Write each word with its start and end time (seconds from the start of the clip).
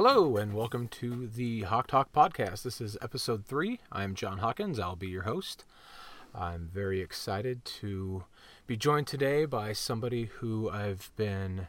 Hello, 0.00 0.36
and 0.36 0.54
welcome 0.54 0.86
to 0.86 1.26
the 1.26 1.62
Hawk 1.62 1.88
Talk 1.88 2.12
podcast. 2.12 2.62
This 2.62 2.80
is 2.80 2.96
episode 3.02 3.44
three. 3.44 3.80
I'm 3.90 4.14
John 4.14 4.38
Hawkins. 4.38 4.78
I'll 4.78 4.94
be 4.94 5.08
your 5.08 5.24
host. 5.24 5.64
I'm 6.32 6.70
very 6.72 7.00
excited 7.00 7.64
to 7.80 8.22
be 8.68 8.76
joined 8.76 9.08
today 9.08 9.44
by 9.44 9.72
somebody 9.72 10.26
who 10.38 10.70
I've 10.70 11.10
been 11.16 11.66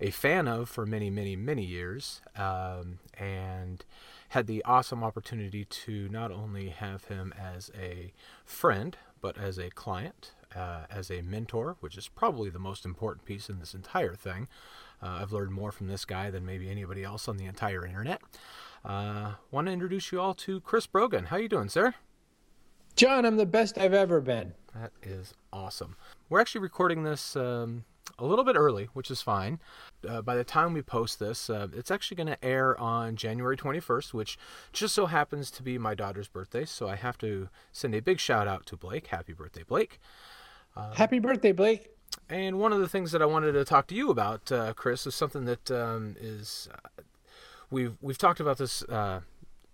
a 0.00 0.12
fan 0.12 0.46
of 0.46 0.68
for 0.68 0.86
many, 0.86 1.10
many, 1.10 1.34
many 1.34 1.64
years, 1.64 2.20
um, 2.36 3.00
and 3.18 3.84
had 4.28 4.46
the 4.46 4.64
awesome 4.64 5.02
opportunity 5.02 5.64
to 5.64 6.08
not 6.08 6.30
only 6.30 6.68
have 6.68 7.06
him 7.06 7.34
as 7.36 7.72
a 7.76 8.12
friend, 8.44 8.96
but 9.20 9.36
as 9.36 9.58
a 9.58 9.70
client, 9.70 10.30
uh, 10.54 10.82
as 10.88 11.10
a 11.10 11.20
mentor, 11.22 11.74
which 11.80 11.98
is 11.98 12.06
probably 12.06 12.48
the 12.48 12.60
most 12.60 12.84
important 12.84 13.24
piece 13.24 13.48
in 13.48 13.58
this 13.58 13.74
entire 13.74 14.14
thing. 14.14 14.46
Uh, 15.02 15.18
I've 15.20 15.32
learned 15.32 15.52
more 15.52 15.72
from 15.72 15.88
this 15.88 16.04
guy 16.04 16.30
than 16.30 16.46
maybe 16.46 16.70
anybody 16.70 17.02
else 17.02 17.28
on 17.28 17.36
the 17.36 17.46
entire 17.46 17.84
internet. 17.84 18.20
Uh, 18.84 19.32
Want 19.50 19.66
to 19.66 19.72
introduce 19.72 20.12
you 20.12 20.20
all 20.20 20.34
to 20.34 20.60
Chris 20.60 20.86
Brogan. 20.86 21.26
How 21.26 21.36
you 21.36 21.48
doing, 21.48 21.68
sir? 21.68 21.94
John, 22.94 23.24
I'm 23.24 23.36
the 23.36 23.46
best 23.46 23.78
I've 23.78 23.94
ever 23.94 24.20
been. 24.20 24.54
That 24.74 24.92
is 25.02 25.34
awesome. 25.52 25.96
We're 26.28 26.40
actually 26.40 26.60
recording 26.60 27.04
this 27.04 27.36
um, 27.36 27.84
a 28.18 28.24
little 28.24 28.44
bit 28.44 28.56
early, 28.56 28.88
which 28.92 29.10
is 29.10 29.22
fine. 29.22 29.60
Uh, 30.06 30.20
by 30.22 30.34
the 30.34 30.44
time 30.44 30.72
we 30.72 30.82
post 30.82 31.18
this, 31.18 31.48
uh, 31.48 31.68
it's 31.74 31.90
actually 31.90 32.16
going 32.16 32.26
to 32.28 32.44
air 32.44 32.78
on 32.78 33.16
January 33.16 33.56
21st, 33.56 34.12
which 34.12 34.38
just 34.72 34.94
so 34.94 35.06
happens 35.06 35.50
to 35.52 35.62
be 35.62 35.78
my 35.78 35.94
daughter's 35.94 36.28
birthday. 36.28 36.64
So 36.64 36.88
I 36.88 36.96
have 36.96 37.18
to 37.18 37.48
send 37.72 37.94
a 37.94 38.00
big 38.00 38.18
shout 38.20 38.46
out 38.46 38.66
to 38.66 38.76
Blake. 38.76 39.08
Happy 39.08 39.32
birthday, 39.32 39.62
Blake. 39.62 39.98
Uh, 40.76 40.92
Happy 40.94 41.18
birthday, 41.18 41.52
Blake. 41.52 41.91
And 42.32 42.58
one 42.58 42.72
of 42.72 42.80
the 42.80 42.88
things 42.88 43.12
that 43.12 43.20
I 43.20 43.26
wanted 43.26 43.52
to 43.52 43.64
talk 43.66 43.86
to 43.88 43.94
you 43.94 44.08
about, 44.08 44.50
uh, 44.50 44.72
Chris, 44.72 45.06
is 45.06 45.14
something 45.14 45.44
that 45.44 45.70
um, 45.70 46.16
is 46.18 46.66
uh, 46.72 47.02
we've 47.70 47.94
we've 48.00 48.16
talked 48.16 48.40
about 48.40 48.56
this 48.56 48.82
uh, 48.84 49.20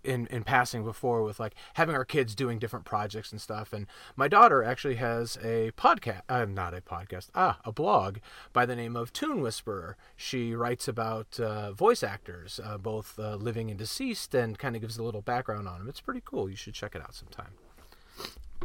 in 0.03 0.27
in 0.27 0.43
passing 0.43 0.83
before 0.83 1.23
with 1.23 1.39
like 1.39 1.55
having 1.75 1.95
our 1.95 2.03
kids 2.03 2.35
doing 2.35 2.59
different 2.59 2.83
projects 2.83 3.31
and 3.31 3.39
stuff. 3.39 3.71
And 3.71 3.87
my 4.17 4.27
daughter 4.27 4.61
actually 4.61 4.95
has 4.95 5.37
a 5.41 5.71
podcast, 5.77 6.23
uh, 6.27 6.43
not 6.43 6.73
a 6.73 6.81
podcast, 6.81 7.29
ah, 7.33 7.59
a 7.63 7.71
blog 7.71 8.17
by 8.51 8.65
the 8.65 8.75
name 8.75 8.97
of 8.97 9.13
Tune 9.13 9.39
Whisperer. 9.39 9.95
She 10.17 10.53
writes 10.53 10.89
about 10.89 11.39
uh, 11.39 11.71
voice 11.71 12.03
actors, 12.03 12.59
uh, 12.61 12.77
both 12.77 13.17
uh, 13.17 13.35
living 13.35 13.69
and 13.69 13.79
deceased, 13.79 14.35
and 14.35 14.59
kind 14.59 14.75
of 14.75 14.81
gives 14.81 14.97
a 14.97 15.03
little 15.03 15.21
background 15.21 15.69
on 15.69 15.79
them. 15.79 15.87
It's 15.87 16.01
pretty 16.01 16.21
cool. 16.25 16.49
You 16.49 16.57
should 16.57 16.73
check 16.73 16.93
it 16.93 17.01
out 17.01 17.15
sometime. 17.15 17.53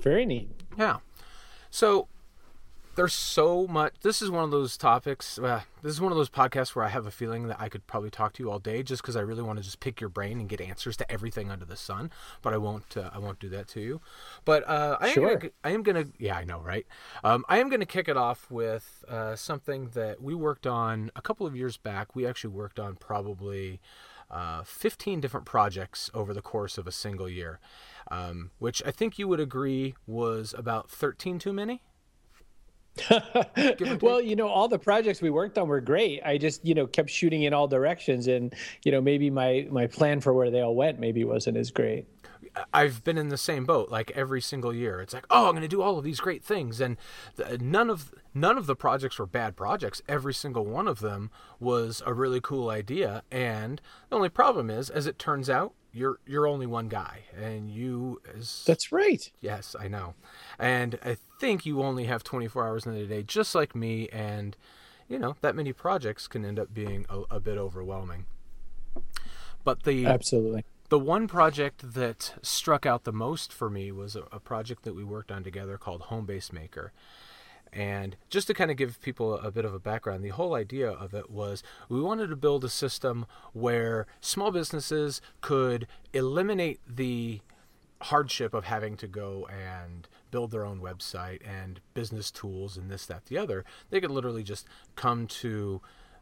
Very 0.01 0.27
neat. 0.27 0.51
Yeah. 0.77 0.97
So 1.71 2.09
there's 2.95 3.13
so 3.13 3.67
much 3.67 3.95
this 4.03 4.23
is 4.23 4.31
one 4.31 4.45
of 4.45 4.51
those 4.51 4.77
topics 4.77 5.39
uh, 5.39 5.61
this 5.83 5.93
is 5.93 6.01
one 6.01 6.13
of 6.13 6.17
those 6.17 6.31
podcasts 6.31 6.75
where 6.75 6.85
i 6.85 6.89
have 6.89 7.07
a 7.07 7.11
feeling 7.11 7.49
that 7.49 7.61
i 7.61 7.69
could 7.69 7.87
probably 7.87 8.11
talk 8.11 8.33
to 8.33 8.43
you 8.43 8.51
all 8.51 8.59
day 8.59 8.83
just 8.83 9.03
because 9.03 9.17
i 9.17 9.21
really 9.21 9.43
want 9.43 9.59
to 9.59 9.65
just 9.65 9.81
pick 9.81 10.01
your 10.01 10.09
brain 10.09 10.39
and 10.41 10.49
get 10.49 10.61
answers 10.61 10.97
to 10.97 11.11
everything 11.11 11.51
under 11.51 11.65
the 11.65 11.77
sun 11.77 12.11
but 12.43 12.53
i 12.53 12.57
won't 12.57 12.97
uh, 12.97 13.11
i 13.13 13.19
won't 13.19 13.39
do 13.39 13.49
that 13.49 13.69
to 13.69 13.81
you. 13.81 14.01
But 14.45 14.69
uh, 14.69 14.99
I, 15.01 15.13
sure. 15.13 15.31
am 15.31 15.39
gonna, 15.39 15.53
I 15.65 15.71
am 15.71 15.83
gonna 15.83 16.05
yeah 16.19 16.37
i 16.37 16.45
know 16.45 16.61
right? 16.61 16.87
Um, 17.23 17.45
i 17.49 17.59
am 17.59 17.69
gonna 17.69 17.87
kick 17.87 18.09
it 18.09 18.17
off 18.17 18.51
with 18.51 19.05
uh, 19.09 19.37
something 19.37 19.91
that 19.95 20.23
we 20.23 20.35
worked 20.35 20.67
on 20.67 21.11
a 21.17 21.23
couple 21.23 21.47
of 21.47 21.57
years 21.57 21.77
back. 21.77 22.15
We 22.15 22.27
actually 22.27 22.51
worked 22.51 22.79
on 22.79 22.97
probably 22.97 23.81
uh, 24.31 24.63
15 24.65 25.21
different 25.21 25.47
projects 25.47 26.11
over 26.15 26.33
the 26.33 26.43
course 26.43 26.79
of 26.79 26.87
a 26.87 26.93
single 26.93 27.29
year 27.29 27.61
um, 28.11 28.51
which 28.59 28.83
i 28.87 28.91
think 28.91 29.19
you 29.19 29.29
would 29.29 29.39
agree 29.39 29.95
was 30.07 30.55
about 30.57 30.91
13 30.91 31.39
too 31.39 31.53
many 31.53 31.83
well, 34.01 34.21
you 34.21 34.37
know, 34.37 34.49
all 34.49 34.69
the 34.69 34.79
projects 34.79 35.21
we 35.21 35.31
worked 35.31 35.59
on 35.59 35.69
were 35.69 35.81
great. 35.81 36.23
I 36.25 36.39
just, 36.39 36.65
you 36.65 36.75
know, 36.75 36.87
kept 36.87 37.11
shooting 37.11 37.43
in 37.43 37.53
all 37.53 37.67
directions, 37.67 38.29
and 38.29 38.55
you 38.85 38.93
know, 38.93 39.01
maybe 39.01 39.31
my 39.31 39.67
my 39.71 39.87
plan 39.87 40.21
for 40.21 40.33
where 40.33 40.51
they 40.51 40.61
all 40.61 40.75
went 40.75 41.01
maybe 41.01 41.25
wasn't 41.25 41.57
as 41.57 41.71
great. 41.71 42.07
I've 42.73 43.03
been 43.03 43.19
in 43.19 43.31
the 43.31 43.37
same 43.37 43.65
boat 43.65 43.91
like 43.91 44.13
every 44.13 44.41
single 44.41 44.73
year. 44.73 45.01
It's 45.01 45.13
like, 45.13 45.27
oh, 45.29 45.47
I'm 45.47 45.53
going 45.53 45.63
to 45.63 45.69
do 45.69 45.83
all 45.83 45.99
of 45.99 46.05
these 46.05 46.21
great 46.21 46.45
things, 46.45 46.81
and 46.81 46.97
the, 47.35 47.59
none 47.59 47.91
of 47.91 48.15
none 48.33 48.57
of 48.57 48.67
the 48.67 48.77
projects 48.77 49.19
were 49.19 49.27
bad 49.27 49.57
projects. 49.57 50.01
Every 50.09 50.35
single 50.35 50.65
one 50.65 50.87
of 50.87 51.01
them 51.01 51.31
was 51.59 52.03
a 52.07 52.15
really 52.15 52.41
cool 52.41 52.71
idea, 52.71 53.23
and 53.31 53.81
the 54.09 54.17
only 54.17 54.29
problem 54.29 54.71
is, 54.71 54.89
as 54.89 55.07
it 55.07 55.19
turns 55.19 55.51
out, 55.51 55.73
you're 55.95 56.19
you're 56.27 56.47
only 56.47 56.67
one 56.67 56.89
guy 56.89 57.21
and 57.41 57.71
you 57.71 58.21
as 58.37 58.65
that's 58.67 58.93
right. 58.93 59.31
Yes 59.41 59.77
i 59.79 59.89
know. 59.89 60.15
And 60.59 60.99
i 61.05 61.17
think 61.41 61.65
you 61.65 61.83
only 61.83 62.05
have 62.05 62.25
24 62.25 62.67
hours 62.67 62.87
in 62.87 62.95
the 62.95 63.07
day 63.07 63.23
just 63.23 63.55
like 63.55 63.75
me 63.75 64.09
and 64.09 64.57
you 65.09 65.19
know 65.19 65.37
that 65.41 65.55
many 65.55 65.73
projects 65.73 66.27
can 66.27 66.45
end 66.45 66.59
up 66.59 66.73
being 66.73 67.07
a, 67.09 67.23
a 67.37 67.41
bit 67.41 67.59
overwhelming. 67.59 68.27
But 69.63 69.85
the 69.85 70.07
absolutely. 70.07 70.65
the 70.89 70.99
one 70.99 71.27
project 71.29 71.95
that 71.95 72.35
struck 72.43 72.85
out 72.85 73.05
the 73.05 73.13
most 73.13 73.53
for 73.53 73.71
me 73.71 73.93
was 73.93 74.17
a, 74.17 74.25
a 74.33 74.41
project 74.41 74.83
that 74.85 74.95
we 74.95 75.05
worked 75.05 75.31
on 75.31 75.45
together 75.45 75.79
called 75.79 76.03
Homebase 76.03 76.53
Maker 76.53 76.93
and 77.75 78.17
just 78.31 78.47
to 78.47 78.55
kind 78.55 78.71
of 78.71 78.77
give 78.77 79.01
people 79.01 79.35
a 79.35 79.51
bit 79.51 79.65
of 79.65 79.75
a 79.75 79.79
background, 79.79 80.25
the 80.25 80.29
whole 80.29 80.55
idea 80.55 80.89
of 80.89 81.13
it 81.13 81.29
was 81.31 81.63
we 81.89 82.01
wanted 82.01 82.29
to 82.29 82.37
build 82.37 82.65
a 82.65 82.69
system 82.69 83.27
where 83.53 84.07
small 84.21 84.53
businesses 84.53 85.21
could 85.41 85.89
eliminate 86.13 86.81
the 86.87 87.41
hardship 88.03 88.55
of 88.55 88.65
having 88.65 88.97
to 88.99 89.07
go 89.07 89.47
and 89.47 90.09
build 90.31 90.51
their 90.51 90.65
own 90.65 90.81
website 90.81 91.41
and 91.47 91.81
business 91.95 92.31
tools 92.31 92.77
and 92.77 92.91
this, 92.91 93.07
that, 93.07 93.27
the 93.27 93.39
other. 93.39 93.65
They 93.91 94.01
could 94.01 94.11
literally 94.11 94.43
just 94.43 94.67
come 94.95 95.27
to 95.27 95.81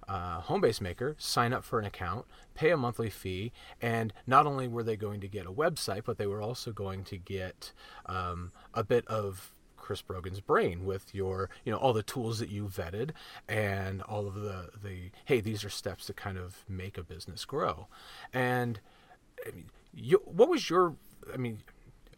uh, 0.08 0.40
Homebase 0.42 0.80
Maker, 0.80 1.16
sign 1.18 1.52
up 1.52 1.64
for 1.64 1.78
an 1.78 1.84
account, 1.84 2.26
pay 2.54 2.70
a 2.70 2.76
monthly 2.76 3.10
fee, 3.10 3.52
and 3.80 4.12
not 4.26 4.46
only 4.46 4.68
were 4.68 4.82
they 4.82 4.96
going 4.96 5.20
to 5.20 5.28
get 5.28 5.46
a 5.46 5.52
website, 5.52 6.02
but 6.04 6.18
they 6.18 6.26
were 6.26 6.42
also 6.42 6.72
going 6.72 7.04
to 7.04 7.16
get 7.16 7.72
um, 8.06 8.52
a 8.74 8.84
bit 8.84 9.06
of 9.06 9.54
Chris 9.82 10.00
Brogan's 10.00 10.40
brain 10.40 10.86
with 10.86 11.14
your, 11.14 11.50
you 11.64 11.72
know, 11.72 11.76
all 11.76 11.92
the 11.92 12.02
tools 12.04 12.38
that 12.38 12.48
you 12.48 12.66
vetted 12.66 13.10
and 13.48 14.00
all 14.02 14.26
of 14.26 14.36
the 14.36 14.70
the 14.82 15.10
hey, 15.26 15.40
these 15.40 15.64
are 15.64 15.68
steps 15.68 16.06
to 16.06 16.14
kind 16.14 16.38
of 16.38 16.64
make 16.68 16.96
a 16.96 17.02
business 17.02 17.44
grow. 17.44 17.88
And 18.32 18.80
I 19.46 19.50
mean, 19.50 19.66
you, 19.92 20.22
what 20.24 20.48
was 20.48 20.70
your 20.70 20.94
I 21.34 21.36
mean, 21.36 21.58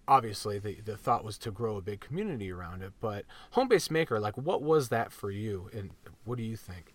obviously 0.06 0.58
the 0.58 0.76
the 0.84 0.96
thought 0.96 1.24
was 1.24 1.38
to 1.38 1.50
grow 1.50 1.76
a 1.76 1.82
big 1.82 2.00
community 2.00 2.52
around 2.52 2.82
it, 2.82 2.92
but 3.00 3.24
Homebase 3.54 3.90
Maker, 3.90 4.20
like 4.20 4.36
what 4.36 4.62
was 4.62 4.90
that 4.90 5.10
for 5.10 5.30
you 5.30 5.70
and 5.72 5.90
what 6.24 6.36
do 6.38 6.44
you 6.44 6.56
think? 6.56 6.93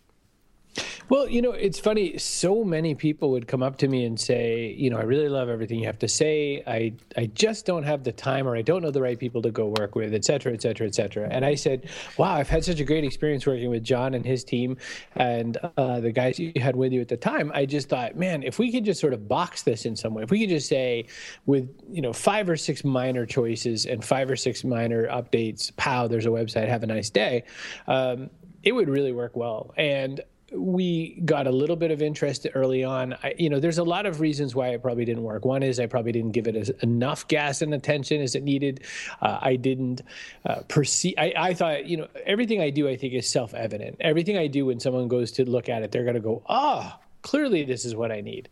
Well, 1.09 1.27
you 1.27 1.41
know, 1.41 1.53
it's 1.53 1.79
funny. 1.79 2.19
So 2.19 2.63
many 2.63 2.93
people 2.93 3.31
would 3.31 3.47
come 3.47 3.63
up 3.63 3.79
to 3.79 3.87
me 3.87 4.05
and 4.05 4.19
say, 4.19 4.75
you 4.77 4.91
know, 4.91 4.97
I 4.97 5.01
really 5.01 5.27
love 5.27 5.49
everything 5.49 5.79
you 5.79 5.87
have 5.87 5.97
to 5.99 6.07
say. 6.07 6.61
I 6.67 6.93
I 7.17 7.25
just 7.25 7.65
don't 7.65 7.81
have 7.81 8.03
the 8.03 8.11
time, 8.11 8.47
or 8.47 8.55
I 8.55 8.61
don't 8.61 8.83
know 8.83 8.91
the 8.91 9.01
right 9.01 9.17
people 9.17 9.41
to 9.41 9.49
go 9.49 9.73
work 9.79 9.95
with, 9.95 10.13
et 10.13 10.23
cetera, 10.23 10.53
et 10.53 10.61
cetera, 10.61 10.85
et 10.85 10.93
cetera. 10.93 11.27
And 11.31 11.43
I 11.43 11.55
said, 11.55 11.89
wow, 12.19 12.33
I've 12.35 12.47
had 12.47 12.63
such 12.63 12.79
a 12.79 12.83
great 12.83 13.03
experience 13.03 13.47
working 13.47 13.71
with 13.71 13.83
John 13.83 14.13
and 14.13 14.23
his 14.23 14.43
team, 14.43 14.77
and 15.15 15.57
uh, 15.77 15.99
the 15.99 16.11
guys 16.11 16.37
you 16.37 16.53
had 16.57 16.75
with 16.75 16.91
you 16.93 17.01
at 17.01 17.07
the 17.07 17.17
time. 17.17 17.51
I 17.55 17.65
just 17.65 17.89
thought, 17.89 18.15
man, 18.15 18.43
if 18.43 18.59
we 18.59 18.71
could 18.71 18.85
just 18.85 19.01
sort 19.01 19.13
of 19.13 19.27
box 19.27 19.63
this 19.63 19.85
in 19.85 19.95
some 19.95 20.13
way, 20.13 20.21
if 20.21 20.29
we 20.29 20.39
could 20.41 20.49
just 20.49 20.67
say, 20.67 21.07
with 21.47 21.67
you 21.89 22.03
know 22.03 22.13
five 22.13 22.47
or 22.47 22.55
six 22.55 22.83
minor 22.83 23.25
choices 23.25 23.87
and 23.87 24.05
five 24.05 24.29
or 24.29 24.35
six 24.35 24.63
minor 24.63 25.07
updates, 25.07 25.75
pow, 25.75 26.07
there's 26.07 26.27
a 26.27 26.29
website. 26.29 26.67
Have 26.67 26.83
a 26.83 26.87
nice 26.87 27.09
day. 27.09 27.45
Um, 27.87 28.29
it 28.61 28.73
would 28.73 28.89
really 28.89 29.11
work 29.11 29.35
well. 29.35 29.73
And 29.75 30.21
we 30.51 31.19
got 31.25 31.47
a 31.47 31.51
little 31.51 31.75
bit 31.75 31.91
of 31.91 32.01
interest 32.01 32.47
early 32.53 32.83
on. 32.83 33.13
I, 33.23 33.35
you 33.37 33.49
know, 33.49 33.59
there's 33.59 33.77
a 33.77 33.83
lot 33.83 34.05
of 34.05 34.19
reasons 34.19 34.55
why 34.55 34.69
it 34.69 34.81
probably 34.81 35.05
didn't 35.05 35.23
work. 35.23 35.45
One 35.45 35.63
is 35.63 35.79
I 35.79 35.85
probably 35.85 36.11
didn't 36.11 36.31
give 36.31 36.47
it 36.47 36.55
as, 36.55 36.69
enough 36.81 37.27
gas 37.27 37.61
and 37.61 37.73
attention 37.73 38.21
as 38.21 38.35
it 38.35 38.43
needed. 38.43 38.83
Uh, 39.21 39.39
I 39.41 39.55
didn't 39.55 40.01
uh, 40.45 40.61
perceive. 40.67 41.15
I, 41.17 41.33
I, 41.35 41.53
thought, 41.53 41.85
you 41.85 41.97
know, 41.97 42.07
everything 42.25 42.61
I 42.61 42.69
do, 42.69 42.87
I 42.87 42.95
think, 42.95 43.13
is 43.13 43.27
self-evident. 43.29 43.97
Everything 43.99 44.37
I 44.37 44.47
do, 44.47 44.65
when 44.65 44.79
someone 44.79 45.07
goes 45.07 45.31
to 45.33 45.49
look 45.49 45.69
at 45.69 45.83
it, 45.83 45.91
they're 45.91 46.03
going 46.03 46.15
to 46.15 46.21
go, 46.21 46.43
"Ah, 46.47 46.97
oh, 46.97 47.05
clearly 47.21 47.63
this 47.63 47.85
is 47.85 47.95
what 47.95 48.11
I 48.11 48.21
need." 48.21 48.49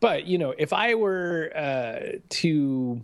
But 0.00 0.26
you 0.26 0.38
know, 0.38 0.54
if 0.56 0.72
I 0.72 0.94
were 0.94 1.52
uh, 1.56 2.18
to, 2.28 3.02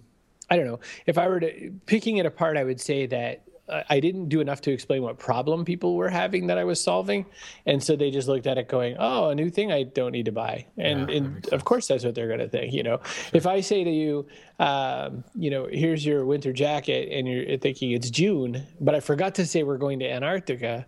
I 0.50 0.56
don't 0.56 0.66
know, 0.66 0.80
if 1.06 1.18
I 1.18 1.28
were 1.28 1.40
to 1.40 1.72
picking 1.86 2.18
it 2.18 2.26
apart, 2.26 2.56
I 2.56 2.64
would 2.64 2.80
say 2.80 3.06
that 3.06 3.42
I 3.68 3.98
didn't 4.00 4.28
do 4.28 4.40
enough 4.40 4.60
to 4.62 4.72
explain 4.72 5.02
what 5.02 5.18
problem 5.18 5.64
people 5.64 5.96
were 5.96 6.10
having 6.10 6.48
that 6.48 6.58
I 6.58 6.64
was 6.64 6.82
solving, 6.82 7.24
and 7.64 7.82
so 7.82 7.96
they 7.96 8.10
just 8.10 8.28
looked 8.28 8.46
at 8.46 8.58
it 8.58 8.68
going, 8.68 8.96
"Oh, 8.98 9.30
a 9.30 9.34
new 9.34 9.48
thing 9.48 9.72
I 9.72 9.84
don't 9.84 10.12
need 10.12 10.26
to 10.26 10.32
buy," 10.32 10.66
and, 10.76 11.08
yeah, 11.08 11.16
and 11.16 11.48
of 11.48 11.64
course 11.64 11.88
that's 11.88 12.04
what 12.04 12.14
they're 12.14 12.26
going 12.28 12.40
to 12.40 12.48
think. 12.48 12.74
You 12.74 12.82
know, 12.82 13.00
sure. 13.04 13.30
if 13.32 13.46
I 13.46 13.60
say 13.60 13.82
to 13.82 13.90
you, 13.90 14.26
um, 14.58 15.24
you 15.34 15.48
know, 15.48 15.66
here's 15.70 16.04
your 16.04 16.26
winter 16.26 16.52
jacket, 16.52 17.08
and 17.10 17.26
you're 17.26 17.56
thinking 17.56 17.92
it's 17.92 18.10
June, 18.10 18.66
but 18.80 18.94
I 18.94 19.00
forgot 19.00 19.34
to 19.36 19.46
say 19.46 19.62
we're 19.62 19.78
going 19.78 20.00
to 20.00 20.10
Antarctica, 20.10 20.86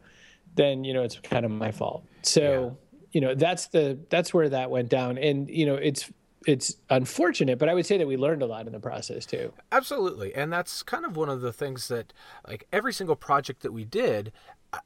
then 0.54 0.84
you 0.84 0.92
know 0.92 1.02
it's 1.02 1.18
kind 1.20 1.44
of 1.46 1.50
my 1.50 1.72
fault. 1.72 2.04
So. 2.22 2.42
Yeah. 2.42 2.82
You 3.12 3.22
know 3.22 3.34
that's 3.34 3.68
the 3.68 3.98
that's 4.10 4.34
where 4.34 4.50
that 4.50 4.70
went 4.70 4.90
down, 4.90 5.16
and 5.16 5.48
you 5.48 5.64
know 5.64 5.76
it's 5.76 6.12
it's 6.46 6.76
unfortunate, 6.88 7.58
but 7.58 7.68
I 7.68 7.74
would 7.74 7.84
say 7.86 7.98
that 7.98 8.06
we 8.06 8.16
learned 8.16 8.40
a 8.40 8.46
lot 8.46 8.66
in 8.66 8.72
the 8.72 8.80
process 8.80 9.26
too. 9.26 9.52
Absolutely, 9.72 10.34
and 10.34 10.52
that's 10.52 10.82
kind 10.82 11.04
of 11.04 11.16
one 11.16 11.28
of 11.28 11.40
the 11.40 11.52
things 11.52 11.88
that, 11.88 12.12
like 12.46 12.66
every 12.72 12.92
single 12.92 13.16
project 13.16 13.62
that 13.62 13.72
we 13.72 13.84
did, 13.84 14.32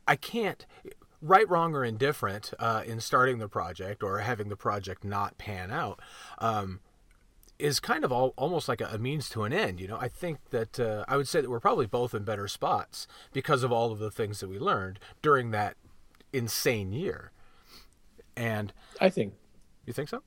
I 0.08 0.16
can't. 0.16 0.66
right, 1.22 1.48
wrong, 1.50 1.74
or 1.74 1.84
indifferent 1.84 2.52
uh, 2.58 2.82
in 2.86 2.98
starting 2.98 3.38
the 3.38 3.48
project 3.48 4.02
or 4.02 4.20
having 4.20 4.48
the 4.48 4.56
project 4.56 5.04
not 5.04 5.36
pan 5.36 5.70
out. 5.70 6.00
Um, 6.38 6.80
is 7.58 7.78
kind 7.78 8.04
of 8.04 8.10
all, 8.10 8.32
almost 8.36 8.68
like 8.68 8.80
a, 8.80 8.86
a, 8.86 8.96
means 8.98 9.28
to 9.28 9.42
an 9.44 9.52
end. 9.52 9.80
You 9.80 9.88
know, 9.88 9.98
I 10.00 10.08
think 10.08 10.38
that 10.48 10.80
uh, 10.80 11.04
I 11.06 11.18
would 11.18 11.28
say 11.28 11.42
that 11.42 11.50
we're 11.50 11.60
probably 11.60 11.86
both 11.86 12.14
in 12.14 12.24
better 12.24 12.48
spots 12.48 13.06
because 13.34 13.62
of 13.62 13.70
all 13.70 13.92
of 13.92 13.98
the 13.98 14.10
things 14.10 14.40
that 14.40 14.48
we 14.48 14.58
learned 14.58 14.98
during 15.20 15.50
that 15.50 15.76
insane 16.32 16.92
year. 16.92 17.32
And 18.34 18.72
I 18.98 19.10
think 19.10 19.34
you 19.84 19.92
think 19.92 20.08
so. 20.08 20.22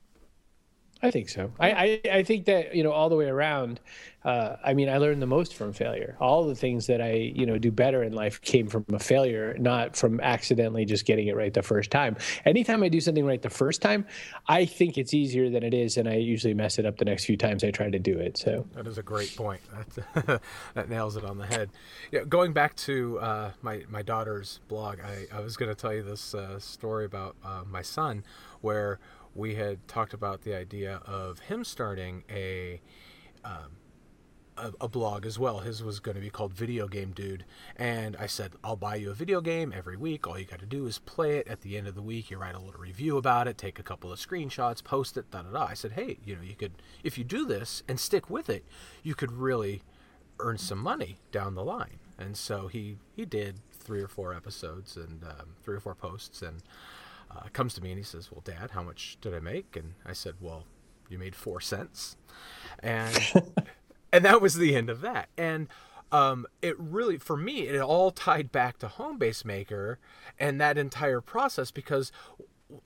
I 1.02 1.10
think 1.10 1.28
so. 1.28 1.52
I, 1.60 1.70
I, 1.70 2.00
I, 2.10 2.22
think 2.22 2.46
that, 2.46 2.74
you 2.74 2.82
know, 2.82 2.92
all 2.92 3.10
the 3.10 3.16
way 3.16 3.26
around, 3.26 3.78
uh, 4.24 4.56
I 4.64 4.72
mean, 4.72 4.88
I 4.88 4.96
learned 4.96 5.20
the 5.20 5.26
most 5.26 5.54
from 5.54 5.74
failure. 5.74 6.16
All 6.18 6.46
the 6.46 6.54
things 6.54 6.86
that 6.86 7.02
I, 7.02 7.12
you 7.12 7.44
know, 7.44 7.58
do 7.58 7.70
better 7.70 8.02
in 8.02 8.14
life 8.14 8.40
came 8.40 8.68
from 8.68 8.86
a 8.90 8.98
failure, 8.98 9.54
not 9.58 9.96
from 9.96 10.18
accidentally 10.20 10.86
just 10.86 11.04
getting 11.04 11.28
it 11.28 11.36
right 11.36 11.52
the 11.52 11.62
first 11.62 11.90
time. 11.90 12.16
Anytime 12.46 12.82
I 12.82 12.88
do 12.88 13.00
something 13.00 13.26
right 13.26 13.42
the 13.42 13.50
first 13.50 13.82
time, 13.82 14.06
I 14.48 14.64
think 14.64 14.96
it's 14.96 15.12
easier 15.12 15.50
than 15.50 15.62
it 15.62 15.74
is. 15.74 15.98
And 15.98 16.08
I 16.08 16.14
usually 16.14 16.54
mess 16.54 16.78
it 16.78 16.86
up 16.86 16.96
the 16.96 17.04
next 17.04 17.26
few 17.26 17.36
times 17.36 17.64
I 17.64 17.70
try 17.70 17.90
to 17.90 17.98
do 17.98 18.18
it. 18.18 18.38
So 18.38 18.66
that 18.74 18.86
is 18.86 18.96
a 18.96 19.02
great 19.02 19.34
point. 19.36 19.60
That, 20.14 20.42
that 20.74 20.88
nails 20.88 21.16
it 21.16 21.24
on 21.24 21.38
the 21.38 21.46
head. 21.46 21.70
Yeah, 22.10 22.20
going 22.24 22.52
back 22.52 22.76
to 22.76 23.18
uh, 23.18 23.50
my, 23.62 23.82
my 23.88 24.02
daughter's 24.02 24.60
blog, 24.68 24.98
I, 25.00 25.26
I 25.36 25.40
was 25.40 25.56
going 25.56 25.68
to 25.68 25.74
tell 25.74 25.92
you 25.92 26.02
this 26.02 26.34
uh, 26.34 26.58
story 26.58 27.04
about 27.04 27.36
uh, 27.44 27.62
my 27.68 27.82
son 27.82 28.24
where 28.60 28.98
we 29.34 29.54
had 29.54 29.86
talked 29.88 30.14
about 30.14 30.42
the 30.42 30.54
idea 30.54 31.00
of 31.06 31.40
him 31.40 31.64
starting 31.64 32.24
a 32.30 32.80
um, 33.44 33.76
a, 34.56 34.72
a, 34.82 34.88
blog 34.88 35.26
as 35.26 35.38
well. 35.38 35.58
His 35.58 35.82
was 35.82 36.00
going 36.00 36.14
to 36.14 36.20
be 36.20 36.30
called 36.30 36.54
Video 36.54 36.86
Game 36.86 37.10
Dude, 37.10 37.44
and 37.76 38.16
I 38.16 38.26
said 38.26 38.52
I'll 38.62 38.76
buy 38.76 38.94
you 38.96 39.10
a 39.10 39.14
video 39.14 39.40
game 39.40 39.72
every 39.76 39.96
week. 39.96 40.26
All 40.26 40.38
you 40.38 40.44
got 40.44 40.60
to 40.60 40.66
do 40.66 40.86
is 40.86 40.98
play 40.98 41.38
it. 41.38 41.48
At 41.48 41.62
the 41.62 41.76
end 41.76 41.88
of 41.88 41.94
the 41.94 42.02
week, 42.02 42.30
you 42.30 42.38
write 42.38 42.54
a 42.54 42.60
little 42.60 42.80
review 42.80 43.16
about 43.16 43.48
it, 43.48 43.58
take 43.58 43.78
a 43.78 43.82
couple 43.82 44.12
of 44.12 44.18
screenshots, 44.18 44.82
post 44.82 45.16
it. 45.16 45.30
Da 45.30 45.42
da 45.42 45.50
da. 45.50 45.66
I 45.66 45.74
said, 45.74 45.92
hey, 45.92 46.18
you 46.24 46.36
know, 46.36 46.42
you 46.42 46.54
could 46.54 46.72
if 47.02 47.18
you 47.18 47.24
do 47.24 47.44
this 47.44 47.82
and 47.88 47.98
stick 47.98 48.30
with 48.30 48.48
it, 48.48 48.64
you 49.02 49.14
could 49.14 49.32
really 49.32 49.82
earn 50.38 50.58
some 50.58 50.78
money 50.78 51.18
down 51.32 51.54
the 51.54 51.64
line. 51.64 51.98
And 52.18 52.36
so 52.36 52.68
he 52.68 52.98
he 53.14 53.24
did 53.24 53.60
three 53.72 54.00
or 54.00 54.08
four 54.08 54.32
episodes 54.32 54.96
and 54.96 55.22
um, 55.24 55.56
three 55.62 55.76
or 55.76 55.80
four 55.80 55.94
posts 55.94 56.42
and 56.42 56.62
uh, 57.36 57.48
comes 57.52 57.74
to 57.74 57.82
me 57.82 57.90
and 57.90 57.98
he 57.98 58.04
says, 58.04 58.30
"Well, 58.30 58.42
Dad, 58.44 58.70
how 58.72 58.82
much 58.82 59.18
did 59.20 59.34
I 59.34 59.40
make?" 59.40 59.76
And 59.76 59.94
I 60.04 60.12
said, 60.12 60.34
"Well, 60.40 60.64
you 61.08 61.18
made 61.18 61.34
four 61.34 61.60
cents," 61.60 62.16
and 62.80 63.18
and 64.12 64.24
that 64.24 64.40
was 64.40 64.54
the 64.54 64.74
end 64.74 64.90
of 64.90 65.00
that. 65.00 65.28
And 65.36 65.68
um, 66.12 66.46
it 66.62 66.78
really, 66.78 67.18
for 67.18 67.36
me, 67.36 67.66
it 67.66 67.80
all 67.80 68.10
tied 68.10 68.52
back 68.52 68.78
to 68.78 68.86
Homebase 68.86 69.44
Maker 69.44 69.98
and 70.38 70.60
that 70.60 70.78
entire 70.78 71.20
process 71.20 71.70
because 71.70 72.12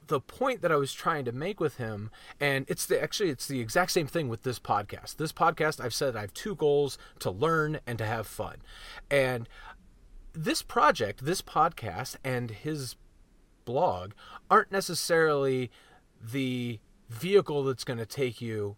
the 0.06 0.20
point 0.20 0.62
that 0.62 0.72
I 0.72 0.76
was 0.76 0.92
trying 0.92 1.24
to 1.26 1.32
make 1.32 1.60
with 1.60 1.76
him, 1.76 2.10
and 2.40 2.64
it's 2.68 2.86
the 2.86 3.00
actually 3.02 3.30
it's 3.30 3.46
the 3.46 3.60
exact 3.60 3.92
same 3.92 4.06
thing 4.06 4.28
with 4.28 4.42
this 4.42 4.58
podcast. 4.58 5.16
This 5.16 5.32
podcast, 5.32 5.82
I've 5.82 5.94
said 5.94 6.16
I 6.16 6.22
have 6.22 6.34
two 6.34 6.54
goals: 6.54 6.98
to 7.20 7.30
learn 7.30 7.80
and 7.86 7.98
to 7.98 8.06
have 8.06 8.26
fun. 8.26 8.56
And 9.10 9.48
this 10.32 10.62
project, 10.62 11.24
this 11.24 11.42
podcast, 11.42 12.16
and 12.24 12.50
his 12.50 12.96
blog 13.68 14.12
aren't 14.50 14.72
necessarily 14.72 15.70
the 16.22 16.80
vehicle 17.10 17.62
that's 17.64 17.84
going 17.84 17.98
to 17.98 18.06
take 18.06 18.40
you 18.40 18.76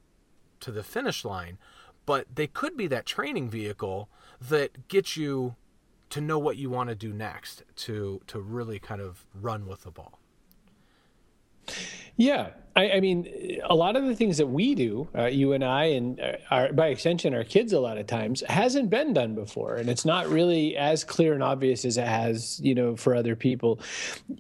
to 0.59 0.73
the 0.73 0.83
finish 0.83 1.25
line, 1.25 1.59
but 2.07 2.27
they 2.35 2.49
could 2.49 2.77
be 2.77 2.89
that 2.89 3.07
training 3.07 3.49
vehicle 3.49 4.09
that 4.41 4.89
gets 4.89 5.17
you 5.17 5.55
to 6.11 6.21
know 6.21 6.41
what 6.41 6.57
you 6.57 6.69
want 6.69 6.89
to 6.89 6.97
do 6.97 7.13
next 7.13 7.63
to 7.77 8.21
to 8.27 8.41
really 8.41 8.81
kind 8.81 9.01
of 9.01 9.25
run 9.33 9.65
with 9.65 9.83
the 9.83 9.93
ball. 9.93 10.19
Yeah, 12.17 12.51
I, 12.77 12.93
I, 12.93 13.01
mean, 13.01 13.61
a 13.65 13.75
lot 13.75 13.97
of 13.97 14.05
the 14.05 14.15
things 14.15 14.39
that 14.39 14.47
we 14.47 14.77
do, 14.77 15.09
uh, 15.17 15.27
you 15.27 15.53
and 15.55 15.65
I, 15.65 15.87
and 15.87 16.21
uh, 16.21 16.33
our, 16.51 16.73
by 16.73 16.89
extension, 16.89 17.35
our 17.35 17.43
kids, 17.43 17.73
a 17.73 17.81
lot 17.81 17.99
of 17.99 18.07
times, 18.07 18.45
hasn't 18.49 18.91
been 18.91 19.13
done 19.13 19.35
before, 19.35 19.75
and 19.75 19.89
it's 19.91 20.05
not 20.05 20.29
really 20.29 20.77
as 20.77 21.03
clear 21.03 21.35
and 21.35 21.43
obvious 21.43 21.85
as 21.85 21.97
it 21.97 22.07
has, 22.07 22.61
you 22.63 22.75
know, 22.77 22.95
for 22.95 23.17
other 23.17 23.35
people. 23.35 23.81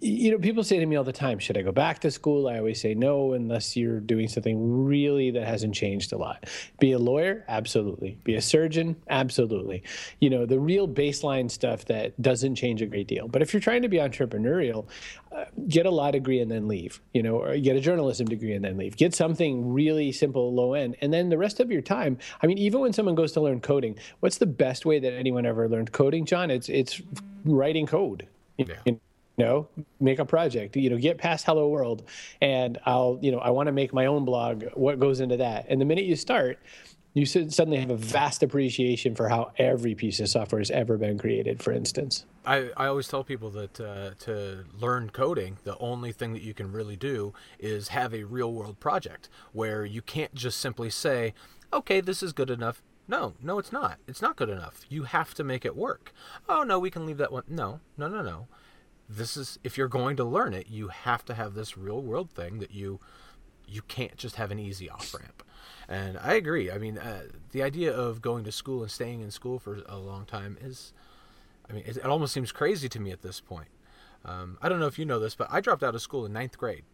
You 0.00 0.30
know, 0.30 0.38
people 0.38 0.62
say 0.62 0.78
to 0.78 0.86
me 0.86 0.94
all 0.94 1.04
the 1.04 1.12
time, 1.12 1.40
"Should 1.40 1.58
I 1.58 1.62
go 1.62 1.72
back 1.72 1.98
to 2.00 2.10
school?" 2.10 2.46
I 2.46 2.58
always 2.58 2.80
say 2.80 2.94
no, 2.94 3.32
unless 3.32 3.76
you're 3.76 4.00
doing 4.00 4.28
something 4.28 4.84
really 4.84 5.32
that 5.32 5.46
hasn't 5.46 5.74
changed 5.74 6.12
a 6.12 6.16
lot. 6.16 6.48
Be 6.78 6.92
a 6.92 6.98
lawyer, 6.98 7.44
absolutely. 7.48 8.16
Be 8.22 8.36
a 8.36 8.42
surgeon, 8.42 8.94
absolutely. 9.08 9.82
You 10.20 10.30
know, 10.30 10.46
the 10.46 10.60
real 10.60 10.86
baseline 10.86 11.50
stuff 11.50 11.84
that 11.86 12.20
doesn't 12.22 12.54
change 12.54 12.80
a 12.80 12.86
great 12.86 13.08
deal. 13.08 13.26
But 13.26 13.42
if 13.42 13.52
you're 13.52 13.60
trying 13.60 13.82
to 13.82 13.88
be 13.88 13.96
entrepreneurial, 13.96 14.86
uh, 15.32 15.44
get 15.68 15.86
a 15.86 15.90
law 15.90 16.10
degree 16.10 16.40
and 16.40 16.50
then 16.50 16.68
leave. 16.68 17.00
You 17.12 17.22
know, 17.22 17.36
or 17.36 17.56
get 17.58 17.76
a 17.76 17.80
journalism 17.80 18.19
degree 18.28 18.52
and 18.52 18.64
then 18.64 18.76
leave. 18.76 18.96
Get 18.96 19.14
something 19.14 19.72
really 19.72 20.12
simple, 20.12 20.54
low 20.54 20.74
end, 20.74 20.96
and 21.00 21.12
then 21.12 21.28
the 21.28 21.38
rest 21.38 21.60
of 21.60 21.70
your 21.70 21.82
time. 21.82 22.18
I 22.42 22.46
mean, 22.46 22.58
even 22.58 22.80
when 22.80 22.92
someone 22.92 23.14
goes 23.14 23.32
to 23.32 23.40
learn 23.40 23.60
coding, 23.60 23.98
what's 24.20 24.38
the 24.38 24.46
best 24.46 24.86
way 24.86 24.98
that 24.98 25.12
anyone 25.12 25.46
ever 25.46 25.68
learned 25.68 25.92
coding, 25.92 26.24
John? 26.26 26.50
It's 26.50 26.68
it's 26.68 27.00
writing 27.44 27.86
code. 27.86 28.26
Yeah. 28.56 28.74
You 28.84 29.00
know, 29.38 29.68
make 30.00 30.18
a 30.18 30.24
project. 30.24 30.76
You 30.76 30.90
know, 30.90 30.98
get 30.98 31.18
past 31.18 31.46
Hello 31.46 31.68
World, 31.68 32.04
and 32.40 32.78
I'll 32.84 33.18
you 33.22 33.32
know 33.32 33.38
I 33.38 33.50
want 33.50 33.68
to 33.68 33.72
make 33.72 33.92
my 33.92 34.06
own 34.06 34.24
blog. 34.24 34.64
What 34.74 34.98
goes 34.98 35.20
into 35.20 35.38
that? 35.38 35.66
And 35.68 35.80
the 35.80 35.84
minute 35.84 36.04
you 36.04 36.16
start 36.16 36.58
you 37.12 37.26
suddenly 37.26 37.78
have 37.78 37.90
a 37.90 37.96
vast 37.96 38.42
appreciation 38.42 39.14
for 39.14 39.28
how 39.28 39.52
every 39.58 39.94
piece 39.94 40.20
of 40.20 40.28
software 40.28 40.60
has 40.60 40.70
ever 40.70 40.96
been 40.96 41.18
created 41.18 41.62
for 41.62 41.72
instance. 41.72 42.24
I, 42.46 42.70
I 42.76 42.86
always 42.86 43.08
tell 43.08 43.24
people 43.24 43.50
that 43.50 43.80
uh, 43.80 44.10
to 44.20 44.64
learn 44.78 45.10
coding 45.10 45.58
the 45.64 45.76
only 45.78 46.12
thing 46.12 46.32
that 46.32 46.42
you 46.42 46.54
can 46.54 46.72
really 46.72 46.96
do 46.96 47.34
is 47.58 47.88
have 47.88 48.14
a 48.14 48.24
real 48.24 48.52
world 48.52 48.80
project 48.80 49.28
where 49.52 49.84
you 49.84 50.02
can't 50.02 50.34
just 50.34 50.58
simply 50.58 50.90
say 50.90 51.34
okay 51.72 52.00
this 52.00 52.22
is 52.22 52.32
good 52.32 52.50
enough. 52.50 52.82
No 53.08 53.34
no 53.42 53.58
it's 53.58 53.72
not. 53.72 53.98
It's 54.06 54.22
not 54.22 54.36
good 54.36 54.48
enough. 54.48 54.82
You 54.88 55.04
have 55.04 55.34
to 55.34 55.44
make 55.44 55.64
it 55.64 55.76
work. 55.76 56.12
Oh 56.48 56.62
no 56.62 56.78
we 56.78 56.90
can 56.90 57.06
leave 57.06 57.18
that 57.18 57.32
one. 57.32 57.44
No 57.48 57.80
no 57.96 58.08
no 58.08 58.22
no. 58.22 58.46
This 59.08 59.36
is 59.36 59.58
if 59.64 59.76
you're 59.76 59.88
going 59.88 60.16
to 60.16 60.24
learn 60.24 60.54
it 60.54 60.68
you 60.68 60.88
have 60.88 61.24
to 61.24 61.34
have 61.34 61.54
this 61.54 61.76
real 61.76 62.00
world 62.00 62.30
thing 62.30 62.60
that 62.60 62.70
you 62.70 63.00
you 63.66 63.82
can't 63.82 64.16
just 64.16 64.36
have 64.36 64.50
an 64.50 64.58
easy 64.58 64.88
off 64.88 65.14
ramp 65.14 65.42
and 65.90 66.16
I 66.18 66.34
agree. 66.34 66.70
I 66.70 66.78
mean, 66.78 66.98
uh, 66.98 67.22
the 67.50 67.64
idea 67.64 67.92
of 67.92 68.22
going 68.22 68.44
to 68.44 68.52
school 68.52 68.82
and 68.82 68.90
staying 68.90 69.22
in 69.22 69.32
school 69.32 69.58
for 69.58 69.80
a 69.88 69.98
long 69.98 70.24
time 70.24 70.56
is, 70.60 70.92
I 71.68 71.72
mean, 71.72 71.82
it, 71.84 71.96
it 71.96 72.06
almost 72.06 72.32
seems 72.32 72.52
crazy 72.52 72.88
to 72.88 73.00
me 73.00 73.10
at 73.10 73.22
this 73.22 73.40
point. 73.40 73.68
Um, 74.24 74.56
I 74.62 74.68
don't 74.68 74.78
know 74.78 74.86
if 74.86 75.00
you 75.00 75.04
know 75.04 75.18
this, 75.18 75.34
but 75.34 75.48
I 75.50 75.60
dropped 75.60 75.82
out 75.82 75.96
of 75.96 76.00
school 76.00 76.24
in 76.24 76.32
ninth 76.32 76.56
grade. 76.56 76.84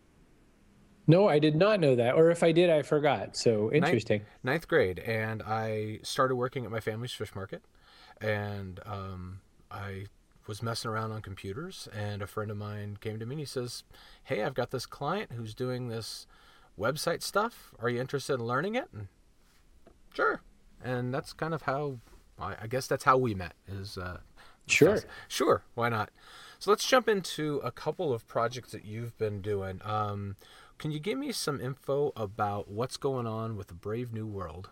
No, 1.06 1.28
I 1.28 1.38
did 1.38 1.54
not 1.54 1.78
know 1.78 1.94
that. 1.94 2.14
Or 2.14 2.30
if 2.30 2.42
I 2.42 2.52
did, 2.52 2.70
I 2.70 2.82
forgot. 2.82 3.36
So 3.36 3.70
interesting. 3.70 4.20
Ninth, 4.20 4.44
ninth 4.44 4.68
grade. 4.68 4.98
And 5.00 5.42
I 5.42 6.00
started 6.02 6.36
working 6.36 6.64
at 6.64 6.70
my 6.70 6.80
family's 6.80 7.12
fish 7.12 7.34
market. 7.34 7.62
And 8.20 8.80
um, 8.86 9.40
I 9.70 10.06
was 10.46 10.62
messing 10.62 10.90
around 10.90 11.12
on 11.12 11.20
computers. 11.20 11.86
And 11.94 12.22
a 12.22 12.26
friend 12.26 12.50
of 12.50 12.56
mine 12.56 12.96
came 13.00 13.18
to 13.18 13.26
me 13.26 13.34
and 13.34 13.40
he 13.40 13.46
says, 13.46 13.84
Hey, 14.24 14.42
I've 14.42 14.54
got 14.54 14.70
this 14.70 14.86
client 14.86 15.32
who's 15.32 15.54
doing 15.54 15.88
this 15.88 16.26
website 16.78 17.22
stuff? 17.22 17.74
Are 17.78 17.88
you 17.88 18.00
interested 18.00 18.34
in 18.34 18.46
learning 18.46 18.74
it? 18.74 18.88
And 18.92 19.08
sure. 20.12 20.42
And 20.82 21.12
that's 21.12 21.32
kind 21.32 21.54
of 21.54 21.62
how 21.62 21.98
I 22.38 22.66
guess 22.66 22.86
that's 22.86 23.04
how 23.04 23.16
we 23.16 23.34
met. 23.34 23.54
Is 23.66 23.96
uh, 23.96 24.18
sure, 24.66 25.00
sure, 25.28 25.62
why 25.74 25.88
not? 25.88 26.10
So 26.58 26.70
let's 26.70 26.86
jump 26.86 27.08
into 27.08 27.58
a 27.58 27.70
couple 27.70 28.12
of 28.12 28.26
projects 28.26 28.72
that 28.72 28.84
you've 28.84 29.16
been 29.18 29.40
doing. 29.40 29.80
Um, 29.84 30.36
can 30.78 30.90
you 30.90 30.98
give 30.98 31.18
me 31.18 31.32
some 31.32 31.60
info 31.60 32.12
about 32.16 32.68
what's 32.68 32.96
going 32.96 33.26
on 33.26 33.56
with 33.56 33.68
the 33.68 33.74
Brave 33.74 34.12
New 34.12 34.26
World? 34.26 34.70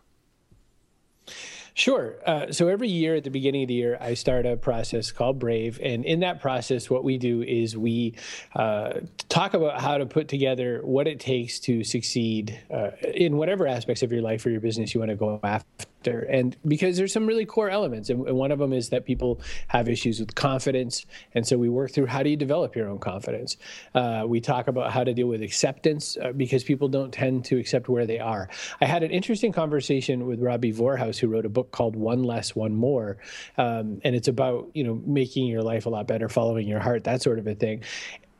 Sure. 1.76 2.14
Uh, 2.24 2.52
so 2.52 2.68
every 2.68 2.88
year 2.88 3.16
at 3.16 3.24
the 3.24 3.30
beginning 3.30 3.62
of 3.62 3.68
the 3.68 3.74
year, 3.74 3.98
I 4.00 4.14
start 4.14 4.46
a 4.46 4.56
process 4.56 5.10
called 5.10 5.40
Brave. 5.40 5.80
And 5.82 6.04
in 6.04 6.20
that 6.20 6.40
process, 6.40 6.88
what 6.88 7.02
we 7.02 7.18
do 7.18 7.42
is 7.42 7.76
we 7.76 8.14
uh, 8.54 9.00
talk 9.28 9.54
about 9.54 9.80
how 9.80 9.98
to 9.98 10.06
put 10.06 10.28
together 10.28 10.80
what 10.84 11.08
it 11.08 11.18
takes 11.18 11.58
to 11.60 11.82
succeed 11.82 12.60
uh, 12.72 12.90
in 13.02 13.36
whatever 13.36 13.66
aspects 13.66 14.04
of 14.04 14.12
your 14.12 14.22
life 14.22 14.46
or 14.46 14.50
your 14.50 14.60
business 14.60 14.94
you 14.94 15.00
want 15.00 15.10
to 15.10 15.16
go 15.16 15.40
after 15.42 15.74
and 16.06 16.56
because 16.66 16.96
there's 16.96 17.12
some 17.12 17.26
really 17.26 17.46
core 17.46 17.70
elements 17.70 18.10
and, 18.10 18.24
one 18.24 18.50
of 18.50 18.58
them 18.58 18.72
is 18.72 18.90
that 18.90 19.04
people 19.04 19.40
have 19.68 19.88
issues 19.88 20.20
with 20.20 20.34
confidence 20.34 21.06
and 21.34 21.46
so 21.46 21.56
we 21.56 21.68
work 21.68 21.90
through 21.90 22.06
how 22.06 22.22
do 22.22 22.30
you 22.30 22.36
develop 22.36 22.74
your 22.76 22.88
own 22.88 22.98
confidence 22.98 23.56
uh, 23.94 24.24
we 24.26 24.40
talk 24.40 24.68
about 24.68 24.92
how 24.92 25.04
to 25.04 25.14
deal 25.14 25.26
with 25.26 25.42
acceptance 25.42 26.16
uh, 26.22 26.32
because 26.32 26.64
people 26.64 26.88
don't 26.88 27.12
tend 27.12 27.44
to 27.44 27.58
accept 27.58 27.88
where 27.88 28.06
they 28.06 28.18
are 28.18 28.48
i 28.80 28.84
had 28.84 29.02
an 29.02 29.10
interesting 29.10 29.52
conversation 29.52 30.26
with 30.26 30.40
robbie 30.40 30.72
vorhaus 30.72 31.18
who 31.18 31.28
wrote 31.28 31.46
a 31.46 31.48
book 31.48 31.63
called 31.70 31.96
one 31.96 32.22
less 32.22 32.54
one 32.54 32.74
more. 32.74 33.18
Um, 33.58 34.00
and 34.04 34.14
it's 34.14 34.28
about 34.28 34.70
you 34.74 34.84
know 34.84 35.00
making 35.06 35.46
your 35.46 35.62
life 35.62 35.86
a 35.86 35.90
lot 35.90 36.06
better 36.06 36.28
following 36.28 36.68
your 36.68 36.80
heart 36.80 37.04
that 37.04 37.22
sort 37.22 37.38
of 37.38 37.46
a 37.46 37.54
thing. 37.54 37.82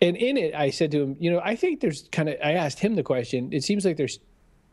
And 0.01 0.17
in 0.17 0.37
it 0.37 0.55
i 0.55 0.69
said 0.71 0.91
to 0.91 1.03
him 1.03 1.17
you 1.19 1.31
know 1.31 1.41
i 1.43 1.57
think 1.57 1.81
there's 1.81 2.09
kind 2.13 2.29
of 2.29 2.37
i 2.45 2.53
asked 2.53 2.79
him 2.79 2.95
the 2.95 3.03
question 3.03 3.51
it 3.53 3.63
seems 3.63 3.87
like 3.87 3.97
there's 3.97 4.19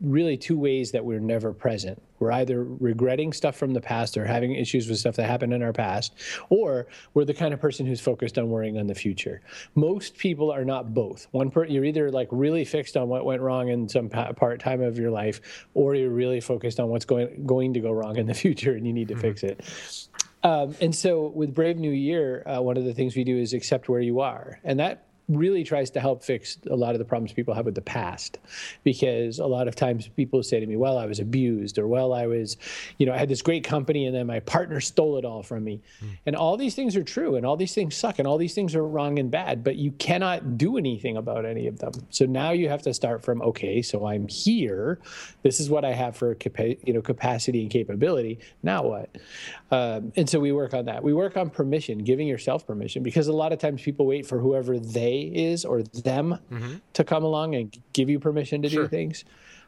really 0.02 0.36
two 0.36 0.58
ways 0.58 0.90
that 0.92 1.04
we're 1.04 1.20
never 1.20 1.52
present. 1.52 2.02
We're 2.18 2.32
either 2.32 2.64
regretting 2.64 3.32
stuff 3.32 3.56
from 3.56 3.72
the 3.72 3.80
past 3.80 4.16
or 4.16 4.24
having 4.24 4.54
issues 4.54 4.88
with 4.88 4.98
stuff 4.98 5.16
that 5.16 5.26
happened 5.26 5.52
in 5.52 5.62
our 5.62 5.72
past, 5.72 6.14
or 6.50 6.86
we're 7.14 7.24
the 7.24 7.34
kind 7.34 7.54
of 7.54 7.60
person 7.60 7.86
who's 7.86 8.00
focused 8.00 8.38
on 8.38 8.50
worrying 8.50 8.78
on 8.78 8.86
the 8.86 8.94
future. 8.94 9.40
Most 9.74 10.16
people 10.16 10.50
are 10.50 10.64
not 10.64 10.94
both. 10.94 11.26
One 11.30 11.50
per, 11.50 11.64
you're 11.64 11.84
either 11.84 12.10
like 12.10 12.28
really 12.30 12.64
fixed 12.64 12.96
on 12.96 13.08
what 13.08 13.24
went 13.24 13.40
wrong 13.40 13.68
in 13.68 13.88
some 13.88 14.08
part 14.08 14.60
time 14.60 14.82
of 14.82 14.98
your 14.98 15.10
life, 15.10 15.66
or 15.74 15.94
you're 15.94 16.10
really 16.10 16.40
focused 16.40 16.78
on 16.78 16.88
what's 16.88 17.04
going 17.04 17.44
going 17.46 17.74
to 17.74 17.80
go 17.80 17.90
wrong 17.90 18.16
in 18.16 18.26
the 18.26 18.34
future 18.42 18.74
and 18.74 18.86
you 18.86 18.92
need 18.92 19.08
to 19.08 19.14
mm-hmm. 19.14 19.22
fix 19.22 19.42
it. 19.42 20.08
Um, 20.44 20.74
and 20.80 20.94
so 20.94 21.28
with 21.28 21.54
Brave 21.54 21.76
New 21.76 21.92
Year, 21.92 22.42
uh, 22.46 22.60
one 22.60 22.76
of 22.76 22.84
the 22.84 22.92
things 22.92 23.14
we 23.14 23.24
do 23.24 23.38
is 23.38 23.52
accept 23.52 23.88
where 23.88 24.00
you 24.00 24.20
are, 24.20 24.58
and 24.64 24.80
that 24.80 25.06
really 25.36 25.64
tries 25.64 25.90
to 25.90 26.00
help 26.00 26.22
fix 26.22 26.58
a 26.70 26.76
lot 26.76 26.94
of 26.94 26.98
the 26.98 27.04
problems 27.04 27.32
people 27.32 27.54
have 27.54 27.64
with 27.64 27.74
the 27.74 27.82
past. 27.82 28.38
Because 28.84 29.38
a 29.38 29.46
lot 29.46 29.68
of 29.68 29.74
times 29.74 30.08
people 30.08 30.42
say 30.42 30.60
to 30.60 30.66
me 30.66 30.76
well 30.76 30.98
i 30.98 31.06
was 31.06 31.18
abused 31.20 31.78
or 31.78 31.86
well 31.86 32.12
i 32.12 32.26
was 32.26 32.56
you 32.98 33.06
know 33.06 33.12
i 33.12 33.16
had 33.16 33.28
this 33.28 33.42
great 33.42 33.64
company 33.64 34.06
and 34.06 34.14
then 34.14 34.26
my 34.26 34.40
partner 34.40 34.80
stole 34.80 35.18
it 35.18 35.24
all 35.24 35.42
from 35.42 35.64
me. 35.64 35.80
Mm. 36.02 36.08
and 36.26 36.36
all 36.36 36.56
these 36.56 36.74
things 36.74 36.96
are 36.96 37.04
true 37.04 37.36
and 37.36 37.46
all 37.46 37.56
these 37.56 37.74
things 37.74 37.96
suck 37.96 38.18
and 38.18 38.28
all 38.28 38.38
these 38.38 38.54
things 38.54 38.74
are 38.74 38.86
wrong 38.86 39.18
and 39.18 39.30
bad 39.30 39.64
but 39.64 39.76
you 39.76 39.92
cannot 39.92 40.58
do 40.58 40.76
anything 40.76 41.16
about 41.16 41.44
any 41.44 41.66
of 41.66 41.78
them. 41.78 41.92
So 42.10 42.24
now 42.26 42.50
you 42.50 42.68
have 42.68 42.82
to 42.82 42.94
start 42.94 43.22
from 43.24 43.42
okay 43.42 43.82
so 43.82 44.06
i'm 44.06 44.28
here. 44.28 45.00
This 45.42 45.60
is 45.60 45.70
what 45.70 45.84
i 45.84 45.92
have 45.92 46.16
for 46.16 46.34
capa- 46.34 46.76
you 46.86 46.92
know 46.92 47.02
capacity 47.02 47.62
and 47.62 47.70
capability. 47.70 48.38
Now 48.62 48.82
what? 48.82 49.16
Um, 49.70 50.12
and 50.16 50.28
so 50.28 50.38
we 50.38 50.52
work 50.52 50.74
on 50.74 50.84
that. 50.86 51.02
We 51.02 51.14
work 51.14 51.36
on 51.36 51.50
permission 51.50 51.98
giving 51.98 52.28
yourself 52.28 52.66
permission 52.66 53.02
because 53.02 53.28
a 53.28 53.32
lot 53.32 53.52
of 53.52 53.58
times 53.58 53.82
people 53.82 54.06
wait 54.06 54.26
for 54.26 54.38
whoever 54.38 54.78
they 54.78 55.21
is 55.22 55.64
or 55.64 55.82
them 55.82 56.38
mm-hmm. 56.50 56.74
to 56.94 57.04
come 57.04 57.24
along 57.24 57.54
and 57.54 57.76
give 57.92 58.08
you 58.08 58.18
permission 58.18 58.62
to 58.62 58.68
sure. 58.68 58.84
do 58.84 58.88
things. 58.88 59.24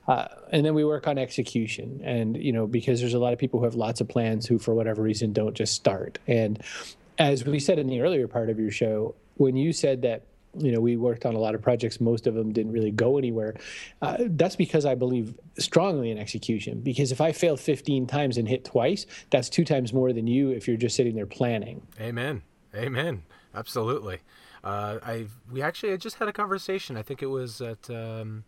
Uh, 0.06 0.26
and 0.52 0.66
then 0.66 0.74
we 0.74 0.84
work 0.84 1.06
on 1.06 1.16
execution. 1.16 2.00
And 2.04 2.36
you 2.36 2.52
know 2.52 2.66
because 2.66 3.00
there's 3.00 3.14
a 3.14 3.18
lot 3.18 3.32
of 3.32 3.38
people 3.38 3.60
who 3.60 3.64
have 3.64 3.74
lots 3.74 4.00
of 4.00 4.08
plans 4.08 4.46
who 4.46 4.58
for 4.58 4.74
whatever 4.74 5.02
reason 5.02 5.32
don't 5.32 5.54
just 5.54 5.74
start. 5.74 6.18
And 6.26 6.62
as 7.18 7.44
we 7.44 7.58
said 7.58 7.78
in 7.78 7.86
the 7.86 8.00
earlier 8.00 8.28
part 8.28 8.50
of 8.50 8.58
your 8.58 8.70
show 8.70 9.14
when 9.36 9.56
you 9.56 9.72
said 9.72 10.02
that 10.02 10.22
you 10.56 10.70
know 10.70 10.80
we 10.80 10.96
worked 10.96 11.26
on 11.26 11.34
a 11.34 11.38
lot 11.38 11.54
of 11.54 11.62
projects 11.62 12.00
most 12.00 12.26
of 12.26 12.34
them 12.34 12.52
didn't 12.52 12.72
really 12.72 12.90
go 12.90 13.18
anywhere 13.18 13.54
uh, 14.02 14.16
that's 14.20 14.56
because 14.56 14.84
i 14.84 14.94
believe 14.94 15.34
strongly 15.58 16.10
in 16.10 16.18
execution. 16.18 16.80
Because 16.80 17.12
if 17.12 17.20
i 17.20 17.32
fail 17.32 17.56
15 17.56 18.06
times 18.06 18.36
and 18.36 18.48
hit 18.48 18.64
twice 18.64 19.06
that's 19.30 19.48
two 19.48 19.64
times 19.64 19.92
more 19.92 20.12
than 20.12 20.26
you 20.26 20.50
if 20.50 20.68
you're 20.68 20.76
just 20.76 20.96
sitting 20.96 21.14
there 21.14 21.26
planning. 21.26 21.82
Amen. 22.00 22.42
Amen. 22.74 23.22
Absolutely 23.54 24.20
uh, 24.64 24.98
I 25.02 25.26
we 25.52 25.62
actually 25.62 25.92
I 25.92 25.96
just 25.96 26.16
had 26.16 26.26
a 26.26 26.32
conversation. 26.32 26.96
I 26.96 27.02
think 27.02 27.22
it 27.22 27.26
was 27.26 27.60
at 27.60 27.90
um, 27.90 28.44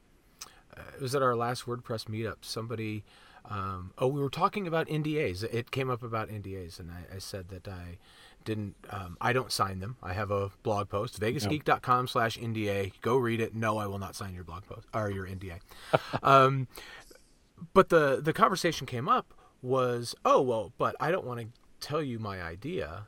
it 0.95 1.01
was 1.01 1.15
at 1.15 1.23
our 1.23 1.37
last 1.37 1.67
WordPress 1.67 2.07
meetup. 2.07 2.37
Somebody, 2.41 3.05
um, 3.45 3.93
oh, 3.99 4.09
we 4.09 4.21
were 4.21 4.31
talking 4.31 4.67
about 4.67 4.89
NDAs. 4.89 5.45
It 5.45 5.71
came 5.71 5.91
up 5.91 6.03
about 6.03 6.31
NDAs, 6.31 6.81
and 6.81 6.91
I, 6.91 7.17
I 7.17 7.19
said 7.19 7.49
that 7.51 7.69
I 7.69 7.99
didn't 8.45 8.77
um, 8.89 9.19
I 9.21 9.35
don't 9.35 9.53
sign 9.53 9.81
them. 9.81 9.97
I 10.03 10.15
have 10.15 10.31
a 10.31 10.51
blog 10.63 10.89
post, 10.89 11.21
vegasgeek.com 11.21 12.09
slash 12.09 12.39
NDA. 12.39 12.93
Go 13.03 13.17
read 13.17 13.41
it. 13.41 13.55
No, 13.55 13.77
I 13.77 13.87
will 13.87 13.99
not 13.99 14.17
sign 14.17 14.35
your 14.35 14.45
blog 14.45 14.65
post 14.65 14.87
or 14.95 15.11
your 15.11 15.27
NDA. 15.27 15.59
um, 16.23 16.67
but 17.75 17.91
the 17.91 18.21
the 18.23 18.33
conversation 18.33 18.87
came 18.87 19.07
up 19.07 19.35
was, 19.61 20.15
oh 20.25 20.41
well, 20.41 20.73
but 20.79 20.97
I 20.99 21.11
don't 21.11 21.27
want 21.27 21.41
to 21.41 21.47
tell 21.87 22.03
you 22.03 22.19
my 22.19 22.43
idea 22.43 23.07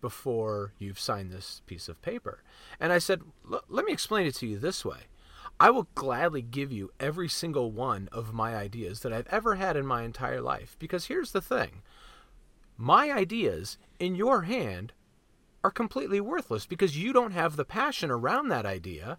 before 0.00 0.72
you've 0.78 0.98
signed 0.98 1.30
this 1.30 1.62
piece 1.66 1.88
of 1.88 2.00
paper. 2.02 2.42
And 2.78 2.92
I 2.92 2.98
said, 2.98 3.22
let 3.68 3.84
me 3.84 3.92
explain 3.92 4.26
it 4.26 4.34
to 4.36 4.46
you 4.46 4.58
this 4.58 4.84
way. 4.84 5.00
I 5.58 5.70
will 5.70 5.88
gladly 5.94 6.42
give 6.42 6.72
you 6.72 6.90
every 6.98 7.28
single 7.28 7.70
one 7.70 8.08
of 8.12 8.32
my 8.32 8.56
ideas 8.56 9.00
that 9.00 9.12
I've 9.12 9.26
ever 9.28 9.56
had 9.56 9.76
in 9.76 9.86
my 9.86 10.02
entire 10.02 10.40
life. 10.40 10.76
Because 10.78 11.06
here's 11.06 11.32
the 11.32 11.42
thing 11.42 11.82
my 12.76 13.10
ideas 13.12 13.76
in 13.98 14.14
your 14.14 14.42
hand 14.42 14.92
are 15.62 15.70
completely 15.70 16.20
worthless 16.20 16.64
because 16.64 16.96
you 16.96 17.12
don't 17.12 17.32
have 17.32 17.56
the 17.56 17.64
passion 17.64 18.10
around 18.10 18.48
that 18.48 18.64
idea 18.64 19.18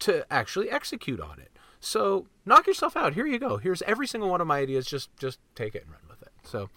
to 0.00 0.30
actually 0.30 0.70
execute 0.70 1.20
on 1.20 1.38
it. 1.38 1.50
So 1.80 2.26
knock 2.44 2.66
yourself 2.66 2.96
out. 2.96 3.14
Here 3.14 3.26
you 3.26 3.38
go. 3.38 3.56
Here's 3.56 3.80
every 3.82 4.06
single 4.06 4.28
one 4.28 4.42
of 4.42 4.46
my 4.46 4.58
ideas. 4.58 4.86
Just 4.86 5.16
just 5.16 5.38
take 5.54 5.74
it 5.74 5.84
and 5.84 5.92
run 5.92 6.02
with 6.10 6.20
it. 6.20 6.32
So 6.44 6.68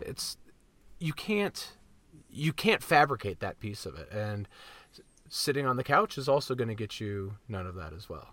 it's 0.00 0.38
you 0.98 1.12
can't 1.12 1.75
you 2.30 2.52
can't 2.52 2.82
fabricate 2.82 3.40
that 3.40 3.60
piece 3.60 3.86
of 3.86 3.96
it 3.96 4.10
and 4.12 4.48
sitting 5.28 5.66
on 5.66 5.76
the 5.76 5.84
couch 5.84 6.18
is 6.18 6.28
also 6.28 6.54
going 6.54 6.68
to 6.68 6.74
get 6.74 7.00
you 7.00 7.36
none 7.48 7.66
of 7.66 7.74
that 7.74 7.92
as 7.92 8.08
well. 8.08 8.28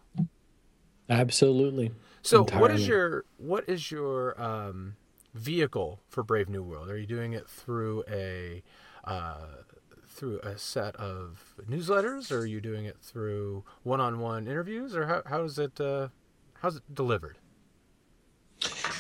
Absolutely. 1.10 1.92
So 2.22 2.42
Entirely. 2.42 2.62
what 2.62 2.72
is 2.72 2.88
your 2.88 3.26
what 3.38 3.68
is 3.68 3.92
your 3.92 4.42
um, 4.42 4.96
vehicle 5.34 6.00
for 6.08 6.24
brave 6.24 6.50
new 6.50 6.64
world? 6.64 6.90
Are 6.90 6.98
you 6.98 7.08
doing 7.08 7.34
it 7.34 7.50
through 7.50 8.04
a 8.10 8.64
uh, 9.04 9.48
through 10.08 10.40
a 10.40 10.58
set 10.58 10.96
of 10.96 11.56
newsletters 11.70 12.32
or 12.32 12.40
are 12.40 12.46
you 12.46 12.62
doing 12.62 12.86
it 12.86 12.98
through 13.02 13.64
one-on-one 13.82 14.48
interviews 14.48 14.96
or 14.96 15.08
how, 15.08 15.24
how 15.26 15.44
is 15.44 15.58
it 15.60 15.82
uh, 15.82 16.08
how's 16.62 16.78
it 16.78 16.84
delivered? 16.94 17.38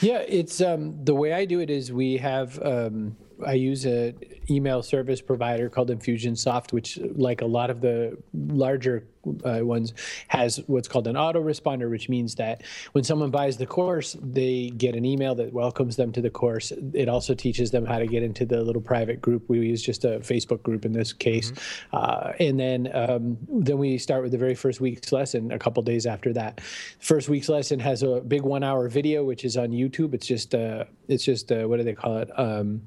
Yeah, 0.02 0.24
it's 0.28 0.60
um, 0.60 1.06
the 1.06 1.16
way 1.16 1.32
I 1.32 1.46
do 1.46 1.62
it 1.62 1.70
is 1.70 1.94
we 1.94 2.18
have 2.18 2.62
um, 2.62 3.16
I 3.46 3.54
use 3.54 3.86
a 3.86 4.14
email 4.50 4.84
service 4.84 5.22
provider 5.22 5.70
called 5.70 5.90
Infusionsoft, 5.90 6.74
which, 6.74 7.00
like 7.16 7.42
a 7.42 7.46
lot 7.46 7.70
of 7.70 7.82
the 7.82 8.18
larger 8.34 9.06
uh, 9.46 9.60
ones, 9.62 9.94
has 10.28 10.58
what's 10.68 10.88
called 10.88 11.08
an 11.08 11.16
autoresponder, 11.16 11.90
which 11.90 12.10
means 12.10 12.36
that 12.36 12.64
when 12.92 13.04
someone 13.04 13.32
buys 13.32 13.58
the 13.58 13.66
course, 13.66 14.18
they 14.22 14.70
get 14.72 14.96
an 14.96 15.06
email 15.06 15.36
that 15.36 15.54
welcomes 15.54 15.96
them 15.96 16.12
to 16.12 16.22
the 16.22 16.30
course. 16.30 16.72
It 16.94 17.08
also 17.08 17.34
teaches 17.34 17.72
them 17.72 17.86
how 17.86 18.00
to 18.00 18.08
get 18.08 18.24
into 18.24 18.46
the 18.46 18.62
little 18.62 18.82
private 18.82 19.22
group. 19.22 19.48
We 19.48 19.60
use 19.60 19.82
just 19.82 20.04
a 20.04 20.20
Facebook 20.20 20.62
group 20.64 20.86
in 20.86 20.94
this 20.94 21.14
case, 21.14 21.52
mm-hmm. 21.52 21.96
uh, 21.96 22.34
and 22.40 22.60
then 22.60 22.90
um, 22.94 23.38
then 23.48 23.78
we 23.78 23.98
start 23.98 24.24
with 24.24 24.32
the 24.32 24.38
very 24.38 24.56
first 24.56 24.82
week's 24.82 25.12
lesson 25.12 25.52
a 25.52 25.60
couple 25.60 25.82
days 25.84 26.06
after 26.06 26.34
that. 26.34 26.62
First 27.00 27.30
week's 27.30 27.50
lesson 27.50 27.80
has 27.80 28.04
a 28.04 28.22
big 28.22 28.42
one-hour 28.42 28.90
video, 28.90 29.24
which 29.24 29.46
is 29.46 29.58
on 29.58 29.70
YouTube. 29.70 30.14
It's 30.14 30.28
just 30.28 30.54
uh, 30.54 30.86
it's 31.08 31.24
just 31.24 31.52
uh, 31.52 31.64
what 31.68 31.78
do 31.78 31.84
they 31.84 31.94
call 31.94 32.18
it? 32.18 32.30
Um, 32.38 32.82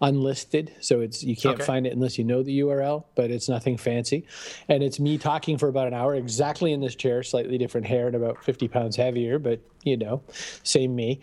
unlisted, 0.00 0.74
so 0.86 1.00
it's 1.00 1.22
you 1.24 1.36
can't 1.36 1.56
okay. 1.56 1.64
find 1.64 1.86
it 1.86 1.92
unless 1.92 2.16
you 2.16 2.24
know 2.24 2.42
the 2.42 2.60
URL, 2.60 3.04
but 3.14 3.30
it's 3.30 3.48
nothing 3.48 3.76
fancy. 3.76 4.26
And 4.68 4.82
it's 4.82 5.00
me 5.00 5.18
talking 5.18 5.58
for 5.58 5.68
about 5.68 5.88
an 5.88 5.94
hour, 5.94 6.14
exactly 6.14 6.72
in 6.72 6.80
this 6.80 6.94
chair, 6.94 7.22
slightly 7.22 7.58
different 7.58 7.86
hair 7.86 8.06
and 8.06 8.14
about 8.14 8.44
50 8.44 8.68
pounds 8.68 8.96
heavier, 8.96 9.38
but 9.38 9.60
you 9.82 9.96
know, 9.96 10.22
same 10.62 10.94
me. 10.94 11.20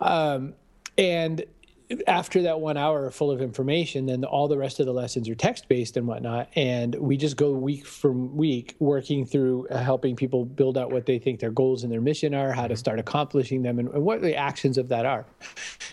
Um, 0.00 0.54
and 0.96 1.44
after 2.06 2.42
that 2.42 2.60
one 2.60 2.76
hour 2.76 3.10
full 3.10 3.30
of 3.30 3.40
information, 3.40 4.06
then 4.06 4.24
all 4.24 4.48
the 4.48 4.56
rest 4.56 4.80
of 4.80 4.86
the 4.86 4.92
lessons 4.92 5.28
are 5.28 5.34
text 5.34 5.68
based 5.68 5.96
and 5.96 6.06
whatnot. 6.06 6.48
And 6.54 6.94
we 6.94 7.16
just 7.16 7.36
go 7.36 7.52
week 7.52 7.86
from 7.86 8.36
week 8.36 8.76
working 8.78 9.24
through 9.26 9.68
uh, 9.68 9.78
helping 9.78 10.16
people 10.16 10.44
build 10.44 10.78
out 10.78 10.90
what 10.90 11.06
they 11.06 11.18
think 11.18 11.40
their 11.40 11.50
goals 11.50 11.82
and 11.82 11.92
their 11.92 12.00
mission 12.00 12.34
are, 12.34 12.52
how 12.52 12.68
to 12.68 12.76
start 12.76 12.98
accomplishing 12.98 13.62
them, 13.62 13.78
and, 13.78 13.88
and 13.90 14.02
what 14.02 14.22
the 14.22 14.36
actions 14.36 14.78
of 14.78 14.88
that 14.88 15.06
are. 15.06 15.26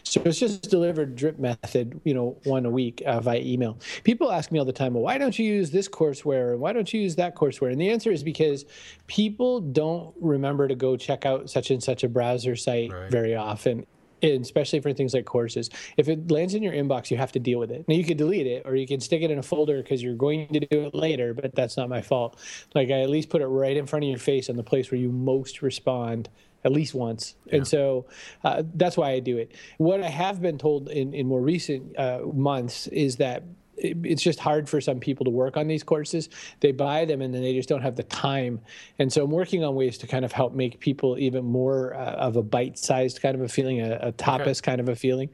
So 0.03 0.21
it's 0.25 0.39
just 0.39 0.69
delivered 0.71 1.15
drip 1.15 1.37
method, 1.37 2.01
you 2.03 2.13
know, 2.13 2.37
one 2.43 2.65
a 2.65 2.69
week 2.69 3.03
uh, 3.05 3.19
via 3.19 3.41
email. 3.41 3.77
People 4.03 4.31
ask 4.31 4.51
me 4.51 4.57
all 4.57 4.65
the 4.65 4.73
time, 4.73 4.93
well, 4.95 5.03
why 5.03 5.17
don't 5.17 5.37
you 5.37 5.45
use 5.45 5.69
this 5.69 5.87
courseware? 5.87 6.53
And 6.53 6.59
why 6.59 6.73
don't 6.73 6.91
you 6.91 6.99
use 6.99 7.15
that 7.17 7.35
courseware? 7.35 7.71
And 7.71 7.79
the 7.79 7.89
answer 7.89 8.11
is 8.11 8.23
because 8.23 8.65
people 9.05 9.61
don't 9.61 10.13
remember 10.19 10.67
to 10.67 10.75
go 10.75 10.97
check 10.97 11.25
out 11.25 11.49
such 11.49 11.69
and 11.69 11.81
such 11.81 12.03
a 12.03 12.09
browser 12.09 12.55
site 12.55 12.91
right. 12.91 13.11
very 13.11 13.35
often 13.35 13.85
especially 14.23 14.79
for 14.79 14.93
things 14.93 15.13
like 15.13 15.25
courses. 15.25 15.69
If 15.97 16.09
it 16.09 16.31
lands 16.31 16.53
in 16.53 16.63
your 16.63 16.73
inbox, 16.73 17.11
you 17.11 17.17
have 17.17 17.31
to 17.33 17.39
deal 17.39 17.59
with 17.59 17.71
it. 17.71 17.85
Now 17.87 17.95
you 17.95 18.03
can 18.03 18.17
delete 18.17 18.47
it 18.47 18.63
or 18.65 18.75
you 18.75 18.87
can 18.87 18.99
stick 18.99 19.21
it 19.21 19.31
in 19.31 19.39
a 19.39 19.43
folder 19.43 19.81
because 19.81 20.01
you're 20.01 20.15
going 20.15 20.47
to 20.53 20.59
do 20.59 20.85
it 20.85 20.95
later, 20.95 21.33
but 21.33 21.55
that's 21.55 21.77
not 21.77 21.89
my 21.89 22.01
fault. 22.01 22.39
Like 22.75 22.89
I 22.89 23.01
at 23.01 23.09
least 23.09 23.29
put 23.29 23.41
it 23.41 23.47
right 23.47 23.75
in 23.75 23.85
front 23.85 24.05
of 24.05 24.09
your 24.09 24.19
face 24.19 24.49
on 24.49 24.55
the 24.55 24.63
place 24.63 24.91
where 24.91 24.99
you 24.99 25.11
most 25.11 25.61
respond 25.61 26.29
at 26.63 26.71
least 26.71 26.93
once. 26.93 27.35
Yeah. 27.45 27.57
And 27.57 27.67
so 27.67 28.05
uh, 28.43 28.63
that's 28.75 28.97
why 28.97 29.11
I 29.11 29.19
do 29.19 29.37
it. 29.37 29.53
What 29.77 30.03
I 30.03 30.09
have 30.09 30.41
been 30.41 30.57
told 30.57 30.89
in, 30.89 31.13
in 31.13 31.27
more 31.27 31.41
recent 31.41 31.97
uh, 31.97 32.19
months 32.33 32.87
is 32.87 33.17
that 33.17 33.43
it's 33.81 34.21
just 34.21 34.39
hard 34.39 34.67
for 34.67 34.81
some 34.81 34.99
people 34.99 35.25
to 35.25 35.31
work 35.31 35.57
on 35.57 35.67
these 35.67 35.83
courses. 35.83 36.29
They 36.59 36.71
buy 36.71 37.05
them 37.05 37.21
and 37.21 37.33
then 37.33 37.41
they 37.41 37.53
just 37.53 37.69
don't 37.69 37.81
have 37.81 37.95
the 37.95 38.03
time. 38.03 38.61
And 38.97 39.11
so 39.11 39.23
I'm 39.23 39.31
working 39.31 39.63
on 39.63 39.75
ways 39.75 39.97
to 39.99 40.07
kind 40.07 40.25
of 40.25 40.31
help 40.31 40.53
make 40.53 40.79
people 40.79 41.17
even 41.17 41.45
more 41.45 41.93
uh, 41.93 42.11
of 42.13 42.35
a 42.35 42.43
bite-sized 42.43 43.21
kind 43.21 43.35
of 43.35 43.41
a 43.41 43.47
feeling, 43.47 43.81
a, 43.81 43.95
a 44.01 44.11
tapas 44.11 44.59
okay. 44.59 44.61
kind 44.61 44.81
of 44.81 44.89
a 44.89 44.95
feeling. 44.95 45.29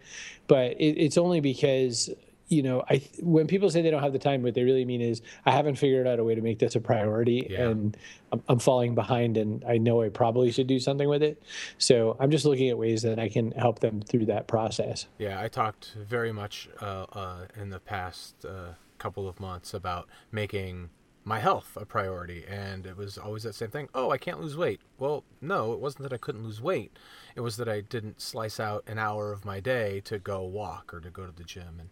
But 0.48 0.72
it, 0.74 0.98
it's 0.98 1.18
only 1.18 1.40
because 1.40 2.10
you 2.48 2.62
know, 2.62 2.84
I 2.90 3.02
when 3.22 3.48
people 3.48 3.70
say 3.70 3.82
they 3.82 3.90
don't 3.90 4.04
have 4.04 4.14
the 4.14 4.20
time, 4.20 4.44
what 4.44 4.54
they 4.54 4.64
really 4.64 4.86
mean 4.86 5.02
is 5.02 5.22
I 5.46 5.52
haven't 5.52 5.76
figured 5.76 6.06
out 6.06 6.20
a 6.20 6.24
way 6.24 6.36
to 6.36 6.42
make 6.42 6.60
this 6.60 6.76
a 6.76 6.80
priority, 6.80 7.48
yeah. 7.50 7.70
and 7.70 7.98
I'm, 8.32 8.44
I'm, 8.48 8.60
falling 8.60 8.94
behind, 8.94 9.38
and 9.38 9.64
I 9.66 9.78
know 9.78 10.02
I 10.02 10.10
probably 10.10 10.52
should 10.52 10.68
do 10.68 10.80
something 10.80 11.10
with 11.10 11.24
it. 11.24 11.42
So 11.78 12.16
I'm 12.20 12.30
just 12.30 12.46
looking 12.46 12.70
at 12.70 12.78
ways 12.78 13.02
that 13.02 13.20
I 13.20 13.30
can 13.30 13.52
help 13.54 13.80
them 13.80 14.02
through 14.02 14.28
that 14.28 14.48
process. 14.48 15.08
Yeah, 15.18 15.42
I 15.42 15.48
talked 15.48 15.96
very 15.98 16.32
much 16.32 16.70
uh, 16.82 17.06
uh, 17.14 17.48
in 17.60 17.70
the 17.70 17.80
past 17.80 18.46
uh, 18.46 18.74
couple 19.00 19.28
of 19.28 19.40
months 19.40 19.74
about 19.74 20.08
making 20.32 20.90
my 21.28 21.40
health 21.40 21.76
a 21.76 21.86
priority 21.86 22.46
and 22.48 22.86
it 22.86 22.96
was 22.96 23.18
always 23.18 23.42
that 23.42 23.56
same 23.56 23.70
thing 23.70 23.90
oh 23.96 24.12
i 24.12 24.18
can't 24.18 24.40
lose 24.40 24.56
weight 24.56 24.80
well 25.00 25.24
no 25.42 25.74
it 25.74 25.80
wasn't 25.80 26.04
that 26.04 26.14
i 26.14 26.18
couldn't 26.18 26.44
lose 26.44 26.62
weight 26.62 26.96
it 27.36 27.42
was 27.42 27.58
that 27.58 27.68
i 27.68 27.82
didn't 27.82 28.22
slice 28.22 28.60
out 28.60 28.84
an 28.86 29.00
hour 29.00 29.32
of 29.32 29.44
my 29.44 29.60
day 29.60 30.00
to 30.00 30.20
go 30.20 30.44
walk 30.44 30.94
or 30.94 31.00
to 31.00 31.10
go 31.10 31.26
to 31.26 31.32
the 31.32 31.44
gym 31.44 31.80
and 31.80 31.90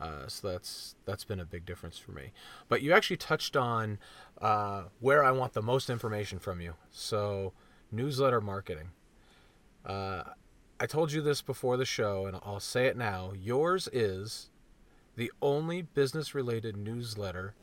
uh, 0.00 0.26
so 0.26 0.48
that's 0.48 0.96
that's 1.04 1.24
been 1.24 1.40
a 1.40 1.44
big 1.44 1.64
difference 1.64 1.98
for 1.98 2.12
me. 2.12 2.32
But 2.68 2.82
you 2.82 2.92
actually 2.92 3.16
touched 3.16 3.56
on 3.56 3.98
uh, 4.40 4.84
where 5.00 5.24
i 5.24 5.30
want 5.30 5.52
the 5.52 5.62
most 5.62 5.88
information 5.88 6.38
from 6.38 6.60
you. 6.60 6.74
So 6.90 7.52
newsletter 7.90 8.40
marketing. 8.40 8.90
Uh, 9.84 10.22
i 10.80 10.86
told 10.86 11.12
you 11.12 11.20
this 11.20 11.40
before 11.42 11.76
the 11.76 11.84
show 11.84 12.26
and 12.26 12.36
i'll 12.44 12.60
say 12.60 12.86
it 12.86 12.96
now. 12.96 13.32
Yours 13.36 13.88
is 13.92 14.50
the 15.16 15.30
only 15.40 15.82
business 15.82 16.34
related 16.34 16.76
newsletter 16.76 17.54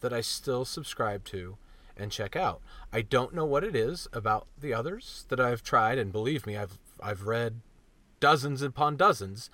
that 0.00 0.12
I 0.12 0.20
still 0.20 0.64
subscribe 0.64 1.24
to 1.26 1.56
and 1.96 2.10
check 2.10 2.34
out. 2.34 2.62
I 2.92 3.02
don't 3.02 3.34
know 3.34 3.44
what 3.44 3.64
it 3.64 3.76
is 3.76 4.08
about 4.12 4.46
the 4.58 4.72
others 4.72 5.26
that 5.28 5.38
I've 5.38 5.62
tried, 5.62 5.98
and 5.98 6.10
believe 6.10 6.46
me, 6.46 6.56
I've 6.56 6.78
I've 7.02 7.26
read 7.26 7.60
dozens 8.18 8.62
upon 8.62 8.96
dozens, 8.96 9.50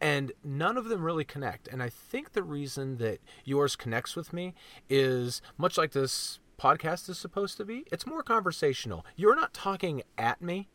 and 0.00 0.32
none 0.44 0.76
of 0.76 0.88
them 0.88 1.02
really 1.02 1.24
connect. 1.24 1.68
And 1.68 1.82
I 1.82 1.88
think 1.88 2.32
the 2.32 2.42
reason 2.42 2.98
that 2.98 3.20
yours 3.44 3.76
connects 3.76 4.16
with 4.16 4.32
me 4.32 4.54
is 4.88 5.40
much 5.56 5.78
like 5.78 5.92
this 5.92 6.38
podcast 6.60 7.08
is 7.08 7.18
supposed 7.18 7.56
to 7.58 7.64
be. 7.64 7.84
It's 7.92 8.06
more 8.06 8.22
conversational. 8.22 9.04
You're 9.16 9.36
not 9.36 9.54
talking 9.54 10.02
at 10.18 10.40
me. 10.42 10.68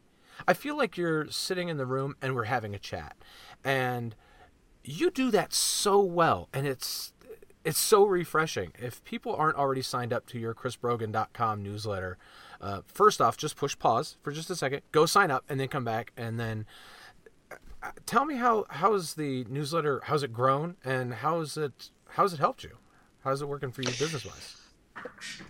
I 0.48 0.54
feel 0.54 0.78
like 0.78 0.98
you're 0.98 1.30
sitting 1.30 1.70
in 1.70 1.78
the 1.78 1.86
room 1.86 2.16
and 2.22 2.36
we're 2.36 2.46
having 2.46 2.74
a 2.74 2.80
chat. 2.80 3.16
And 3.63 4.16
you 4.84 5.12
do 5.12 5.30
that 5.32 5.54
so 5.54 6.00
well 6.00 6.50
and 6.54 6.66
it's 6.66 7.13
it's 7.63 7.78
so 7.78 8.06
refreshing. 8.06 8.72
If 8.80 9.04
people 9.04 9.36
aren't 9.36 9.58
already 9.58 9.84
signed 9.84 10.12
up 10.12 10.25
to 10.28 10.40
your 10.40 10.56
chrisbrogan.com 10.56 11.62
newsletter, 11.62 12.18
uh, 12.60 12.82
first 12.88 13.22
off, 13.22 13.38
just 13.38 13.56
push 13.56 13.78
pause 13.78 14.18
for 14.24 14.32
just 14.32 14.50
a 14.50 14.56
second, 14.56 14.82
go 14.92 15.06
sign 15.06 15.30
up, 15.30 15.44
and 15.48 15.60
then 15.60 15.68
come 15.68 15.84
back, 15.86 16.12
and 16.18 16.40
then 16.40 16.66
tell 18.06 18.26
me 18.26 18.36
how 18.36 18.66
how's 18.70 19.16
the 19.16 19.46
newsletter? 19.50 20.02
How's 20.04 20.24
it 20.24 20.34
grown, 20.34 20.76
and 20.84 21.14
how's 21.14 21.58
it 21.58 21.90
how's 22.10 22.34
it 22.34 22.40
helped 22.40 22.64
you? 22.64 22.78
How's 23.24 23.42
it 23.42 23.48
working 23.48 23.72
for 23.72 23.82
you 23.82 23.90
business 23.90 24.26
wise? 24.26 24.58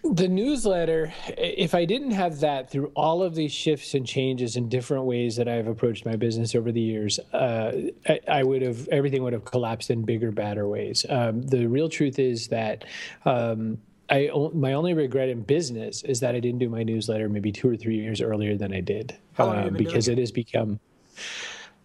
The 0.04 0.28
newsletter, 0.28 1.14
if 1.38 1.76
I 1.76 1.86
didn't 1.86 2.12
have 2.12 2.40
that 2.40 2.70
through 2.70 2.92
all 2.96 3.22
of 3.22 3.36
these 3.36 3.52
shifts 3.52 3.94
and 3.94 4.06
changes 4.06 4.56
in 4.56 4.70
different 4.70 5.06
ways 5.06 5.36
that 5.36 5.48
I've 5.48 5.68
approached 5.68 6.06
my 6.06 6.16
business 6.16 6.56
over 6.56 6.72
the 6.72 6.82
years, 6.82 7.20
uh, 7.34 7.90
I, 8.08 8.20
I, 8.28 8.44
would 8.44 8.62
have, 8.62 8.88
everything 8.90 9.24
would 9.24 9.34
have 9.34 9.44
collapsed 9.44 9.90
in 9.90 10.04
bigger, 10.04 10.32
badder 10.32 10.68
ways. 10.68 11.06
Um, 11.10 11.42
the 11.42 11.66
real 11.68 11.90
truth 11.90 12.20
is 12.20 12.48
that. 12.50 12.86
Um, 13.26 13.80
I, 14.10 14.30
my 14.54 14.74
only 14.74 14.94
regret 14.94 15.30
in 15.30 15.42
business 15.42 16.04
is 16.04 16.20
that 16.20 16.36
I 16.36 16.42
didn't 16.42 16.60
do 16.60 16.68
my 16.68 16.84
newsletter 16.84 17.30
maybe 17.30 17.50
two 17.50 17.70
or 17.70 17.78
three 17.78 17.96
years 17.96 18.20
earlier 18.20 18.58
than 18.58 18.74
I 18.74 18.82
did, 18.82 19.16
uh, 19.38 19.70
because 19.70 20.10
it 20.10 20.18
has 20.18 20.34
become 20.34 20.82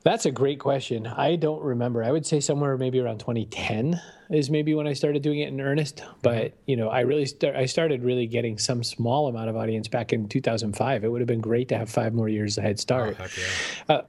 that's 0.03 0.27
a 0.27 0.31
great 0.31 0.61
question. 0.61 1.07
I 1.07 1.37
don't 1.37 1.63
remember. 1.63 2.05
I 2.05 2.13
would 2.13 2.27
say 2.27 2.41
somewhere 2.41 2.77
maybe 2.77 3.01
around 3.01 3.19
2010 3.19 4.01
is 4.31 4.51
maybe 4.51 4.75
when 4.75 4.87
I 4.87 4.93
started 4.93 5.23
doing 5.23 5.41
it 5.41 5.49
in 5.49 5.61
earnest. 5.61 6.03
But 6.23 6.55
you 6.67 6.77
know, 6.77 6.89
I 6.89 7.01
really 7.01 7.27
start, 7.27 7.57
I 7.57 7.67
started 7.67 8.03
really 8.03 8.27
getting 8.27 8.59
some 8.59 8.85
small 8.85 9.29
amount 9.29 9.51
of 9.51 9.57
audience 9.57 9.89
back 9.89 10.13
in 10.13 10.29
2005. 10.29 11.05
It 11.05 11.09
would 11.09 11.21
have 11.21 11.29
been 11.29 11.41
great 11.41 11.69
to 11.69 11.79
have 11.79 11.91
five 11.91 12.15
more 12.15 12.29
years 12.29 12.57
head 12.57 12.79
start. 12.79 13.17
Oh, 13.19 13.27
yeah. 13.37 13.97
uh, 13.97 14.03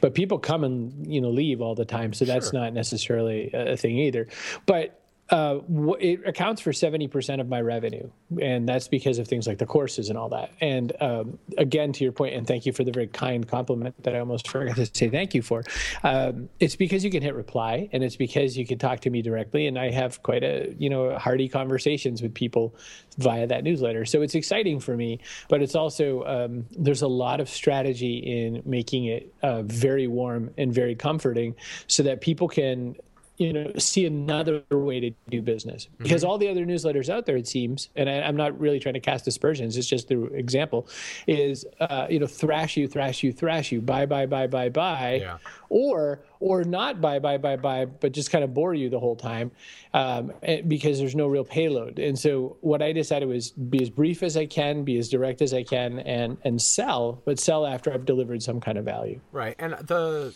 but 0.00 0.14
people 0.14 0.38
come 0.38 0.64
and 0.64 1.06
you 1.06 1.20
know 1.20 1.30
leave 1.30 1.60
all 1.60 1.74
the 1.74 1.84
time, 1.84 2.12
so 2.12 2.24
that's 2.24 2.50
sure. 2.50 2.60
not 2.60 2.72
necessarily 2.72 3.50
a 3.52 3.76
thing 3.76 3.98
either. 3.98 4.28
But 4.66 5.01
uh, 5.32 5.60
it 5.98 6.20
accounts 6.26 6.60
for 6.60 6.72
70% 6.72 7.40
of 7.40 7.48
my 7.48 7.58
revenue. 7.58 8.10
And 8.40 8.68
that's 8.68 8.86
because 8.86 9.18
of 9.18 9.26
things 9.26 9.46
like 9.46 9.56
the 9.56 9.64
courses 9.64 10.10
and 10.10 10.18
all 10.18 10.28
that. 10.28 10.52
And 10.60 10.92
um, 11.00 11.38
again, 11.56 11.94
to 11.94 12.04
your 12.04 12.12
point, 12.12 12.34
and 12.34 12.46
thank 12.46 12.66
you 12.66 12.72
for 12.72 12.84
the 12.84 12.92
very 12.92 13.06
kind 13.06 13.48
compliment 13.48 13.94
that 14.04 14.14
I 14.14 14.18
almost 14.18 14.46
forgot 14.46 14.76
to 14.76 14.84
say 14.84 15.08
thank 15.08 15.34
you 15.34 15.40
for. 15.40 15.64
Um, 16.04 16.50
it's 16.60 16.76
because 16.76 17.02
you 17.02 17.10
can 17.10 17.22
hit 17.22 17.34
reply 17.34 17.88
and 17.92 18.04
it's 18.04 18.14
because 18.14 18.58
you 18.58 18.66
can 18.66 18.78
talk 18.78 19.00
to 19.00 19.10
me 19.10 19.22
directly. 19.22 19.66
And 19.66 19.78
I 19.78 19.90
have 19.90 20.22
quite 20.22 20.44
a, 20.44 20.74
you 20.78 20.90
know, 20.90 21.16
hearty 21.18 21.48
conversations 21.48 22.20
with 22.20 22.34
people 22.34 22.74
via 23.16 23.46
that 23.46 23.64
newsletter. 23.64 24.04
So 24.04 24.20
it's 24.20 24.34
exciting 24.34 24.80
for 24.80 24.98
me, 24.98 25.18
but 25.48 25.62
it's 25.62 25.74
also, 25.74 26.24
um, 26.24 26.66
there's 26.72 27.02
a 27.02 27.08
lot 27.08 27.40
of 27.40 27.48
strategy 27.48 28.18
in 28.18 28.62
making 28.66 29.06
it 29.06 29.32
uh, 29.42 29.62
very 29.62 30.08
warm 30.08 30.50
and 30.58 30.74
very 30.74 30.94
comforting 30.94 31.54
so 31.86 32.02
that 32.02 32.20
people 32.20 32.48
can 32.48 32.96
you 33.42 33.52
know 33.52 33.72
see 33.76 34.06
another 34.06 34.62
way 34.70 35.00
to 35.00 35.10
do 35.28 35.42
business 35.42 35.88
because 35.98 36.22
mm-hmm. 36.22 36.30
all 36.30 36.38
the 36.38 36.48
other 36.48 36.64
newsletters 36.64 37.08
out 37.08 37.26
there 37.26 37.36
it 37.36 37.48
seems 37.48 37.88
and 37.96 38.08
I, 38.08 38.12
am 38.12 38.36
not 38.36 38.58
really 38.58 38.78
trying 38.78 38.94
to 38.94 39.00
cast 39.00 39.26
aspersions 39.26 39.76
it's 39.76 39.88
just 39.88 40.08
the 40.08 40.24
example 40.26 40.86
is 41.26 41.66
uh, 41.80 42.06
you 42.08 42.20
know 42.20 42.26
thrash 42.26 42.76
you 42.76 42.86
thrash 42.86 43.22
you 43.22 43.32
thrash 43.32 43.72
you 43.72 43.80
buy 43.80 44.06
buy 44.06 44.26
buy 44.26 44.46
buy 44.46 44.68
buy 44.68 45.14
yeah. 45.14 45.38
or 45.68 46.22
or 46.38 46.62
not 46.62 47.00
buy 47.00 47.18
buy 47.18 47.36
buy 47.36 47.56
buy 47.56 47.84
but 47.84 48.12
just 48.12 48.30
kind 48.30 48.44
of 48.44 48.54
bore 48.54 48.74
you 48.74 48.88
the 48.88 49.00
whole 49.00 49.16
time 49.16 49.50
um, 49.92 50.32
eh, 50.44 50.62
because 50.62 51.00
there's 51.00 51.16
no 51.16 51.26
real 51.26 51.44
payload 51.44 51.98
and 51.98 52.16
so 52.16 52.56
what 52.60 52.80
i 52.80 52.92
decided 52.92 53.28
was 53.28 53.50
be 53.50 53.82
as 53.82 53.90
brief 53.90 54.22
as 54.22 54.36
i 54.36 54.46
can 54.46 54.84
be 54.84 54.98
as 54.98 55.08
direct 55.08 55.42
as 55.42 55.52
i 55.52 55.64
can 55.64 55.98
and 56.00 56.38
and 56.44 56.62
sell 56.62 57.20
but 57.24 57.40
sell 57.40 57.66
after 57.66 57.92
i've 57.92 58.04
delivered 58.04 58.40
some 58.40 58.60
kind 58.60 58.78
of 58.78 58.84
value 58.84 59.20
right 59.32 59.56
and 59.58 59.72
the 59.88 60.32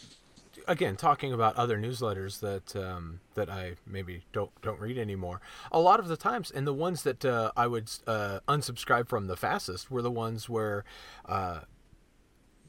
again, 0.66 0.96
talking 0.96 1.32
about 1.32 1.56
other 1.56 1.78
newsletters 1.78 2.40
that 2.40 2.76
um, 2.76 3.20
that 3.34 3.48
I 3.48 3.74
maybe 3.86 4.22
don't 4.32 4.50
don't 4.62 4.80
read 4.80 4.98
anymore. 4.98 5.40
A 5.72 5.80
lot 5.80 6.00
of 6.00 6.08
the 6.08 6.16
times, 6.16 6.50
and 6.50 6.66
the 6.66 6.74
ones 6.74 7.02
that 7.02 7.24
uh, 7.24 7.52
I 7.56 7.66
would 7.66 7.90
uh, 8.06 8.40
unsubscribe 8.48 9.08
from 9.08 9.26
the 9.26 9.36
fastest 9.36 9.90
were 9.90 10.02
the 10.02 10.10
ones 10.10 10.48
where 10.48 10.84
uh, 11.26 11.60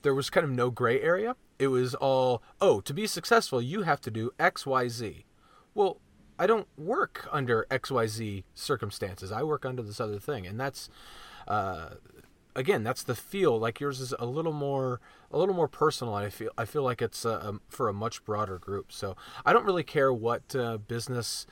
there 0.01 0.13
was 0.13 0.29
kind 0.29 0.43
of 0.43 0.51
no 0.51 0.69
gray 0.69 1.01
area. 1.01 1.35
It 1.59 1.67
was 1.67 1.95
all, 1.95 2.43
oh, 2.61 2.81
to 2.81 2.93
be 2.93 3.07
successful, 3.07 3.61
you 3.61 3.81
have 3.81 3.99
to 4.01 4.11
do 4.11 4.31
X, 4.39 4.65
Y, 4.65 4.87
Z. 4.89 5.25
Well, 5.73 5.99
I 6.37 6.45
don't 6.45 6.67
work 6.77 7.27
under 7.31 7.65
X, 7.71 7.89
Y, 7.89 8.05
Z 8.05 8.43
circumstances. 8.53 9.31
I 9.31 9.41
work 9.43 9.65
under 9.65 9.81
this 9.81 9.99
other 9.99 10.19
thing, 10.19 10.45
and 10.45 10.59
that's 10.59 10.89
uh, 11.47 11.89
again, 12.57 12.83
that's 12.83 13.03
the 13.03 13.15
feel. 13.15 13.57
Like 13.57 13.79
yours 13.79 14.01
is 14.01 14.13
a 14.19 14.25
little 14.25 14.51
more, 14.51 14.99
a 15.31 15.37
little 15.37 15.55
more 15.55 15.67
personal. 15.69 16.13
I 16.15 16.29
feel, 16.29 16.49
I 16.57 16.65
feel 16.65 16.83
like 16.83 17.01
it's 17.01 17.25
uh, 17.25 17.39
um, 17.41 17.61
for 17.69 17.87
a 17.87 17.93
much 17.93 18.25
broader 18.25 18.57
group. 18.57 18.91
So 18.91 19.15
I 19.45 19.53
don't 19.53 19.63
really 19.63 19.83
care 19.83 20.11
what 20.11 20.53
uh, 20.55 20.77
business 20.77 21.45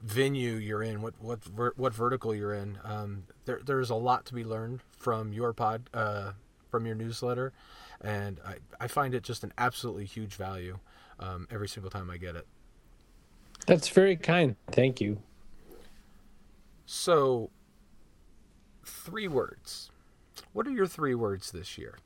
venue 0.00 0.54
you're 0.54 0.82
in, 0.82 1.02
what 1.02 1.14
what 1.20 1.44
ver- 1.44 1.74
what 1.76 1.92
vertical 1.92 2.34
you're 2.34 2.54
in. 2.54 2.78
Um, 2.84 3.24
there, 3.44 3.60
there's 3.64 3.90
a 3.90 3.94
lot 3.94 4.24
to 4.26 4.34
be 4.34 4.44
learned 4.44 4.80
from 4.96 5.32
your 5.32 5.52
pod, 5.52 5.90
uh, 5.92 6.32
from 6.70 6.86
your 6.86 6.94
newsletter, 6.94 7.52
and 8.00 8.40
I, 8.46 8.54
I 8.80 8.86
find 8.86 9.14
it 9.14 9.24
just 9.24 9.44
an 9.44 9.52
absolutely 9.58 10.06
huge 10.06 10.34
value 10.34 10.78
um, 11.20 11.46
every 11.50 11.68
single 11.68 11.90
time 11.90 12.10
I 12.10 12.16
get 12.16 12.36
it. 12.36 12.46
That's 13.66 13.88
very 13.88 14.16
kind. 14.16 14.56
Thank 14.72 15.00
you. 15.00 15.18
So, 16.84 17.50
three 18.84 19.28
words 19.28 19.91
what 20.52 20.66
are 20.66 20.70
your 20.70 20.86
three 20.86 21.14
words 21.14 21.50
this 21.50 21.78
year? 21.78 21.98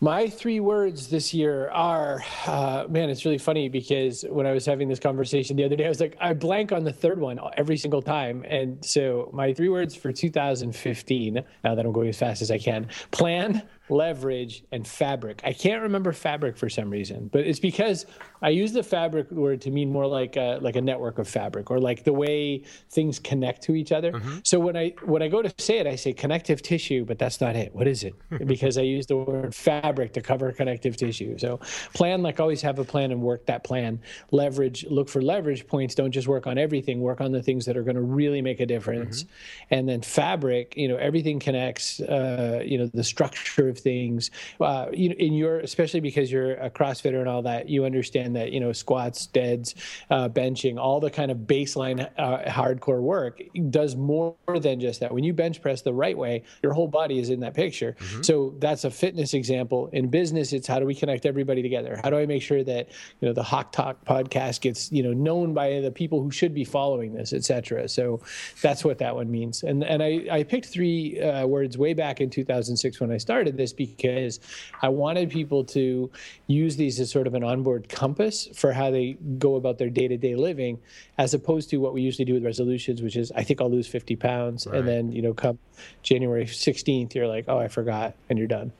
My 0.00 0.28
three 0.28 0.60
words 0.60 1.08
this 1.08 1.34
year 1.34 1.70
are, 1.70 2.22
uh, 2.46 2.84
man, 2.88 3.10
it's 3.10 3.24
really 3.24 3.36
funny 3.38 3.68
because 3.68 4.24
when 4.28 4.46
I 4.46 4.52
was 4.52 4.64
having 4.64 4.86
this 4.88 5.00
conversation 5.00 5.56
the 5.56 5.64
other 5.64 5.74
day, 5.74 5.86
I 5.86 5.88
was 5.88 5.98
like, 5.98 6.16
I 6.20 6.34
blank 6.34 6.70
on 6.70 6.84
the 6.84 6.92
third 6.92 7.18
one 7.18 7.40
every 7.56 7.76
single 7.76 8.00
time. 8.00 8.44
And 8.48 8.84
so 8.84 9.28
my 9.32 9.52
three 9.52 9.68
words 9.68 9.96
for 9.96 10.12
2015, 10.12 11.42
now 11.64 11.74
that 11.74 11.84
I'm 11.84 11.90
going 11.90 12.08
as 12.08 12.16
fast 12.16 12.42
as 12.42 12.52
I 12.52 12.58
can 12.58 12.86
plan, 13.10 13.62
leverage, 13.90 14.62
and 14.70 14.86
fabric. 14.86 15.40
I 15.42 15.52
can't 15.52 15.82
remember 15.82 16.12
fabric 16.12 16.56
for 16.56 16.68
some 16.68 16.90
reason, 16.90 17.28
but 17.32 17.40
it's 17.40 17.58
because 17.58 18.06
I 18.40 18.50
use 18.50 18.72
the 18.72 18.84
fabric 18.84 19.28
word 19.32 19.62
to 19.62 19.70
mean 19.72 19.90
more 19.90 20.06
like 20.06 20.36
a, 20.36 20.58
like 20.60 20.76
a 20.76 20.80
network 20.80 21.18
of 21.18 21.26
fabric 21.26 21.72
or 21.72 21.80
like 21.80 22.04
the 22.04 22.12
way 22.12 22.62
things 22.90 23.18
connect 23.18 23.62
to 23.62 23.74
each 23.74 23.90
other. 23.90 24.12
Mm-hmm. 24.12 24.38
So 24.44 24.60
when 24.60 24.76
I 24.76 24.94
when 25.02 25.22
I 25.22 25.28
go 25.28 25.42
to 25.42 25.52
say 25.58 25.78
it, 25.78 25.86
I 25.88 25.96
say 25.96 26.12
connective 26.12 26.62
tissue, 26.62 27.04
but 27.04 27.18
that's 27.18 27.40
not 27.40 27.56
it. 27.56 27.74
What 27.74 27.88
is 27.88 28.04
it? 28.04 28.14
because 28.46 28.78
I 28.78 28.82
use 28.82 29.06
the 29.06 29.16
word 29.16 29.54
fabric 29.54 29.87
to 29.96 30.20
cover 30.20 30.52
connective 30.52 30.96
tissue. 30.96 31.38
So 31.38 31.60
plan 31.94 32.22
like 32.22 32.40
always 32.40 32.62
have 32.62 32.78
a 32.78 32.84
plan 32.84 33.10
and 33.12 33.22
work 33.22 33.46
that 33.46 33.64
plan. 33.64 34.00
Leverage, 34.30 34.84
look 34.90 35.08
for 35.08 35.22
leverage 35.22 35.66
points. 35.66 35.94
Don't 35.94 36.12
just 36.12 36.28
work 36.28 36.46
on 36.46 36.58
everything. 36.58 37.00
Work 37.00 37.20
on 37.20 37.32
the 37.32 37.42
things 37.42 37.64
that 37.64 37.76
are 37.76 37.82
going 37.82 37.96
to 37.96 38.02
really 38.02 38.42
make 38.42 38.60
a 38.60 38.66
difference. 38.66 39.22
Mm-hmm. 39.22 39.74
And 39.74 39.88
then 39.88 40.02
fabric, 40.02 40.76
you 40.76 40.88
know, 40.88 40.96
everything 40.96 41.40
connects. 41.40 42.00
Uh, 42.00 42.62
you 42.64 42.76
know, 42.76 42.86
the 42.86 43.04
structure 43.04 43.68
of 43.68 43.78
of 43.78 43.82
things. 43.82 44.30
Uh, 44.60 44.86
you 44.92 45.08
know, 45.10 45.14
in 45.16 45.32
your 45.32 45.60
especially 45.60 46.00
because 46.00 46.30
you're 46.30 46.54
a 46.54 46.70
CrossFitter 46.70 47.20
and 47.20 47.28
all 47.28 47.42
that, 47.42 47.68
you 47.68 47.84
understand 47.84 48.34
that 48.36 48.52
you 48.52 48.60
know 48.60 48.72
squats, 48.72 49.26
deads, 49.26 49.74
uh, 50.10 50.28
benching, 50.28 50.78
all 50.78 51.00
the 51.00 51.10
kind 51.10 51.30
of 51.30 51.38
baseline 51.38 52.08
uh, 52.18 52.38
hardcore 52.50 53.00
work 53.00 53.40
does 53.70 53.96
more 53.96 54.34
than 54.60 54.80
just 54.80 55.00
that. 55.00 55.12
When 55.12 55.24
you 55.24 55.32
bench 55.32 55.62
press 55.62 55.82
the 55.82 55.94
right 55.94 56.16
way, 56.16 56.42
your 56.62 56.72
whole 56.72 56.88
body 56.88 57.18
is 57.18 57.30
in 57.30 57.40
that 57.40 57.54
picture. 57.54 57.96
Mm-hmm. 57.98 58.22
So 58.22 58.54
that's 58.58 58.84
a 58.84 58.90
fitness 58.90 59.34
example. 59.34 59.77
In 59.86 60.08
business, 60.08 60.52
it's 60.52 60.66
how 60.66 60.78
do 60.78 60.86
we 60.86 60.94
connect 60.94 61.26
everybody 61.26 61.62
together? 61.62 61.98
How 62.02 62.10
do 62.10 62.18
I 62.18 62.26
make 62.26 62.42
sure 62.42 62.62
that 62.64 62.88
you 63.20 63.28
know 63.28 63.32
the 63.32 63.42
Hawk 63.42 63.72
Talk 63.72 64.04
podcast 64.04 64.60
gets 64.60 64.92
you 64.92 65.02
know 65.02 65.12
known 65.12 65.54
by 65.54 65.80
the 65.80 65.90
people 65.90 66.22
who 66.22 66.30
should 66.30 66.54
be 66.54 66.64
following 66.64 67.14
this, 67.14 67.32
etc. 67.32 67.88
So 67.88 68.20
that's 68.60 68.84
what 68.84 68.98
that 68.98 69.14
one 69.14 69.30
means. 69.30 69.62
And 69.62 69.84
and 69.84 70.02
I, 70.02 70.26
I 70.30 70.42
picked 70.42 70.66
three 70.66 71.20
uh, 71.20 71.46
words 71.46 71.78
way 71.78 71.94
back 71.94 72.20
in 72.20 72.30
2006 72.30 73.00
when 73.00 73.12
I 73.12 73.18
started 73.18 73.56
this 73.56 73.72
because 73.72 74.40
I 74.82 74.88
wanted 74.88 75.30
people 75.30 75.64
to 75.64 76.10
use 76.46 76.76
these 76.76 77.00
as 77.00 77.10
sort 77.10 77.26
of 77.26 77.34
an 77.34 77.44
onboard 77.44 77.88
compass 77.88 78.48
for 78.54 78.72
how 78.72 78.90
they 78.90 79.16
go 79.38 79.56
about 79.56 79.78
their 79.78 79.90
day 79.90 80.08
to 80.08 80.16
day 80.16 80.34
living, 80.34 80.78
as 81.18 81.34
opposed 81.34 81.70
to 81.70 81.78
what 81.78 81.94
we 81.94 82.02
usually 82.02 82.24
do 82.24 82.34
with 82.34 82.44
resolutions, 82.44 83.02
which 83.02 83.16
is 83.16 83.32
I 83.32 83.44
think 83.44 83.60
I'll 83.60 83.70
lose 83.70 83.86
50 83.86 84.16
pounds, 84.16 84.66
right. 84.66 84.78
and 84.78 84.88
then 84.88 85.12
you 85.12 85.22
know 85.22 85.34
come 85.34 85.58
January 86.02 86.44
16th 86.44 87.14
you're 87.14 87.28
like 87.28 87.44
oh 87.48 87.58
I 87.58 87.68
forgot 87.68 88.14
and 88.28 88.38
you're 88.38 88.48
done 88.48 88.72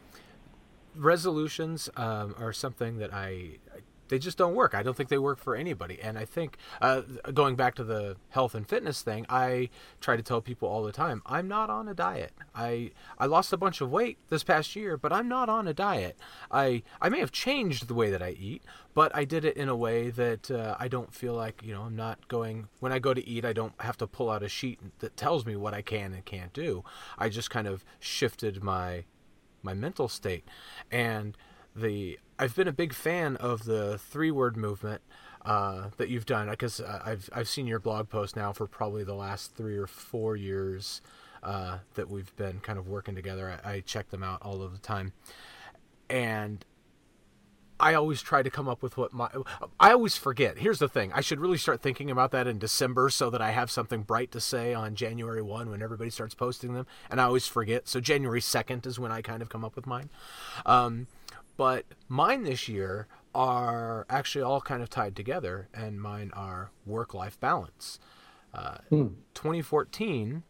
resolutions 0.98 1.88
um, 1.96 2.34
are 2.38 2.52
something 2.52 2.98
that 2.98 3.12
I 3.12 3.58
they 4.08 4.18
just 4.18 4.38
don't 4.38 4.54
work. 4.54 4.74
I 4.74 4.82
don't 4.82 4.96
think 4.96 5.08
they 5.08 5.18
work 5.18 5.38
for 5.38 5.54
anybody. 5.54 6.00
And 6.00 6.18
I 6.18 6.24
think 6.24 6.56
uh, 6.80 7.02
going 7.32 7.56
back 7.56 7.74
to 7.76 7.84
the 7.84 8.16
health 8.30 8.54
and 8.54 8.66
fitness 8.66 9.02
thing, 9.02 9.26
I 9.28 9.68
try 10.00 10.16
to 10.16 10.22
tell 10.22 10.40
people 10.40 10.68
all 10.68 10.82
the 10.82 10.92
time, 10.92 11.22
I'm 11.26 11.48
not 11.48 11.70
on 11.70 11.88
a 11.88 11.94
diet. 11.94 12.32
I 12.54 12.92
I 13.18 13.26
lost 13.26 13.52
a 13.52 13.56
bunch 13.56 13.80
of 13.80 13.90
weight 13.90 14.18
this 14.28 14.44
past 14.44 14.74
year, 14.74 14.96
but 14.96 15.12
I'm 15.12 15.28
not 15.28 15.48
on 15.48 15.68
a 15.68 15.74
diet. 15.74 16.18
I 16.50 16.82
I 17.00 17.08
may 17.08 17.20
have 17.20 17.32
changed 17.32 17.88
the 17.88 17.94
way 17.94 18.10
that 18.10 18.22
I 18.22 18.30
eat, 18.30 18.62
but 18.94 19.14
I 19.14 19.24
did 19.24 19.44
it 19.44 19.56
in 19.56 19.68
a 19.68 19.76
way 19.76 20.10
that 20.10 20.50
uh, 20.50 20.76
I 20.78 20.88
don't 20.88 21.14
feel 21.14 21.34
like 21.34 21.62
you 21.64 21.74
know 21.74 21.82
I'm 21.82 21.96
not 21.96 22.28
going. 22.28 22.68
When 22.80 22.92
I 22.92 22.98
go 22.98 23.14
to 23.14 23.26
eat, 23.26 23.44
I 23.44 23.52
don't 23.52 23.74
have 23.80 23.96
to 23.98 24.06
pull 24.06 24.30
out 24.30 24.42
a 24.42 24.48
sheet 24.48 24.80
that 25.00 25.16
tells 25.16 25.44
me 25.44 25.56
what 25.56 25.74
I 25.74 25.82
can 25.82 26.12
and 26.12 26.24
can't 26.24 26.52
do. 26.52 26.84
I 27.18 27.28
just 27.28 27.50
kind 27.50 27.66
of 27.66 27.84
shifted 28.00 28.62
my 28.62 29.04
my 29.68 29.74
mental 29.74 30.08
state. 30.08 30.44
And 30.90 31.36
the 31.76 32.18
I've 32.38 32.56
been 32.56 32.68
a 32.68 32.72
big 32.72 32.94
fan 32.94 33.36
of 33.36 33.64
the 33.64 33.98
three 33.98 34.30
word 34.30 34.56
movement 34.56 35.02
uh, 35.44 35.90
that 35.98 36.08
you've 36.08 36.24
done. 36.24 36.48
Because 36.48 36.80
uh, 36.80 37.02
I've 37.04 37.28
I've 37.34 37.48
seen 37.48 37.66
your 37.66 37.78
blog 37.78 38.08
post 38.08 38.34
now 38.34 38.52
for 38.52 38.66
probably 38.66 39.04
the 39.04 39.14
last 39.14 39.54
three 39.54 39.76
or 39.76 39.86
four 39.86 40.36
years 40.36 41.02
uh, 41.42 41.78
that 41.94 42.08
we've 42.08 42.34
been 42.36 42.60
kind 42.60 42.78
of 42.78 42.88
working 42.88 43.14
together. 43.14 43.60
I, 43.62 43.72
I 43.72 43.80
check 43.80 44.08
them 44.08 44.22
out 44.22 44.40
all 44.40 44.62
of 44.62 44.72
the 44.72 44.78
time, 44.78 45.12
and 46.08 46.64
I 47.80 47.94
always 47.94 48.22
try 48.22 48.42
to 48.42 48.50
come 48.50 48.68
up 48.68 48.82
with 48.82 48.96
what 48.96 49.12
my 49.12 49.28
I 49.78 49.92
always 49.92 50.16
forget. 50.16 50.58
Here's 50.58 50.78
the 50.78 50.88
thing. 50.88 51.12
I 51.12 51.20
should 51.20 51.40
really 51.40 51.58
start 51.58 51.80
thinking 51.80 52.10
about 52.10 52.30
that 52.32 52.46
in 52.46 52.58
December 52.58 53.10
so 53.10 53.30
that 53.30 53.40
I 53.40 53.50
have 53.50 53.70
something 53.70 54.02
bright 54.02 54.32
to 54.32 54.40
say 54.40 54.74
on 54.74 54.94
January 54.94 55.42
1 55.42 55.70
when 55.70 55.82
everybody 55.82 56.10
starts 56.10 56.34
posting 56.34 56.74
them 56.74 56.86
and 57.10 57.20
I 57.20 57.24
always 57.24 57.46
forget. 57.46 57.88
So 57.88 58.00
January 58.00 58.40
2nd 58.40 58.86
is 58.86 58.98
when 58.98 59.12
I 59.12 59.22
kind 59.22 59.42
of 59.42 59.48
come 59.48 59.64
up 59.64 59.76
with 59.76 59.86
mine. 59.86 60.10
Um, 60.66 61.06
but 61.56 61.84
mine 62.08 62.44
this 62.44 62.68
year 62.68 63.08
are 63.34 64.06
actually 64.08 64.42
all 64.42 64.60
kind 64.60 64.82
of 64.82 64.88
tied 64.88 65.14
together, 65.14 65.68
and 65.74 66.00
mine 66.00 66.30
are 66.34 66.70
work 66.86 67.14
life 67.14 67.38
balance. 67.40 67.98
Uh, 68.54 68.78
hmm. 68.88 69.06
2014 69.34 70.42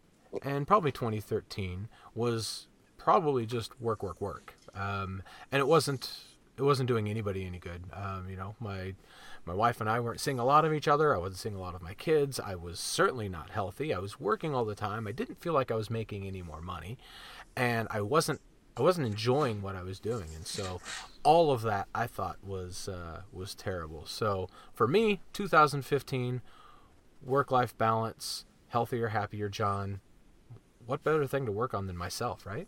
and 0.43 0.67
probably 0.67 0.93
2013 0.93 1.89
was 2.15 2.69
probably 2.97 3.47
just 3.47 3.81
work, 3.81 4.03
work, 4.03 4.21
work, 4.21 4.55
um, 4.75 5.23
and 5.51 5.61
it 5.61 5.67
wasn't 5.67 6.21
it 6.59 6.63
wasn't 6.63 6.89
doing 6.89 7.09
anybody 7.09 7.47
any 7.47 7.59
good. 7.59 7.85
Um, 7.93 8.29
you 8.29 8.37
know, 8.37 8.57
my 8.61 8.95
my 9.45 9.55
wife 9.55 9.81
and 9.81 9.89
I 9.89 10.01
weren't 10.01 10.21
seeing 10.21 10.39
a 10.39 10.45
lot 10.45 10.65
of 10.65 10.75
each 10.75 10.89
other. 10.89 11.15
I 11.15 11.19
wasn't 11.19 11.39
seeing 11.39 11.55
a 11.55 11.61
lot 11.61 11.75
of 11.75 11.81
my 11.81 11.95
kids. 11.95 12.39
I 12.39 12.57
was 12.57 12.79
certainly 12.79 13.29
not 13.29 13.51
healthy. 13.51 13.95
I 13.95 13.99
was 13.99 14.21
working 14.21 14.55
all 14.55 14.65
the 14.65 14.75
time. 14.75 15.07
I 15.07 15.13
didn't 15.13 15.41
feel 15.41 15.55
like 15.55 15.71
I 15.71 15.75
was 15.75 15.89
making 15.89 16.27
any 16.27 16.43
more 16.43 16.61
money, 16.61 16.99
and 17.57 17.89
I 17.91 18.01
wasn't 18.01 18.41
I 18.77 18.83
wasn't 18.83 19.07
enjoying 19.07 19.63
what 19.63 19.77
I 19.77 19.83
was 19.83 19.99
doing, 20.01 20.29
and 20.35 20.47
so 20.47 20.81
all 21.23 21.51
of 21.51 21.63
that 21.63 21.89
I 21.95 22.07
thought 22.07 22.39
was 22.45 22.89
uh, 22.89 23.23
was 23.33 23.55
terrible. 23.55 24.05
So 24.07 24.49
for 24.75 24.87
me, 24.89 25.21
2015, 25.33 26.43
work 27.23 27.51
life 27.51 27.77
balance, 27.79 28.45
healthier, 28.69 29.09
happier 29.09 29.49
John. 29.49 30.01
What 30.87 31.05
better 31.05 31.27
thing 31.27 31.45
to 31.47 31.53
work 31.53 31.75
on 31.75 31.87
than 31.87 31.97
myself, 31.97 32.47
right? 32.47 32.67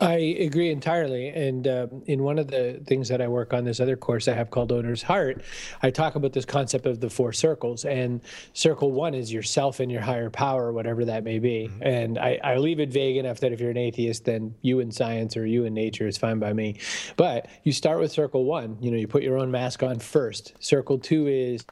I 0.00 0.14
agree 0.14 0.70
entirely. 0.70 1.28
And 1.28 1.66
um, 1.66 2.02
in 2.06 2.22
one 2.22 2.38
of 2.38 2.48
the 2.48 2.80
things 2.86 3.08
that 3.08 3.20
I 3.20 3.26
work 3.26 3.52
on, 3.52 3.64
this 3.64 3.80
other 3.80 3.96
course 3.96 4.28
I 4.28 4.34
have 4.34 4.50
called 4.50 4.70
Owner's 4.70 5.02
Heart, 5.02 5.42
I 5.82 5.90
talk 5.90 6.14
about 6.14 6.32
this 6.32 6.44
concept 6.44 6.86
of 6.86 7.00
the 7.00 7.10
four 7.10 7.32
circles. 7.32 7.84
And 7.84 8.20
circle 8.52 8.92
one 8.92 9.14
is 9.14 9.32
yourself 9.32 9.80
and 9.80 9.90
your 9.90 10.00
higher 10.00 10.30
power, 10.30 10.72
whatever 10.72 11.04
that 11.06 11.24
may 11.24 11.38
be. 11.40 11.68
Mm-hmm. 11.68 11.82
And 11.82 12.18
I, 12.18 12.38
I 12.44 12.56
leave 12.58 12.78
it 12.78 12.90
vague 12.90 13.16
enough 13.16 13.40
that 13.40 13.52
if 13.52 13.60
you're 13.60 13.70
an 13.70 13.76
atheist, 13.76 14.24
then 14.24 14.54
you 14.62 14.78
in 14.80 14.92
science 14.92 15.36
or 15.36 15.46
you 15.46 15.64
in 15.64 15.74
nature 15.74 16.06
is 16.06 16.16
fine 16.16 16.38
by 16.38 16.52
me. 16.52 16.76
But 17.16 17.48
you 17.64 17.72
start 17.72 17.98
with 17.98 18.12
circle 18.12 18.44
one. 18.44 18.76
You 18.80 18.92
know, 18.92 18.96
you 18.96 19.08
put 19.08 19.22
your 19.24 19.38
own 19.38 19.50
mask 19.50 19.82
on 19.82 19.98
first. 19.98 20.54
Circle 20.60 20.98
two 20.98 21.26
is 21.26 21.64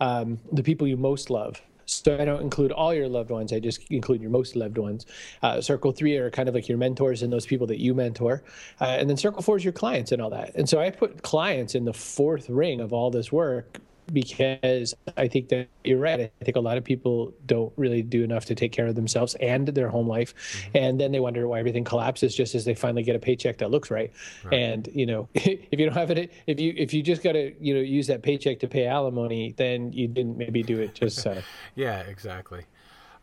um, 0.00 0.38
the 0.50 0.62
people 0.62 0.88
you 0.88 0.96
most 0.96 1.28
love. 1.28 1.60
So 1.92 2.18
I 2.18 2.24
don't 2.24 2.42
include 2.42 2.72
all 2.72 2.94
your 2.94 3.08
loved 3.08 3.30
ones. 3.30 3.52
I 3.52 3.60
just 3.60 3.90
include 3.90 4.20
your 4.20 4.30
most 4.30 4.56
loved 4.56 4.78
ones. 4.78 5.06
Uh, 5.42 5.60
circle 5.60 5.92
three 5.92 6.16
are 6.16 6.30
kind 6.30 6.48
of 6.48 6.54
like 6.54 6.68
your 6.68 6.78
mentors 6.78 7.22
and 7.22 7.32
those 7.32 7.46
people 7.46 7.66
that 7.68 7.80
you 7.80 7.94
mentor. 7.94 8.42
Uh, 8.80 8.84
and 8.84 9.08
then 9.08 9.16
circle 9.16 9.42
four 9.42 9.56
is 9.56 9.64
your 9.64 9.72
clients 9.72 10.12
and 10.12 10.22
all 10.22 10.30
that. 10.30 10.54
And 10.54 10.68
so 10.68 10.80
I 10.80 10.90
put 10.90 11.22
clients 11.22 11.74
in 11.74 11.84
the 11.84 11.92
fourth 11.92 12.48
ring 12.48 12.80
of 12.80 12.92
all 12.92 13.10
this 13.10 13.30
work 13.30 13.80
because 14.12 14.94
I 15.16 15.28
think 15.28 15.48
that 15.48 15.68
you're 15.84 15.98
right. 15.98 16.20
I 16.20 16.44
think 16.44 16.56
a 16.56 16.60
lot 16.60 16.76
of 16.76 16.84
people 16.84 17.32
don't 17.46 17.72
really 17.76 18.02
do 18.02 18.22
enough 18.22 18.44
to 18.46 18.54
take 18.54 18.72
care 18.72 18.86
of 18.86 18.94
themselves 18.94 19.34
and 19.36 19.68
their 19.68 19.88
home 19.88 20.06
life, 20.06 20.34
mm-hmm. 20.34 20.76
and 20.76 21.00
then 21.00 21.12
they 21.12 21.20
wonder 21.20 21.46
why 21.48 21.58
everything 21.58 21.84
collapses 21.84 22.34
just 22.34 22.54
as 22.54 22.64
they 22.64 22.74
finally 22.74 23.02
get 23.02 23.16
a 23.16 23.18
paycheck 23.18 23.58
that 23.58 23.70
looks 23.70 23.90
right. 23.90 24.12
right. 24.44 24.54
And 24.54 24.88
you 24.94 25.06
know, 25.06 25.28
if 25.34 25.78
you 25.78 25.86
don't 25.86 25.94
have 25.94 26.10
it, 26.10 26.32
if 26.46 26.60
you 26.60 26.74
if 26.76 26.92
you 26.92 27.02
just 27.02 27.22
got 27.22 27.32
to 27.32 27.54
you 27.60 27.74
know 27.74 27.80
use 27.80 28.06
that 28.08 28.22
paycheck 28.22 28.60
to 28.60 28.68
pay 28.68 28.86
alimony, 28.86 29.54
then 29.56 29.92
you 29.92 30.08
didn't 30.08 30.36
maybe 30.36 30.62
do 30.62 30.80
it 30.80 30.94
just. 30.94 31.26
Uh... 31.26 31.40
yeah, 31.74 32.00
exactly. 32.00 32.64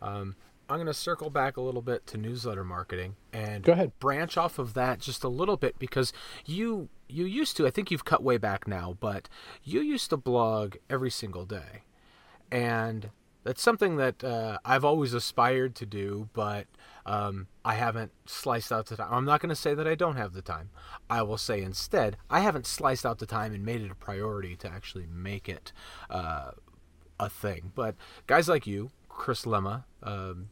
Um, 0.01 0.35
I'm 0.69 0.77
going 0.77 0.85
to 0.87 0.93
circle 0.93 1.31
back 1.31 1.57
a 1.57 1.61
little 1.61 1.81
bit 1.81 2.05
to 2.07 2.17
newsletter 2.17 2.63
marketing 2.63 3.15
and 3.33 3.63
go 3.63 3.71
ahead 3.71 3.97
branch 3.99 4.37
off 4.37 4.59
of 4.59 4.75
that 4.75 4.99
just 4.99 5.23
a 5.23 5.27
little 5.27 5.57
bit 5.57 5.79
because 5.79 6.13
you 6.45 6.89
you 7.07 7.25
used 7.25 7.57
to 7.57 7.65
I 7.65 7.71
think 7.71 7.89
you've 7.89 8.05
cut 8.05 8.21
way 8.21 8.37
back 8.37 8.67
now, 8.67 8.95
but 8.99 9.27
you 9.63 9.81
used 9.81 10.11
to 10.11 10.17
blog 10.17 10.75
every 10.89 11.09
single 11.09 11.45
day, 11.45 11.83
and 12.51 13.09
that's 13.43 13.63
something 13.63 13.95
that 13.97 14.23
uh, 14.23 14.59
I've 14.63 14.85
always 14.85 15.13
aspired 15.13 15.73
to 15.75 15.85
do, 15.87 16.29
but 16.33 16.67
um, 17.05 17.47
I 17.65 17.73
haven't 17.73 18.11
sliced 18.27 18.71
out 18.71 18.85
the 18.85 18.97
time. 18.97 19.07
I'm 19.11 19.25
not 19.25 19.41
going 19.41 19.49
to 19.49 19.55
say 19.55 19.73
that 19.73 19.87
I 19.87 19.95
don't 19.95 20.17
have 20.17 20.33
the 20.33 20.43
time. 20.43 20.69
I 21.09 21.23
will 21.23 21.39
say 21.39 21.63
instead 21.63 22.17
I 22.29 22.41
haven't 22.41 22.67
sliced 22.67 23.07
out 23.07 23.17
the 23.17 23.25
time 23.25 23.55
and 23.55 23.65
made 23.65 23.81
it 23.81 23.89
a 23.89 23.95
priority 23.95 24.55
to 24.57 24.67
actually 24.67 25.07
make 25.11 25.49
it 25.49 25.71
uh, 26.11 26.51
a 27.19 27.27
thing. 27.27 27.71
But 27.73 27.95
guys 28.27 28.47
like 28.47 28.67
you, 28.67 28.91
Chris 29.07 29.45
Lema, 29.45 29.85
um, 30.03 30.49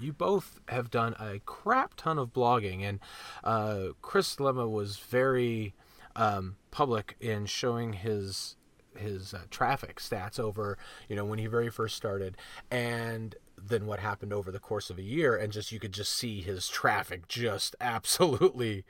you 0.00 0.12
both 0.12 0.60
have 0.68 0.90
done 0.90 1.14
a 1.18 1.40
crap 1.40 1.94
ton 1.96 2.18
of 2.18 2.32
blogging, 2.32 2.82
and 2.82 3.00
uh, 3.44 3.88
Chris 4.00 4.36
Lema 4.36 4.70
was 4.70 4.96
very 4.96 5.74
um, 6.16 6.56
public 6.70 7.16
in 7.20 7.46
showing 7.46 7.94
his 7.94 8.56
his 8.94 9.32
uh, 9.32 9.40
traffic 9.50 9.98
stats 9.98 10.38
over 10.38 10.76
you 11.08 11.16
know 11.16 11.24
when 11.24 11.38
he 11.38 11.46
very 11.46 11.70
first 11.70 11.96
started 11.96 12.36
and 12.70 13.36
then 13.56 13.86
what 13.86 14.00
happened 14.00 14.34
over 14.34 14.50
the 14.50 14.58
course 14.58 14.90
of 14.90 14.98
a 14.98 15.02
year 15.02 15.34
and 15.34 15.50
just 15.50 15.72
you 15.72 15.80
could 15.80 15.92
just 15.92 16.12
see 16.12 16.42
his 16.42 16.68
traffic 16.68 17.26
just 17.26 17.74
absolutely 17.80 18.84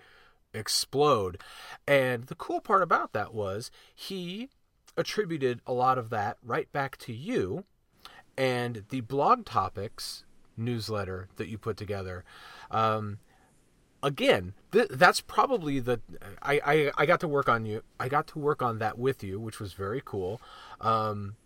explode. 0.55 1.41
And 1.87 2.25
the 2.25 2.35
cool 2.35 2.61
part 2.61 2.83
about 2.83 3.13
that 3.13 3.35
was 3.35 3.71
he 3.95 4.51
attributed 4.97 5.61
a 5.67 5.73
lot 5.73 5.99
of 5.99 6.11
that 6.11 6.37
right 6.43 6.71
back 6.73 6.97
to 6.99 7.13
you 7.13 7.65
and 8.37 8.85
the 8.91 9.01
blog 9.01 9.45
topics 9.45 10.25
newsletter 10.63 11.29
that 11.37 11.49
you 11.49 11.59
put 11.59 11.77
together. 11.77 12.25
Um, 12.71 13.19
again, 14.03 14.55
th- 14.73 14.89
that's 14.91 15.21
probably 15.21 15.81
the 15.81 16.01
I, 16.43 16.61
I 16.65 16.91
I 16.99 17.07
got 17.07 17.21
to 17.21 17.29
work 17.29 17.49
on 17.49 17.67
you. 17.67 17.83
I 18.01 18.09
got 18.09 18.27
to 18.29 18.39
work 18.39 18.63
on 18.63 18.79
that 18.79 18.99
with 18.99 19.23
you, 19.23 19.39
which 19.39 19.61
was 19.61 19.73
very 19.73 20.03
cool. 20.05 20.41
Um, 20.81 21.37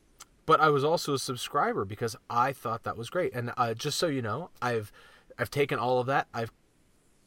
but 0.47 0.61
I 0.61 0.71
was 0.71 0.85
also 0.85 1.15
a 1.15 1.19
subscriber 1.19 1.85
because 1.85 2.17
I 2.31 2.53
thought 2.53 2.85
that 2.85 2.97
was 2.97 3.11
great. 3.11 3.35
And 3.35 3.53
uh, 3.57 3.75
just 3.75 3.99
so 3.99 4.07
you 4.07 4.23
know, 4.23 4.51
I've 4.63 4.93
I've 5.39 5.51
taken 5.51 5.79
all 5.79 5.99
of 5.99 6.07
that. 6.07 6.29
I've 6.33 6.53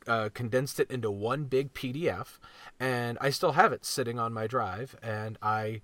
uh, 0.08 0.30
condensed 0.34 0.80
it 0.80 0.90
into 0.90 1.12
one 1.12 1.44
big 1.44 1.74
PDF, 1.74 2.40
and 2.80 3.18
I 3.22 3.30
still 3.30 3.52
have 3.52 3.74
it 3.74 3.86
sitting 3.86 4.18
on 4.18 4.34
my 4.34 4.48
drive. 4.48 4.96
And 5.04 5.38
I 5.42 5.82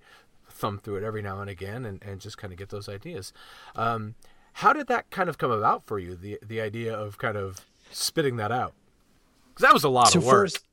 thumb 0.48 0.78
through 0.78 0.96
it 0.96 1.04
every 1.04 1.22
now 1.22 1.40
and 1.40 1.50
again, 1.50 1.84
and, 1.84 2.02
and 2.02 2.20
just 2.20 2.38
kind 2.38 2.52
of 2.52 2.58
get 2.58 2.70
those 2.70 2.88
ideas. 2.88 3.32
Um, 3.76 4.14
how 4.56 4.72
did 4.72 4.86
that 4.86 5.10
kind 5.10 5.28
of 5.28 5.36
come 5.36 5.50
about 5.50 5.84
for 5.86 5.98
you? 5.98 6.16
The 6.16 6.38
the 6.44 6.62
idea 6.62 6.94
of 6.96 7.18
kind 7.18 7.36
of 7.36 7.60
spitting 7.90 8.36
that 8.36 8.50
out. 8.50 8.72
because 9.48 9.62
that 9.62 9.74
was 9.74 9.84
a 9.84 9.90
lot 9.90 10.08
so 10.08 10.18
of 10.18 10.24
work. 10.24 10.34
First, 10.34 10.64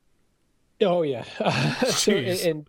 oh 0.80 1.02
yeah. 1.02 1.24
so, 1.86 2.12
and, 2.12 2.40
and 2.40 2.66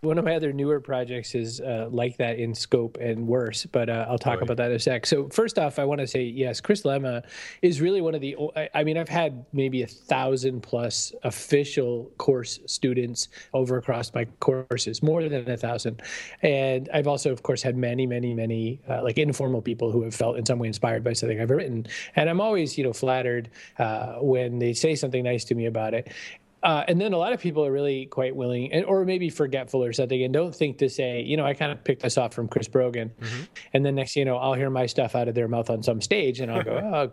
one 0.00 0.18
of 0.18 0.24
my 0.24 0.34
other 0.34 0.52
newer 0.52 0.80
projects 0.80 1.34
is 1.34 1.60
uh, 1.60 1.88
like 1.90 2.16
that 2.18 2.38
in 2.38 2.54
scope 2.54 2.98
and 3.00 3.26
worse, 3.26 3.66
but 3.66 3.88
uh, 3.88 4.06
I'll 4.08 4.18
talk 4.18 4.40
about 4.40 4.56
that 4.56 4.70
in 4.70 4.76
a 4.76 4.78
sec. 4.78 5.06
So 5.06 5.28
first 5.28 5.58
off, 5.58 5.78
I 5.78 5.84
want 5.84 6.00
to 6.00 6.06
say 6.06 6.22
yes, 6.22 6.60
Chris 6.60 6.82
Lema 6.82 7.24
is 7.62 7.80
really 7.80 8.00
one 8.00 8.14
of 8.14 8.20
the. 8.20 8.36
I 8.74 8.84
mean, 8.84 8.96
I've 8.96 9.08
had 9.08 9.44
maybe 9.52 9.82
a 9.82 9.86
thousand 9.86 10.62
plus 10.62 11.12
official 11.22 12.10
course 12.18 12.60
students 12.66 13.28
over 13.54 13.76
across 13.76 14.12
my 14.14 14.26
courses, 14.40 15.02
more 15.02 15.22
than 15.22 15.48
a 15.48 15.56
thousand, 15.56 16.02
and 16.42 16.88
I've 16.92 17.06
also, 17.06 17.32
of 17.32 17.42
course, 17.42 17.62
had 17.62 17.76
many, 17.76 18.06
many, 18.06 18.34
many 18.34 18.80
uh, 18.88 19.02
like 19.02 19.18
informal 19.18 19.62
people 19.62 19.90
who 19.90 20.02
have 20.02 20.14
felt 20.14 20.36
in 20.36 20.46
some 20.46 20.58
way 20.58 20.68
inspired 20.68 21.04
by 21.04 21.12
something 21.12 21.40
I've 21.40 21.50
written, 21.50 21.86
and 22.16 22.28
I'm 22.28 22.40
always, 22.40 22.78
you 22.78 22.84
know, 22.84 22.92
flattered 22.92 23.50
uh, 23.78 24.16
when 24.20 24.58
they 24.58 24.72
say 24.72 24.94
something 24.94 25.24
nice 25.24 25.44
to 25.46 25.54
me 25.54 25.66
about 25.66 25.94
it. 25.94 26.12
Uh, 26.62 26.84
and 26.88 27.00
then 27.00 27.12
a 27.12 27.18
lot 27.18 27.32
of 27.32 27.40
people 27.40 27.64
are 27.64 27.70
really 27.70 28.06
quite 28.06 28.34
willing, 28.34 28.72
and, 28.72 28.84
or 28.84 29.04
maybe 29.04 29.30
forgetful 29.30 29.82
or 29.82 29.92
something, 29.92 30.22
and 30.22 30.32
don't 30.32 30.54
think 30.54 30.78
to 30.78 30.88
say, 30.88 31.22
you 31.22 31.36
know, 31.36 31.44
I 31.44 31.54
kind 31.54 31.70
of 31.70 31.84
picked 31.84 32.02
this 32.02 32.18
off 32.18 32.34
from 32.34 32.48
Chris 32.48 32.66
Brogan, 32.66 33.10
mm-hmm. 33.20 33.42
and 33.72 33.86
then 33.86 33.94
next, 33.94 34.16
you 34.16 34.24
know, 34.24 34.36
I'll 34.36 34.54
hear 34.54 34.70
my 34.70 34.86
stuff 34.86 35.14
out 35.14 35.28
of 35.28 35.34
their 35.34 35.46
mouth 35.46 35.70
on 35.70 35.82
some 35.82 36.00
stage, 36.00 36.40
and 36.40 36.50
I'll 36.50 36.64
go, 36.64 36.76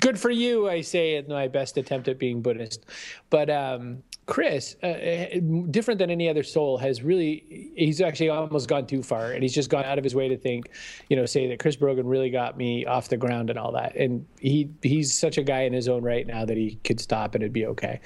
good 0.00 0.18
for 0.18 0.30
you, 0.30 0.68
I 0.68 0.80
say 0.80 1.16
in 1.16 1.28
my 1.28 1.48
best 1.48 1.76
attempt 1.76 2.08
at 2.08 2.18
being 2.18 2.42
Buddhist. 2.42 2.86
But 3.30 3.50
um, 3.50 4.02
Chris, 4.26 4.76
uh, 4.82 4.86
uh, 4.86 5.26
different 5.70 5.98
than 5.98 6.10
any 6.10 6.28
other 6.28 6.42
soul, 6.42 6.78
has 6.78 7.02
really, 7.02 7.72
he's 7.76 8.00
actually 8.00 8.30
almost 8.30 8.68
gone 8.68 8.86
too 8.86 9.02
far. 9.02 9.32
And 9.32 9.42
he's 9.42 9.52
just 9.52 9.68
gone 9.68 9.84
out 9.84 9.98
of 9.98 10.04
his 10.04 10.14
way 10.14 10.28
to 10.28 10.36
think, 10.36 10.70
you 11.08 11.16
know, 11.16 11.26
say 11.26 11.46
that 11.48 11.58
Chris 11.58 11.76
Brogan 11.76 12.06
really 12.06 12.30
got 12.30 12.56
me 12.56 12.86
off 12.86 13.08
the 13.08 13.16
ground 13.16 13.50
and 13.50 13.58
all 13.58 13.72
that. 13.72 13.94
And 13.96 14.26
he 14.40 14.70
he's 14.82 15.16
such 15.16 15.36
a 15.36 15.42
guy 15.42 15.62
in 15.62 15.72
his 15.72 15.88
own 15.88 16.02
right 16.02 16.26
now 16.26 16.44
that 16.44 16.56
he 16.56 16.78
could 16.84 17.00
stop 17.00 17.34
and 17.34 17.42
it'd 17.42 17.52
be 17.52 17.66
okay. 17.66 18.00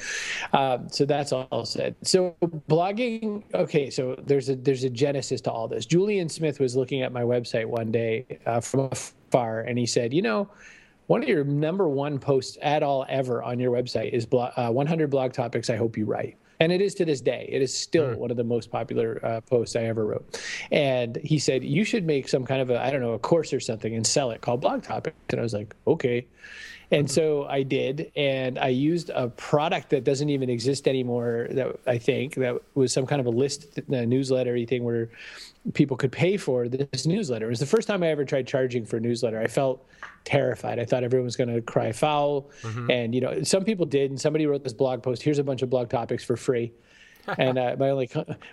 Um, 0.52 0.88
so 0.88 1.04
that's 1.04 1.32
all 1.32 1.64
said. 1.64 1.94
So 2.02 2.34
blogging, 2.68 3.44
okay, 3.54 3.90
so 3.90 4.16
there's 4.26 4.48
a 4.48 4.56
there's 4.56 4.84
a 4.84 4.90
genesis 4.90 5.40
to 5.42 5.52
all 5.52 5.68
this. 5.68 5.86
Julien 5.86 6.28
Smith 6.28 6.58
was 6.58 6.74
looking 6.74 7.02
at 7.02 7.12
my 7.12 7.22
website 7.22 7.66
one 7.66 7.92
day 7.92 8.40
uh, 8.44 8.60
from 8.60 8.88
afar 8.90 9.60
and 9.60 9.78
he 9.78 9.86
said, 9.86 10.12
you 10.12 10.22
know, 10.22 10.48
one 11.08 11.22
of 11.22 11.28
your 11.28 11.42
number 11.42 11.88
one 11.88 12.18
posts 12.18 12.58
at 12.62 12.82
all 12.82 13.04
ever 13.08 13.42
on 13.42 13.58
your 13.58 13.72
website 13.72 14.12
is 14.12 14.26
blog, 14.26 14.52
uh, 14.56 14.70
100 14.70 15.10
blog 15.10 15.32
topics 15.32 15.70
I 15.70 15.76
hope 15.76 15.96
you 15.96 16.04
write. 16.04 16.36
And 16.60 16.70
it 16.70 16.80
is 16.80 16.94
to 16.96 17.04
this 17.04 17.20
day. 17.20 17.48
It 17.50 17.62
is 17.62 17.74
still 17.74 18.08
mm. 18.08 18.16
one 18.16 18.30
of 18.30 18.36
the 18.36 18.44
most 18.44 18.70
popular 18.70 19.24
uh, 19.24 19.40
posts 19.40 19.74
I 19.74 19.84
ever 19.84 20.04
wrote. 20.04 20.42
And 20.70 21.16
he 21.16 21.38
said, 21.38 21.64
You 21.64 21.84
should 21.84 22.04
make 22.04 22.28
some 22.28 22.44
kind 22.44 22.60
of 22.60 22.70
a, 22.70 22.82
I 22.82 22.90
don't 22.90 23.00
know, 23.00 23.12
a 23.12 23.18
course 23.18 23.52
or 23.52 23.60
something 23.60 23.94
and 23.94 24.06
sell 24.06 24.32
it 24.32 24.40
called 24.42 24.60
Blog 24.60 24.82
Topics. 24.82 25.16
And 25.30 25.40
I 25.40 25.42
was 25.42 25.54
like, 25.54 25.74
Okay. 25.86 26.26
And 26.90 27.10
so 27.10 27.44
I 27.44 27.64
did, 27.64 28.10
and 28.16 28.58
I 28.58 28.68
used 28.68 29.10
a 29.10 29.28
product 29.28 29.90
that 29.90 30.04
doesn't 30.04 30.30
even 30.30 30.48
exist 30.48 30.88
anymore. 30.88 31.48
That 31.50 31.78
I 31.86 31.98
think 31.98 32.36
that 32.36 32.62
was 32.74 32.94
some 32.94 33.04
kind 33.04 33.20
of 33.20 33.26
a 33.26 33.30
list 33.30 33.78
a 33.90 34.06
newsletter 34.06 34.64
thing 34.64 34.84
where 34.84 35.10
people 35.74 35.96
could 35.96 36.12
pay 36.12 36.36
for 36.36 36.68
this 36.68 37.06
newsletter. 37.06 37.46
It 37.46 37.50
was 37.50 37.60
the 37.60 37.66
first 37.66 37.88
time 37.88 38.02
I 38.02 38.08
ever 38.08 38.24
tried 38.24 38.46
charging 38.46 38.84
for 38.84 38.96
a 38.96 39.00
newsletter. 39.00 39.40
I 39.40 39.46
felt 39.46 39.86
terrified. 40.24 40.78
I 40.78 40.84
thought 40.84 41.04
everyone 41.04 41.24
was 41.24 41.36
going 41.36 41.54
to 41.54 41.60
cry 41.60 41.92
foul, 41.92 42.50
mm-hmm. 42.62 42.90
and 42.90 43.14
you 43.14 43.20
know, 43.20 43.42
some 43.42 43.64
people 43.64 43.86
did. 43.86 44.10
And 44.10 44.20
somebody 44.20 44.46
wrote 44.46 44.64
this 44.64 44.72
blog 44.72 45.02
post. 45.02 45.22
Here's 45.22 45.38
a 45.38 45.44
bunch 45.44 45.62
of 45.62 45.70
blog 45.70 45.88
topics 45.90 46.24
for 46.24 46.36
free. 46.36 46.72
and 47.38 47.58
uh, 47.58 47.76
my 47.78 47.90
only 47.90 48.08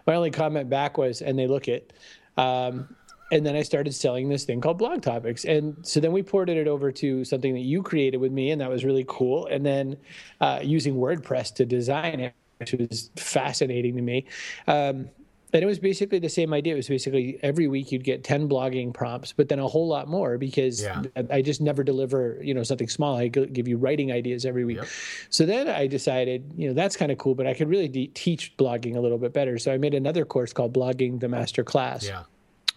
my 0.06 0.16
only 0.16 0.32
comment 0.32 0.70
back 0.70 0.98
was, 0.98 1.22
and 1.22 1.38
they 1.38 1.48
look 1.48 1.68
it. 1.68 1.94
Um, 2.38 2.96
and 3.32 3.46
then 3.46 3.56
I 3.56 3.64
started 3.64 3.94
selling 3.94 4.30
this 4.30 4.44
thing 4.44 4.62
called 4.62 4.78
Blog 4.78 5.02
Topics. 5.02 5.46
And 5.46 5.76
so 5.82 6.00
then 6.00 6.12
we 6.12 6.22
ported 6.22 6.58
it 6.58 6.68
over 6.68 6.92
to 6.92 7.26
something 7.26 7.54
that 7.54 7.62
you 7.62 7.82
created 7.82 8.18
with 8.18 8.32
me, 8.32 8.52
and 8.52 8.62
that 8.62 8.70
was 8.70 8.86
really 8.86 9.06
cool. 9.08 9.48
And 9.48 9.66
then 9.66 9.98
uh, 10.42 10.60
using 10.62 10.96
WordPress 10.96 11.54
to 11.56 11.66
design 11.66 12.20
it, 12.20 12.34
which 12.60 12.74
was 12.74 13.10
fascinating 13.16 13.96
to 13.96 14.02
me. 14.02 14.28
Um, 14.68 15.10
and 15.54 15.64
it 15.64 15.66
was 15.66 15.80
basically 15.80 16.20
the 16.20 16.30
same 16.30 16.54
idea. 16.54 16.74
It 16.74 16.78
was 16.78 16.88
basically 16.88 17.40
every 17.42 17.68
week 17.68 17.92
you'd 17.92 18.04
get 18.04 18.24
10 18.24 18.50
blogging 18.50 18.94
prompts, 18.94 19.34
but 19.34 19.50
then 19.50 19.60
a 19.60 19.68
whole 19.68 19.88
lot 19.88 20.08
more 20.08 20.38
because 20.38 20.82
yeah. 20.82 21.04
I 21.32 21.42
just 21.42 21.62
never 21.62 21.84
deliver, 21.84 22.40
you 22.42 22.54
know, 22.54 22.64
something 22.64 22.90
small. 22.90 23.18
I 23.18 23.28
give 23.28 23.68
you 23.68 23.78
writing 23.78 24.12
ideas 24.12 24.46
every 24.46 24.66
week. 24.66 24.78
Yep. 24.78 24.88
So 25.30 25.46
then 25.46 25.70
I 25.70 25.88
decided, 25.88 26.52
you 26.58 26.68
know, 26.68 26.74
that's 26.74 26.98
kind 26.98 27.12
of 27.12 27.18
cool, 27.18 27.36
but 27.36 27.48
I 27.48 27.54
could 27.54 27.70
really 27.70 27.88
de- 27.88 28.08
teach 28.08 28.56
blogging 28.58 28.96
a 28.96 29.00
little 29.00 29.18
bit 29.18 29.34
better. 29.34 29.58
So 29.58 29.72
I 29.72 29.78
made 29.78 29.94
another 29.94 30.26
course 30.26 30.52
called 30.52 30.74
Blogging 30.74 31.20
the 31.20 31.30
Master 31.30 31.64
Class. 31.64 32.06
Yeah 32.06 32.24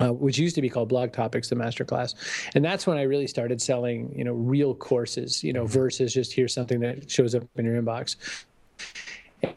uh, 0.00 0.12
which 0.12 0.38
used 0.38 0.54
to 0.54 0.62
be 0.62 0.68
called 0.68 0.88
Blog 0.88 1.12
Topics, 1.12 1.48
the 1.48 1.56
masterclass, 1.56 2.14
and 2.54 2.64
that's 2.64 2.86
when 2.86 2.96
I 2.96 3.02
really 3.02 3.26
started 3.26 3.60
selling, 3.60 4.14
you 4.16 4.24
know, 4.24 4.32
real 4.32 4.74
courses, 4.74 5.42
you 5.42 5.52
know, 5.52 5.64
mm-hmm. 5.64 5.72
versus 5.72 6.14
just 6.14 6.32
here's 6.32 6.54
something 6.54 6.80
that 6.80 7.10
shows 7.10 7.34
up 7.34 7.44
in 7.56 7.64
your 7.64 7.80
inbox. 7.80 8.16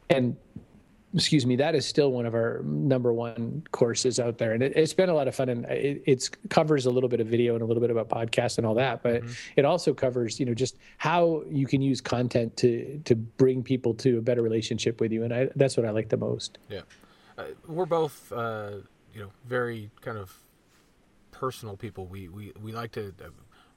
And 0.10 0.36
excuse 1.14 1.46
me, 1.46 1.56
that 1.58 1.76
is 1.76 1.86
still 1.86 2.12
one 2.12 2.26
of 2.26 2.34
our 2.34 2.62
number 2.64 3.14
one 3.14 3.64
courses 3.72 4.20
out 4.20 4.38
there, 4.38 4.54
and 4.54 4.64
it, 4.64 4.76
has 4.76 4.94
been 4.94 5.10
a 5.10 5.14
lot 5.14 5.28
of 5.28 5.36
fun. 5.36 5.50
And 5.50 5.66
it 5.70 6.30
covers 6.50 6.86
a 6.86 6.90
little 6.90 7.10
bit 7.10 7.20
of 7.20 7.28
video 7.28 7.54
and 7.54 7.62
a 7.62 7.66
little 7.66 7.82
bit 7.82 7.92
about 7.92 8.10
podcasts 8.10 8.58
and 8.58 8.66
all 8.66 8.76
that, 8.76 9.04
but 9.04 9.22
mm-hmm. 9.22 9.32
it 9.56 9.66
also 9.66 9.94
covers, 9.94 10.40
you 10.40 10.46
know, 10.46 10.54
just 10.54 10.78
how 10.98 11.44
you 11.50 11.68
can 11.68 11.82
use 11.82 12.02
content 12.02 12.56
to 12.58 13.00
to 13.06 13.16
bring 13.16 13.64
people 13.64 13.94
to 13.96 14.18
a 14.18 14.22
better 14.22 14.42
relationship 14.42 15.00
with 15.00 15.12
you, 15.12 15.24
and 15.24 15.34
I, 15.34 15.50
that's 15.56 15.78
what 15.78 15.86
I 15.86 15.92
like 15.92 16.10
the 16.10 16.18
most. 16.18 16.58
Yeah, 16.70 16.82
uh, 17.38 17.46
we're 17.68 17.86
both. 17.86 18.32
Uh 18.32 18.72
you 19.14 19.22
know 19.22 19.32
very 19.46 19.92
kind 20.02 20.18
of 20.18 20.38
personal 21.32 21.78
people. 21.78 22.06
We 22.06 22.30
we 22.30 22.54
we 22.62 22.72
like 22.72 22.92
to 22.94 23.14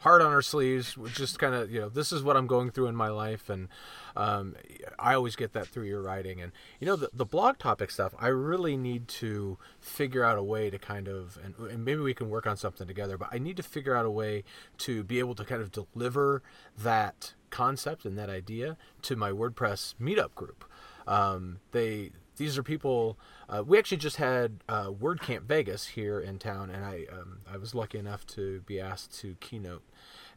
hard 0.04 0.20
on 0.20 0.30
our 0.30 0.42
sleeves. 0.42 0.96
Just 1.14 1.38
kind 1.38 1.54
of 1.54 1.70
you 1.70 1.80
know 1.80 1.88
this 1.88 2.12
is 2.12 2.22
what 2.22 2.36
I'm 2.36 2.46
going 2.46 2.70
through 2.70 2.86
in 2.86 2.94
my 2.94 3.08
life, 3.08 3.48
and 3.48 3.68
um, 4.14 4.54
I 4.98 5.14
always 5.14 5.34
get 5.34 5.54
that 5.54 5.66
through 5.66 5.86
your 5.86 6.02
writing. 6.02 6.40
And 6.40 6.52
you 6.78 6.86
know 6.86 6.94
the 6.94 7.10
the 7.12 7.24
blog 7.24 7.58
topic 7.58 7.90
stuff. 7.90 8.14
I 8.20 8.28
really 8.28 8.76
need 8.76 9.08
to 9.08 9.58
figure 9.80 10.22
out 10.22 10.38
a 10.38 10.42
way 10.42 10.70
to 10.70 10.78
kind 10.78 11.08
of 11.08 11.38
and, 11.42 11.54
and 11.70 11.84
maybe 11.84 12.00
we 12.00 12.14
can 12.14 12.28
work 12.28 12.46
on 12.46 12.56
something 12.56 12.86
together. 12.86 13.18
But 13.18 13.30
I 13.32 13.38
need 13.38 13.56
to 13.56 13.62
figure 13.62 13.96
out 13.96 14.04
a 14.04 14.10
way 14.10 14.44
to 14.78 15.02
be 15.02 15.18
able 15.18 15.34
to 15.36 15.44
kind 15.44 15.62
of 15.62 15.72
deliver 15.72 16.42
that 16.78 17.32
concept 17.50 18.04
and 18.04 18.18
that 18.18 18.28
idea 18.28 18.76
to 19.02 19.16
my 19.16 19.30
WordPress 19.30 19.94
meetup 20.00 20.34
group. 20.34 20.64
Um, 21.06 21.60
they 21.72 22.10
these 22.36 22.58
are 22.58 22.62
people. 22.62 23.18
Uh, 23.48 23.62
we 23.66 23.78
actually 23.78 23.98
just 23.98 24.16
had 24.16 24.62
uh, 24.68 24.90
WordCamp 24.90 25.42
Vegas 25.42 25.88
here 25.88 26.20
in 26.20 26.38
town, 26.38 26.70
and 26.70 26.84
I 26.84 27.06
um, 27.12 27.40
I 27.50 27.56
was 27.56 27.74
lucky 27.74 27.98
enough 27.98 28.26
to 28.28 28.60
be 28.62 28.80
asked 28.80 29.18
to 29.20 29.36
keynote. 29.40 29.82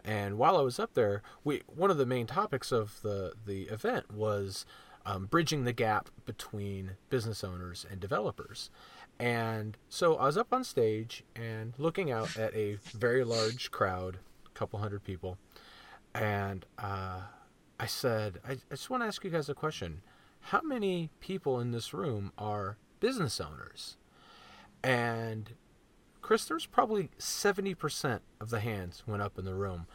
And 0.04 0.38
while 0.38 0.58
I 0.58 0.62
was 0.62 0.80
up 0.80 0.94
there, 0.94 1.22
we 1.44 1.64
one 1.68 1.92
of 1.92 1.98
the 1.98 2.06
main 2.06 2.28
topics 2.28 2.72
of 2.72 3.02
the 3.02 3.34
the 3.46 3.64
event 3.64 4.14
was 4.14 4.66
um, 5.06 5.26
bridging 5.26 5.64
the 5.64 5.74
gap 5.74 6.10
between 6.26 6.92
business 7.10 7.44
owners 7.44 7.86
and 7.90 8.00
developers. 8.00 8.70
And 9.20 9.78
so 9.90 10.16
I 10.16 10.26
was 10.26 10.38
up 10.38 10.54
on 10.54 10.64
stage 10.64 11.24
and 11.36 11.74
looking 11.78 12.12
out 12.12 12.38
at 12.38 12.54
a 12.54 12.78
very 12.94 13.24
large 13.24 13.72
crowd, 13.72 14.20
a 14.46 14.50
couple 14.50 14.80
hundred 14.80 15.04
people, 15.04 15.40
and 16.14 16.66
uh, 16.78 17.22
I 17.80 17.86
said, 17.88 18.40
I, 18.48 18.54
I 18.54 18.58
just 18.72 18.90
want 18.90 19.02
to 19.04 19.08
ask 19.08 19.24
you 19.24 19.32
guys 19.32 19.50
a 19.50 19.56
question 19.56 20.02
how 20.52 20.62
many 20.62 21.10
people 21.20 21.60
in 21.60 21.72
this 21.72 21.94
room 21.94 22.32
are 22.38 22.78
business 23.02 23.42
owners? 23.42 23.98
And 24.82 25.52
Chris, 26.22 26.46
there's 26.46 26.66
probably 26.66 27.10
70% 27.20 28.20
of 28.40 28.50
the 28.50 28.62
hands 28.62 29.04
went 29.06 29.22
up 29.22 29.38
in 29.38 29.44
the 29.44 29.56
room. 29.56 29.88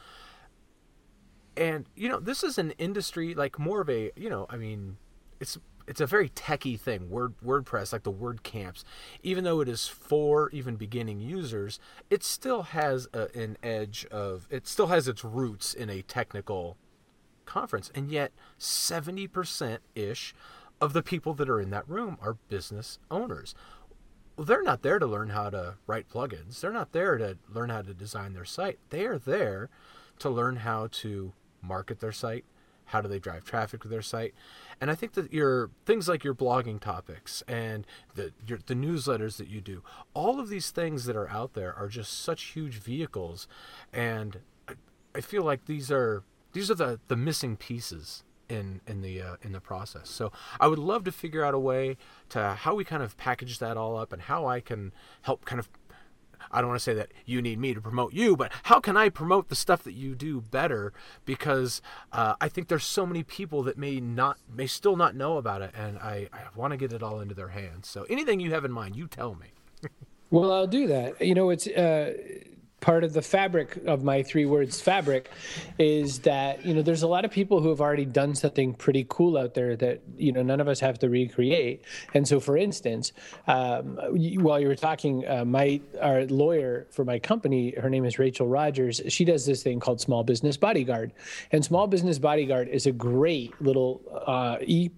And 1.57 1.87
you 1.95 2.09
know, 2.09 2.21
this 2.21 2.43
is 2.43 2.59
an 2.59 2.73
industry 2.73 3.35
like 3.35 3.59
more 3.59 3.81
of 3.81 3.89
a, 3.89 4.11
you 4.17 4.29
know, 4.29 4.47
I 4.51 4.57
mean, 4.57 4.97
it's 5.41 5.59
it's 5.87 6.01
a 6.01 6.07
very 6.07 6.29
techy 6.29 6.77
thing. 6.77 7.09
Word 7.11 7.35
WordPress, 7.45 7.93
like 7.93 8.03
the 8.03 8.13
WordCamps, 8.13 8.85
even 9.23 9.45
though 9.45 9.61
it 9.61 9.69
is 9.69 9.89
for 9.89 10.51
even 10.51 10.77
beginning 10.77 11.21
users, 11.21 11.81
it 12.09 12.23
still 12.23 12.63
has 12.63 13.09
a, 13.13 13.29
an 13.37 13.57
edge 13.63 14.07
of 14.11 14.47
it 14.51 14.67
still 14.67 14.87
has 14.89 15.09
its 15.09 15.25
roots 15.25 15.73
in 15.75 15.89
a 15.91 16.03
technical 16.03 16.77
conference, 17.53 17.91
and 17.95 18.11
yet 18.11 18.33
70% 18.59 19.79
ish 19.95 20.35
of 20.81 20.95
the 20.95 21.03
people 21.03 21.35
that 21.35 21.51
are 21.51 21.61
in 21.61 21.71
that 21.71 21.89
room 21.89 22.17
are 22.21 22.39
business 22.49 22.99
owners. 23.11 23.55
Well, 24.37 24.47
they're 24.47 24.63
not 24.63 24.83
there 24.83 24.99
to 24.99 25.07
learn 25.07 25.29
how 25.29 25.51
to 25.51 25.75
write 25.87 26.09
plugins. 26.09 26.61
They're 26.61 26.73
not 26.73 26.93
there 26.93 27.19
to 27.19 27.37
learn 27.53 27.69
how 27.69 27.83
to 27.83 27.93
design 27.93 28.33
their 28.33 28.47
site. 28.47 28.79
They 28.89 29.05
are 29.05 29.19
there 29.19 29.69
to 30.19 30.31
learn 30.31 30.57
how 30.57 30.89
to 30.93 31.33
market 31.61 32.01
their 32.01 32.13
site. 32.13 32.45
How 32.87 33.01
do 33.01 33.09
they 33.09 33.19
drive 33.19 33.45
traffic 33.45 33.83
to 33.83 33.89
their 33.89 34.03
site? 34.03 34.35
And 34.81 34.91
I 34.91 34.95
think 34.95 35.13
that 35.13 35.33
your 35.33 35.71
things 35.87 36.09
like 36.09 36.25
your 36.25 36.35
blogging 36.35 36.81
topics 36.81 37.43
and 37.47 37.87
the 38.15 38.33
your, 38.47 38.59
the 38.67 38.75
newsletters 38.75 39.37
that 39.37 39.49
you 39.49 39.61
do, 39.61 39.83
all 40.15 40.41
of 40.41 40.49
these 40.49 40.71
things 40.71 41.05
that 41.05 41.17
are 41.17 41.29
out 41.29 41.55
there 41.55 41.75
are 41.75 41.89
just 41.89 42.13
such 42.21 42.43
huge 42.55 42.75
vehicles, 42.81 43.47
and 43.93 44.41
I, 44.69 44.75
I 45.15 45.21
feel 45.21 45.43
like 45.45 45.67
these 45.67 45.91
are 45.91 46.23
these 46.53 46.71
are 46.71 46.75
the 46.75 47.01
the 47.09 47.17
missing 47.17 47.57
pieces 47.57 48.25
in 48.49 48.81
in 48.87 49.01
the 49.01 49.21
uh, 49.21 49.37
in 49.43 49.53
the 49.53 49.61
process. 49.61 50.09
So 50.09 50.33
I 50.61 50.69
would 50.69 50.79
love 50.79 51.05
to 51.05 51.13
figure 51.13 51.45
out 51.45 51.55
a 51.55 51.59
way 51.59 51.97
to 52.31 52.55
how 52.55 52.75
we 52.75 52.85
kind 52.85 53.03
of 53.03 53.17
package 53.17 53.59
that 53.59 53.77
all 53.77 53.97
up 53.97 54.13
and 54.13 54.23
how 54.23 54.47
I 54.47 54.61
can 54.61 54.93
help 55.23 55.45
kind 55.45 55.59
of 55.59 55.69
I 56.51 56.61
don't 56.61 56.69
want 56.69 56.81
to 56.81 56.85
say 56.85 56.95
that 56.95 57.13
you 57.25 57.41
need 57.41 57.59
me 57.59 57.73
to 57.73 57.81
promote 57.81 58.13
you, 58.13 58.37
but 58.37 58.53
how 58.65 58.81
can 58.81 58.97
I 58.97 59.09
promote 59.09 59.49
the 59.49 59.55
stuff 59.55 59.83
that 59.85 59.93
you 59.93 60.15
do 60.15 60.41
better? 60.41 60.93
Because 61.25 61.81
uh, 62.13 62.35
I 62.41 62.49
think 62.49 62.69
there's 62.69 62.85
so 62.85 63.07
many 63.07 63.23
people 63.23 63.63
that 63.63 63.79
may 63.79 64.01
not, 64.01 64.39
may 64.53 64.67
still 64.67 64.97
not 64.97 65.15
know 65.15 65.39
about 65.39 65.63
it, 65.63 65.71
and 65.75 65.99
I, 65.99 66.29
I 66.33 66.41
want 66.55 66.73
to 66.73 66.77
get 66.77 66.93
it 66.93 67.03
all 67.03 67.21
into 67.21 67.35
their 67.35 67.49
hands. 67.49 67.89
So 67.89 68.05
anything 68.11 68.41
you 68.41 68.53
have 68.53 68.65
in 68.65 68.73
mind, 68.73 68.97
you 68.97 69.07
tell 69.07 69.35
me. 69.35 69.53
well, 70.31 70.53
I'll 70.53 70.67
do 70.67 70.87
that. 70.89 71.21
You 71.21 71.35
know, 71.35 71.51
it's. 71.51 71.67
Uh 71.67 72.15
part 72.83 73.05
of 73.05 73.15
the 73.15 73.23
fabric 73.23 73.79
of 73.87 74.03
my 74.03 74.23
three 74.23 74.45
words 74.45 74.81
fabric 74.81 75.31
is 75.79 76.19
that 76.19 76.67
you 76.67 76.75
know 76.75 76.83
there's 76.83 77.05
a 77.05 77.09
lot 77.09 77.25
of 77.25 77.31
people 77.31 77.63
who 77.63 77.71
have 77.71 77.81
already 77.81 78.05
done 78.05 78.35
something 78.35 78.75
pretty 78.75 79.07
cool 79.09 79.39
out 79.39 79.55
there 79.55 79.75
that 79.77 80.03
you 80.17 80.33
know 80.33 80.43
none 80.43 80.61
of 80.61 80.69
us 80.69 80.81
have 80.81 80.99
to 80.99 81.09
recreate. 81.09 81.85
And 82.13 82.27
so 82.29 82.41
for 82.41 82.59
instance 82.59 83.13
um, 83.47 83.99
while 84.45 84.61
you 84.61 84.69
were 84.69 84.77
talking 84.77 85.27
uh, 85.27 85.45
my 85.47 85.81
our 86.01 86.27
lawyer 86.27 86.89
for 86.91 87.05
my 87.05 87.19
company 87.19 87.73
her 87.81 87.89
name 87.89 88.05
is 88.05 88.19
rachel 88.19 88.49
rodgers 88.49 89.01
she 89.09 89.25
does 89.25 89.47
this 89.47 89.63
thing 89.63 89.81
called 89.81 90.01
small 90.01 90.25
business 90.25 90.57
bodyguard. 90.57 91.13
And 91.53 91.65
small 91.65 91.87
business 91.87 92.19
bodyguard 92.19 92.69
is 92.69 92.87
a 92.87 92.93
great 92.93 93.51
little 93.63 94.03
uh, 94.27 94.57
e 94.61 94.91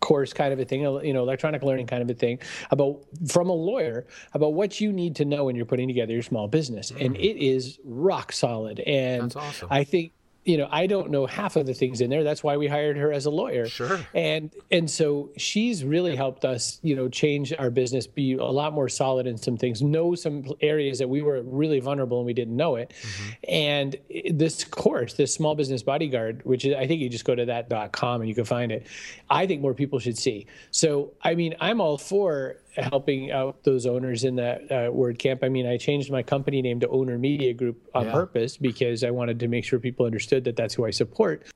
course 0.00 0.32
kind 0.32 0.52
of 0.52 0.60
a 0.60 0.64
thing, 0.64 0.80
you 0.80 1.12
know, 1.12 1.22
electronic 1.22 1.62
learning 1.62 1.86
kind 1.86 2.02
of 2.02 2.10
a 2.10 2.14
thing 2.14 2.38
about 2.70 3.00
from 3.28 3.48
a 3.48 3.52
lawyer 3.52 4.06
about 4.34 4.54
what 4.54 4.80
you 4.80 4.92
need 4.92 5.16
to 5.16 5.24
know 5.24 5.44
when 5.44 5.56
you're 5.56 5.66
putting 5.66 5.88
together 5.88 6.12
your 6.12 6.22
small 6.22 6.48
business. 6.48 6.92
Mm. 6.92 7.06
And 7.06 7.16
it 7.16 7.44
is 7.44 7.78
rock 7.84 8.32
solid. 8.32 8.80
And 8.80 9.34
awesome. 9.36 9.68
I 9.70 9.84
think 9.84 10.12
you 10.44 10.56
know, 10.56 10.66
I 10.70 10.86
don't 10.86 11.10
know 11.10 11.26
half 11.26 11.54
of 11.54 11.66
the 11.66 11.74
things 11.74 12.00
in 12.00 12.10
there. 12.10 12.24
That's 12.24 12.42
why 12.42 12.56
we 12.56 12.66
hired 12.66 12.96
her 12.96 13.12
as 13.12 13.26
a 13.26 13.30
lawyer. 13.30 13.66
Sure. 13.66 14.00
And 14.12 14.50
and 14.70 14.90
so 14.90 15.30
she's 15.36 15.84
really 15.84 16.16
helped 16.16 16.44
us, 16.44 16.80
you 16.82 16.96
know, 16.96 17.08
change 17.08 17.52
our 17.58 17.70
business, 17.70 18.06
be 18.08 18.34
a 18.34 18.44
lot 18.44 18.72
more 18.72 18.88
solid 18.88 19.26
in 19.26 19.36
some 19.36 19.56
things, 19.56 19.82
know 19.82 20.14
some 20.16 20.44
areas 20.60 20.98
that 20.98 21.08
we 21.08 21.22
were 21.22 21.42
really 21.42 21.78
vulnerable 21.78 22.18
and 22.18 22.26
we 22.26 22.32
didn't 22.32 22.56
know 22.56 22.74
it. 22.76 22.92
Mm-hmm. 23.02 23.30
And 23.48 23.96
this 24.30 24.64
course, 24.64 25.14
this 25.14 25.32
small 25.32 25.54
business 25.54 25.82
bodyguard, 25.82 26.40
which 26.44 26.64
is, 26.64 26.74
I 26.74 26.88
think 26.88 27.00
you 27.00 27.08
just 27.08 27.24
go 27.24 27.36
to 27.36 27.44
that.com 27.44 28.20
and 28.20 28.28
you 28.28 28.34
can 28.34 28.44
find 28.44 28.72
it. 28.72 28.86
I 29.30 29.46
think 29.46 29.62
more 29.62 29.74
people 29.74 30.00
should 30.00 30.18
see. 30.18 30.46
So 30.72 31.12
I 31.22 31.36
mean, 31.36 31.54
I'm 31.60 31.80
all 31.80 31.98
for 31.98 32.56
helping 32.76 33.30
out 33.30 33.64
those 33.64 33.86
owners 33.86 34.24
in 34.24 34.36
that 34.36 34.62
uh, 34.70 34.90
WordCamp. 34.90 35.40
I 35.42 35.48
mean, 35.48 35.66
I 35.66 35.76
changed 35.76 36.10
my 36.10 36.22
company 36.22 36.62
name 36.62 36.80
to 36.80 36.88
Owner 36.88 37.18
Media 37.18 37.52
Group 37.52 37.88
on 37.94 38.06
yeah. 38.06 38.12
purpose 38.12 38.56
because 38.56 39.04
I 39.04 39.10
wanted 39.10 39.38
to 39.40 39.48
make 39.48 39.64
sure 39.64 39.78
people 39.78 40.06
understood 40.06 40.44
that 40.44 40.56
that's 40.56 40.74
who 40.74 40.86
I 40.86 40.90
support. 40.90 41.46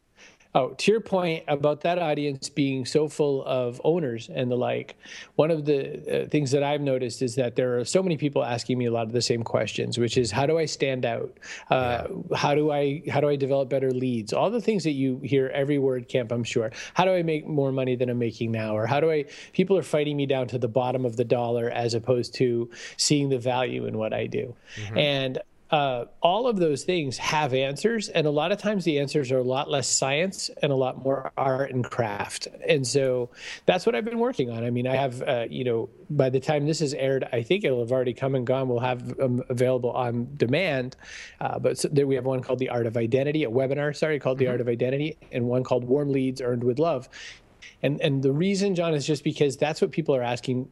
Oh, 0.56 0.70
to 0.70 0.90
your 0.90 1.02
point 1.02 1.44
about 1.48 1.82
that 1.82 1.98
audience 1.98 2.48
being 2.48 2.86
so 2.86 3.08
full 3.08 3.44
of 3.44 3.78
owners 3.84 4.30
and 4.32 4.50
the 4.50 4.56
like, 4.56 4.96
one 5.34 5.50
of 5.50 5.66
the 5.66 6.22
uh, 6.24 6.28
things 6.30 6.50
that 6.52 6.62
I've 6.62 6.80
noticed 6.80 7.20
is 7.20 7.34
that 7.34 7.56
there 7.56 7.78
are 7.78 7.84
so 7.84 8.02
many 8.02 8.16
people 8.16 8.42
asking 8.42 8.78
me 8.78 8.86
a 8.86 8.90
lot 8.90 9.06
of 9.06 9.12
the 9.12 9.20
same 9.20 9.42
questions, 9.42 9.98
which 9.98 10.16
is 10.16 10.30
how 10.30 10.46
do 10.46 10.56
I 10.56 10.64
stand 10.64 11.04
out? 11.04 11.36
Uh, 11.70 12.06
yeah. 12.08 12.36
How 12.38 12.54
do 12.54 12.72
I 12.72 13.02
how 13.10 13.20
do 13.20 13.28
I 13.28 13.36
develop 13.36 13.68
better 13.68 13.90
leads? 13.90 14.32
All 14.32 14.48
the 14.48 14.62
things 14.62 14.82
that 14.84 14.92
you 14.92 15.18
hear 15.22 15.48
every 15.48 15.76
WordCamp, 15.76 16.32
I'm 16.32 16.42
sure. 16.42 16.72
How 16.94 17.04
do 17.04 17.10
I 17.10 17.22
make 17.22 17.46
more 17.46 17.70
money 17.70 17.94
than 17.94 18.08
I'm 18.08 18.18
making 18.18 18.50
now? 18.50 18.74
Or 18.74 18.86
how 18.86 18.98
do 18.98 19.10
I? 19.10 19.26
People 19.52 19.76
are 19.76 19.82
fighting 19.82 20.16
me 20.16 20.24
down 20.24 20.46
to 20.48 20.58
the 20.58 20.68
bottom 20.68 21.04
of 21.04 21.16
the 21.16 21.24
dollar 21.24 21.68
as 21.68 21.92
opposed 21.92 22.32
to 22.36 22.70
seeing 22.96 23.28
the 23.28 23.38
value 23.38 23.84
in 23.84 23.98
what 23.98 24.14
I 24.14 24.26
do, 24.26 24.56
mm-hmm. 24.76 24.96
and 24.96 25.38
uh, 25.70 26.04
all 26.22 26.46
of 26.46 26.58
those 26.58 26.84
things 26.84 27.18
have 27.18 27.52
answers, 27.52 28.08
and 28.08 28.26
a 28.26 28.30
lot 28.30 28.52
of 28.52 28.58
times 28.58 28.84
the 28.84 29.00
answers 29.00 29.32
are 29.32 29.38
a 29.38 29.42
lot 29.42 29.68
less 29.68 29.88
science 29.88 30.48
and 30.62 30.70
a 30.70 30.76
lot 30.76 31.02
more 31.02 31.32
art 31.36 31.72
and 31.72 31.84
craft. 31.84 32.46
And 32.68 32.86
so 32.86 33.30
that's 33.64 33.84
what 33.84 33.94
I've 33.94 34.04
been 34.04 34.20
working 34.20 34.50
on. 34.50 34.64
I 34.64 34.70
mean, 34.70 34.86
I 34.86 34.94
have, 34.94 35.22
uh, 35.22 35.46
you 35.50 35.64
know, 35.64 35.88
by 36.08 36.30
the 36.30 36.38
time 36.38 36.66
this 36.66 36.80
is 36.80 36.94
aired, 36.94 37.28
I 37.32 37.42
think 37.42 37.64
it'll 37.64 37.80
have 37.80 37.90
already 37.90 38.14
come 38.14 38.36
and 38.36 38.46
gone. 38.46 38.68
We'll 38.68 38.78
have 38.78 39.16
them 39.16 39.42
available 39.48 39.90
on 39.90 40.28
demand. 40.36 40.96
Uh, 41.40 41.58
but 41.58 41.78
so 41.78 41.88
there 41.88 42.06
we 42.06 42.14
have 42.14 42.24
one 42.26 42.42
called 42.42 42.60
The 42.60 42.68
Art 42.68 42.86
of 42.86 42.96
Identity, 42.96 43.42
a 43.42 43.50
webinar, 43.50 43.96
sorry, 43.96 44.20
called 44.20 44.38
The 44.38 44.44
mm-hmm. 44.44 44.52
Art 44.52 44.60
of 44.60 44.68
Identity, 44.68 45.16
and 45.32 45.46
one 45.46 45.64
called 45.64 45.84
Warm 45.84 46.10
Leads 46.10 46.40
Earned 46.40 46.62
with 46.62 46.78
Love. 46.78 47.08
And 47.82 48.00
and 48.00 48.22
the 48.22 48.32
reason, 48.32 48.74
John, 48.74 48.94
is 48.94 49.06
just 49.06 49.24
because 49.24 49.56
that's 49.56 49.80
what 49.80 49.90
people 49.90 50.14
are 50.14 50.22
asking 50.22 50.68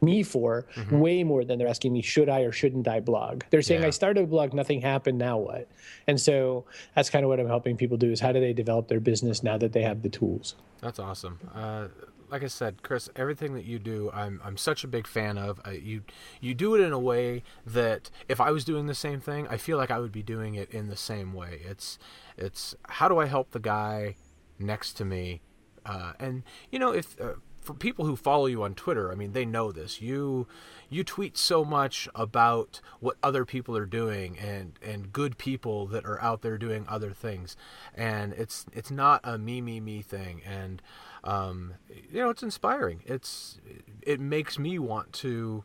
me 0.00 0.22
for 0.22 0.66
mm-hmm. 0.74 0.98
way 0.98 1.24
more 1.24 1.44
than 1.44 1.58
they're 1.58 1.68
asking 1.68 1.92
me 1.92 2.02
should 2.02 2.28
I 2.28 2.40
or 2.40 2.52
shouldn't 2.52 2.86
I 2.86 3.00
blog. 3.00 3.42
They're 3.50 3.62
saying 3.62 3.82
yeah. 3.82 3.88
I 3.88 3.90
started 3.90 4.24
a 4.24 4.26
blog, 4.26 4.52
nothing 4.52 4.80
happened, 4.80 5.18
now 5.18 5.38
what? 5.38 5.68
And 6.06 6.20
so 6.20 6.64
that's 6.94 7.10
kind 7.10 7.24
of 7.24 7.28
what 7.28 7.40
I'm 7.40 7.46
helping 7.46 7.76
people 7.76 7.96
do 7.96 8.10
is 8.10 8.20
how 8.20 8.32
do 8.32 8.40
they 8.40 8.52
develop 8.52 8.88
their 8.88 9.00
business 9.00 9.42
now 9.42 9.56
that 9.58 9.72
they 9.72 9.82
have 9.82 10.02
the 10.02 10.08
tools. 10.08 10.54
That's 10.80 10.98
awesome. 10.98 11.40
Uh, 11.54 11.88
like 12.28 12.42
I 12.42 12.48
said, 12.48 12.82
Chris, 12.82 13.08
everything 13.16 13.54
that 13.54 13.64
you 13.64 13.78
do, 13.78 14.10
I'm 14.12 14.40
I'm 14.44 14.56
such 14.56 14.84
a 14.84 14.88
big 14.88 15.06
fan 15.06 15.38
of. 15.38 15.60
Uh, 15.66 15.70
you 15.70 16.02
you 16.40 16.54
do 16.54 16.74
it 16.74 16.80
in 16.80 16.92
a 16.92 16.98
way 16.98 17.42
that 17.64 18.10
if 18.28 18.40
I 18.40 18.50
was 18.50 18.64
doing 18.64 18.86
the 18.86 18.94
same 18.94 19.20
thing, 19.20 19.46
I 19.48 19.56
feel 19.56 19.78
like 19.78 19.90
I 19.90 19.98
would 19.98 20.12
be 20.12 20.22
doing 20.22 20.54
it 20.54 20.70
in 20.70 20.88
the 20.88 20.96
same 20.96 21.32
way. 21.32 21.60
It's 21.64 21.98
it's 22.36 22.74
how 22.88 23.08
do 23.08 23.18
I 23.18 23.26
help 23.26 23.52
the 23.52 23.60
guy 23.60 24.16
next 24.58 24.94
to 24.94 25.04
me, 25.04 25.40
uh, 25.84 26.12
and 26.18 26.42
you 26.70 26.78
know 26.78 26.90
if 26.90 27.20
uh, 27.20 27.34
for 27.66 27.74
people 27.74 28.06
who 28.06 28.14
follow 28.14 28.46
you 28.46 28.62
on 28.62 28.74
Twitter, 28.74 29.10
I 29.10 29.16
mean, 29.16 29.32
they 29.32 29.44
know 29.44 29.72
this. 29.72 30.00
You 30.00 30.46
you 30.88 31.02
tweet 31.02 31.36
so 31.36 31.64
much 31.64 32.08
about 32.14 32.80
what 33.00 33.16
other 33.22 33.44
people 33.44 33.76
are 33.76 33.86
doing 33.86 34.38
and 34.38 34.78
and 34.80 35.12
good 35.12 35.36
people 35.36 35.86
that 35.88 36.04
are 36.04 36.20
out 36.22 36.42
there 36.42 36.56
doing 36.56 36.86
other 36.88 37.10
things, 37.10 37.56
and 37.94 38.32
it's 38.34 38.66
it's 38.72 38.90
not 38.90 39.20
a 39.24 39.36
me 39.36 39.60
me 39.60 39.80
me 39.80 40.00
thing, 40.00 40.42
and 40.46 40.80
um, 41.24 41.74
you 42.10 42.22
know, 42.22 42.30
it's 42.30 42.44
inspiring. 42.44 43.02
It's 43.04 43.60
it 44.00 44.20
makes 44.20 44.58
me 44.58 44.78
want 44.78 45.12
to 45.14 45.64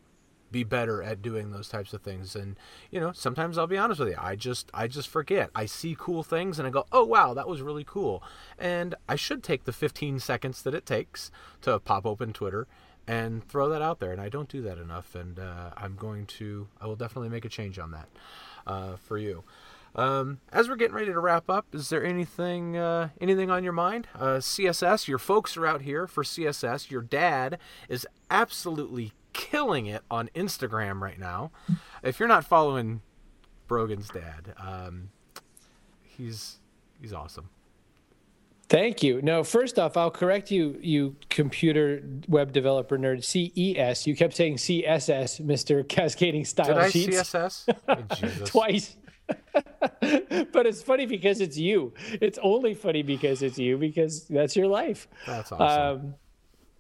be 0.52 0.64
better 0.64 1.02
at 1.02 1.22
doing 1.22 1.52
those 1.52 1.70
types 1.70 1.94
of 1.94 2.02
things 2.02 2.36
and 2.36 2.56
you 2.90 3.00
know 3.00 3.12
sometimes 3.14 3.58
i'll 3.58 3.68
be 3.68 3.78
honest 3.78 4.00
with 4.00 4.10
you 4.10 4.16
i 4.20 4.36
just 4.36 4.70
i 4.74 4.88
just 4.88 5.08
forget 5.08 5.50
i 5.56 5.66
see 5.66 5.96
cool 5.98 6.24
things 6.24 6.60
and 6.60 6.68
i 6.68 6.72
go 6.72 6.86
oh 6.92 7.06
wow 7.06 7.34
that 7.34 7.48
was 7.48 7.62
really 7.62 7.84
cool 7.84 8.22
and 8.60 8.96
i 9.08 9.16
should 9.16 9.44
take 9.44 9.64
the 9.64 9.74
15 9.74 10.20
seconds 10.20 10.62
that 10.64 10.74
it 10.74 10.86
takes 10.86 11.32
to 11.62 11.80
pop 11.80 12.06
open 12.06 12.34
twitter 12.34 12.68
and 13.08 13.48
throw 13.48 13.70
that 13.70 13.82
out 13.82 14.00
there 14.00 14.12
and 14.12 14.22
i 14.22 14.30
don't 14.30 14.50
do 14.50 14.62
that 14.62 14.78
enough 14.78 15.16
and 15.16 15.40
uh, 15.40 15.72
i'm 15.78 15.96
going 15.96 16.26
to 16.26 16.68
i 16.80 16.86
will 16.86 16.96
definitely 16.96 17.30
make 17.30 17.46
a 17.46 17.50
change 17.50 17.80
on 17.80 17.92
that 17.92 18.10
uh, 18.68 18.96
for 18.96 19.18
you 19.18 19.44
um, 19.94 20.40
as 20.54 20.70
we're 20.70 20.78
getting 20.78 20.96
ready 20.96 21.12
to 21.12 21.20
wrap 21.20 21.50
up, 21.50 21.66
is 21.74 21.90
there 21.90 22.04
anything 22.04 22.78
uh, 22.78 23.10
anything 23.20 23.52
on 23.52 23.64
your 23.64 23.74
mind? 23.74 24.08
Uh, 24.16 24.38
CSS, 24.38 25.08
your 25.08 25.18
folks 25.18 25.58
are 25.58 25.68
out 25.68 25.82
here 25.82 26.08
for 26.08 26.24
CSS. 26.24 26.90
Your 26.90 27.02
dad 27.02 27.58
is 27.90 28.08
absolutely 28.30 29.12
killing 29.34 29.86
it 29.86 30.04
on 30.10 30.30
Instagram 30.36 31.02
right 31.02 31.20
now. 31.20 31.52
If 32.04 32.20
you're 32.20 32.30
not 32.30 32.46
following 32.46 33.02
Brogan's 33.67 34.10
dad, 34.10 34.54
um, 34.58 35.10
he's 36.04 36.60
he's 37.02 37.13
awesome. 37.13 37.50
Thank 38.72 39.04
you. 39.04 39.22
No, 39.22 39.44
first 39.44 39.78
off, 39.78 39.98
I'll 39.98 40.10
correct 40.10 40.50
you, 40.50 40.78
you 40.80 41.17
computer 41.30 42.02
web 42.30 42.54
developer 42.54 42.98
nerd. 42.98 43.22
CES. 43.22 44.08
You 44.08 44.15
kept 44.15 44.34
saying 44.34 44.56
CSS, 44.58 45.41
Mister 45.41 45.84
Cascading 45.84 46.46
Style 46.46 46.67
Did 46.67 46.78
I 46.78 46.89
Sheets. 46.89 47.17
CSS 47.17 47.76
oh, 47.89 48.46
twice. 48.46 48.96
but 50.54 50.65
it's 50.65 50.82
funny 50.82 51.06
because 51.06 51.41
it's 51.41 51.58
you. 51.58 51.94
It's 52.22 52.39
only 52.41 52.74
funny 52.74 53.04
because 53.04 53.41
it's 53.41 53.58
you 53.58 53.78
because 53.78 54.26
that's 54.30 54.56
your 54.56 54.67
life. 54.67 55.08
That's 55.28 55.52
awesome. 55.52 56.06
Um, 56.06 56.15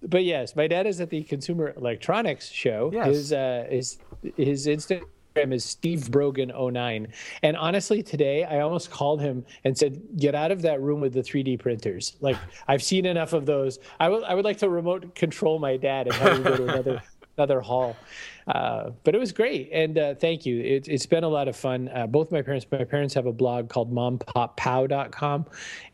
but 0.03 0.23
yes, 0.23 0.55
my 0.55 0.67
dad 0.67 0.87
is 0.87 0.99
at 1.01 1.09
the 1.09 1.23
Consumer 1.23 1.73
Electronics 1.77 2.49
Show. 2.49 2.89
Yes. 2.93 3.07
His 3.07 3.33
uh, 3.33 3.67
his 3.69 3.97
his 4.37 4.67
Instagram 4.67 5.05
is 5.53 5.63
Steve 5.63 6.11
Brogan 6.11 6.51
09. 6.55 7.07
And 7.43 7.57
honestly, 7.57 8.03
today 8.03 8.43
I 8.43 8.59
almost 8.59 8.91
called 8.91 9.21
him 9.21 9.45
and 9.63 9.77
said, 9.77 10.01
"Get 10.17 10.35
out 10.35 10.51
of 10.51 10.61
that 10.63 10.81
room 10.81 11.01
with 11.01 11.13
the 11.13 11.21
3D 11.21 11.59
printers. 11.59 12.15
Like 12.21 12.37
I've 12.67 12.83
seen 12.83 13.05
enough 13.05 13.33
of 13.33 13.45
those. 13.45 13.79
I 13.99 14.09
would 14.09 14.23
I 14.23 14.33
would 14.33 14.45
like 14.45 14.57
to 14.59 14.69
remote 14.69 15.15
control 15.15 15.59
my 15.59 15.77
dad 15.77 16.07
and 16.07 16.15
have 16.15 16.37
him 16.37 16.43
go 16.43 16.57
to 16.57 16.63
another 16.63 17.01
another 17.41 17.61
hall." 17.61 17.95
Uh, 18.47 18.91
but 19.03 19.15
it 19.15 19.19
was 19.19 19.31
great, 19.31 19.69
and 19.71 19.97
uh, 19.97 20.15
thank 20.15 20.45
you. 20.45 20.59
It, 20.59 20.87
has 20.87 21.05
been 21.05 21.23
a 21.23 21.29
lot 21.29 21.47
of 21.47 21.55
fun. 21.55 21.89
Uh, 21.93 22.07
both 22.07 22.31
my 22.31 22.41
parents, 22.41 22.65
my 22.71 22.83
parents 22.83 23.13
have 23.13 23.25
a 23.25 23.31
blog 23.31 23.69
called 23.69 23.93
mompoppow.com, 23.93 25.45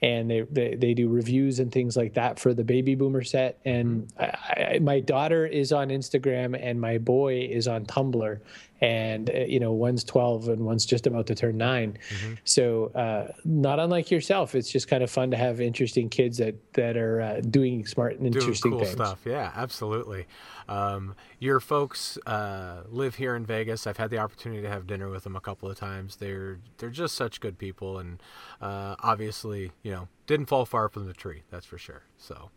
and 0.02 0.32
they, 0.32 0.42
they, 0.42 0.76
they 0.76 0.94
do 0.94 1.10
reviews 1.10 1.60
and 1.60 1.72
things 1.72 1.98
like 1.98 2.14
that 2.14 2.40
for 2.40 2.54
the 2.54 2.64
baby 2.64 2.96
boomer 2.96 3.24
set. 3.24 3.60
And 3.66 4.08
mm-hmm. 4.08 4.62
I, 4.62 4.76
I, 4.76 4.80
my 4.80 5.00
daughter 5.00 5.46
is 5.46 5.72
on 5.72 5.90
Instagram, 5.90 6.58
and 6.60 6.80
my 6.80 6.98
boy 6.98 7.48
is 7.52 7.68
on 7.68 7.86
Tumblr, 7.86 8.40
and 8.82 9.30
uh, 9.30 9.40
you 9.40 9.60
know 9.60 9.72
one's 9.72 10.04
12 10.04 10.50
and 10.50 10.66
one's 10.66 10.86
just 10.86 11.08
about 11.08 11.28
to 11.28 11.36
turn 11.36 11.58
9 11.58 11.98
mm-hmm. 11.98 12.34
so 12.44 12.86
uh, 12.96 13.32
not 13.46 13.80
unlike 13.80 14.12
yourself 14.12 14.56
it's 14.56 14.72
just 14.72 14.88
kind 14.88 15.04
of 15.04 15.10
fun 15.10 15.32
to 15.32 15.38
have 15.38 15.60
interesting 15.62 16.10
kids 16.10 16.38
that 16.38 16.56
that 16.74 16.98
are 16.98 17.22
uh, 17.22 17.42
doing 17.50 17.86
smart 17.86 18.18
and 18.18 18.28
interesting 18.28 18.72
cool 18.72 18.82
things 18.82 18.92
stuff 18.92 19.22
yeah 19.26 19.52
absolutely 19.56 20.26
um, 20.70 21.16
your 21.40 21.60
folks 21.60 22.18
uh, 22.26 22.84
live 22.90 23.16
here 23.16 23.36
in 23.36 23.46
Vegas. 23.46 23.88
I've 23.88 23.98
had 23.98 24.10
the 24.10 24.18
opportunity 24.18 24.62
to 24.62 24.70
have 24.70 24.86
dinner 24.86 25.10
with 25.10 25.24
them 25.24 25.36
a 25.36 25.40
couple 25.40 25.70
of 25.70 25.78
times. 25.78 26.18
They're 26.18 26.60
they're 26.78 26.90
just 26.90 27.16
such 27.16 27.40
good 27.40 27.58
people, 27.58 28.00
and 28.00 28.22
uh, 28.62 28.96
obviously, 29.00 29.72
you 29.82 29.92
know, 29.92 30.08
didn't 30.26 30.48
fall 30.48 30.66
far 30.66 30.90
from 30.90 31.08
the 31.08 31.14
tree. 31.14 31.44
That's 31.50 31.66
for 31.66 31.78
sure. 31.78 32.04
So, 32.18 32.52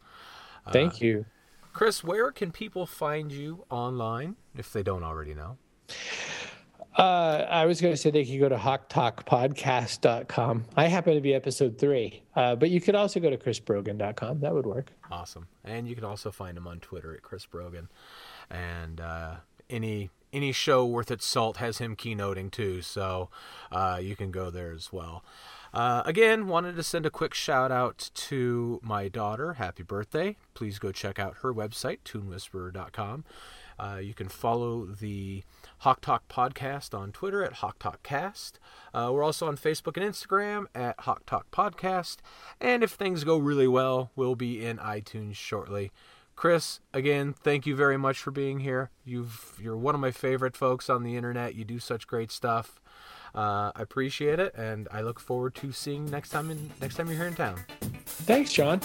uh, 0.67 0.73
thank 0.73 1.01
you, 1.01 1.27
Chris. 1.73 2.03
Where 2.03 2.33
can 2.33 2.51
people 2.51 2.85
find 2.85 3.31
you 3.31 3.65
online 3.71 4.37
if 4.57 4.73
they 4.73 4.83
don't 4.83 5.05
already 5.05 5.35
know? 5.35 5.59
Uh, 6.97 7.47
I 7.49 7.67
was 7.67 7.81
going 7.81 7.95
to 7.95 7.97
say 7.97 8.11
they 8.11 8.25
could 8.25 8.41
go 8.41 8.49
to 8.49 8.57
hawktalkpodcast.com. 8.57 10.65
I 10.77 10.89
happen 10.89 11.15
to 11.15 11.21
be 11.21 11.35
episode 11.35 11.79
three, 11.79 12.25
uh, 12.35 12.57
but 12.57 12.71
you 12.71 12.81
could 12.81 12.97
also 12.97 13.21
go 13.21 13.31
to 13.31 13.37
chrisbrogan.com. 13.37 14.41
That 14.41 14.53
would 14.53 14.67
work. 14.67 14.91
Awesome. 15.11 15.47
And 15.65 15.89
you 15.89 15.95
can 15.95 16.05
also 16.05 16.31
find 16.31 16.59
him 16.59 16.67
on 16.67 16.81
Twitter 16.81 17.15
at 17.15 17.23
Chris 17.23 17.47
Brogan. 17.47 17.89
And 18.51 19.01
uh, 19.01 19.37
any 19.71 20.11
any 20.33 20.53
show 20.53 20.85
worth 20.85 21.11
its 21.11 21.27
salt 21.27 21.57
has 21.57 21.79
him 21.79 21.97
keynoting 21.97 22.51
too, 22.51 22.83
so 22.83 23.31
uh, 23.73 23.99
you 24.01 24.15
can 24.15 24.31
go 24.31 24.51
there 24.51 24.73
as 24.73 24.93
well. 24.93 25.25
Uh, 25.73 26.03
again, 26.05 26.49
wanted 26.49 26.77
to 26.77 26.83
send 26.83 27.07
a 27.07 27.11
quick 27.11 27.35
shout 27.35 27.73
out 27.73 28.11
to 28.15 28.81
my 28.83 29.09
daughter. 29.09 29.55
Happy 29.55 29.83
birthday. 29.83 30.37
Please 30.55 30.79
go 30.79 30.93
check 30.93 31.19
out 31.19 31.39
her 31.43 31.55
website, 31.55 31.99
toonwhisperer.com. 32.05 33.25
Uh, 33.81 33.97
you 33.97 34.13
can 34.13 34.29
follow 34.29 34.85
the 34.85 35.43
Hawk 35.79 36.03
Talk 36.03 36.29
podcast 36.29 36.97
on 36.97 37.13
Twitter 37.13 37.43
at 37.43 37.55
Hawk 37.55 37.79
Talk 37.79 38.03
Cast. 38.03 38.59
Uh, 38.93 39.11
we're 39.11 39.23
also 39.23 39.49
on 39.49 39.57
Facebook 39.57 39.97
and 39.97 40.05
Instagram 40.07 40.67
at 40.75 41.01
Hawk 41.01 41.25
Talk 41.25 41.51
Podcast. 41.51 42.19
And 42.61 42.83
if 42.83 42.91
things 42.91 43.25
go 43.25 43.39
really 43.39 43.69
well, 43.69 44.11
we'll 44.15 44.35
be 44.35 44.65
in 44.65 44.77
iTunes 44.77 45.37
shortly. 45.37 45.91
Chris, 46.37 46.81
again, 46.93 47.33
thank 47.33 47.67
you 47.67 47.75
very 47.75 47.97
much 47.97 48.19
for 48.19 48.31
being 48.31 48.61
here. 48.61 48.91
You've 49.05 49.55
you're 49.61 49.77
one 49.77 49.95
of 49.95 50.01
my 50.01 50.11
favorite 50.11 50.57
folks 50.57 50.91
on 50.91 51.03
the 51.03 51.17
internet. 51.17 51.55
You 51.55 51.65
do 51.65 51.79
such 51.79 52.07
great 52.07 52.31
stuff. 52.31 52.81
Uh, 53.35 53.73
I 53.75 53.83
appreciate 53.83 54.39
it, 54.41 54.55
and 54.55 54.89
I 54.91 55.03
look 55.03 55.21
forward 55.21 55.55
to 55.57 55.73
seeing 55.73 56.07
next 56.11 56.31
time 56.31 56.51
in 56.51 56.71
next 56.81 56.97
time 56.97 57.09
you're 57.09 57.17
here 57.17 57.27
in 57.27 57.35
town. 57.35 57.63
Thanks, 58.05 58.53
John. 58.53 58.81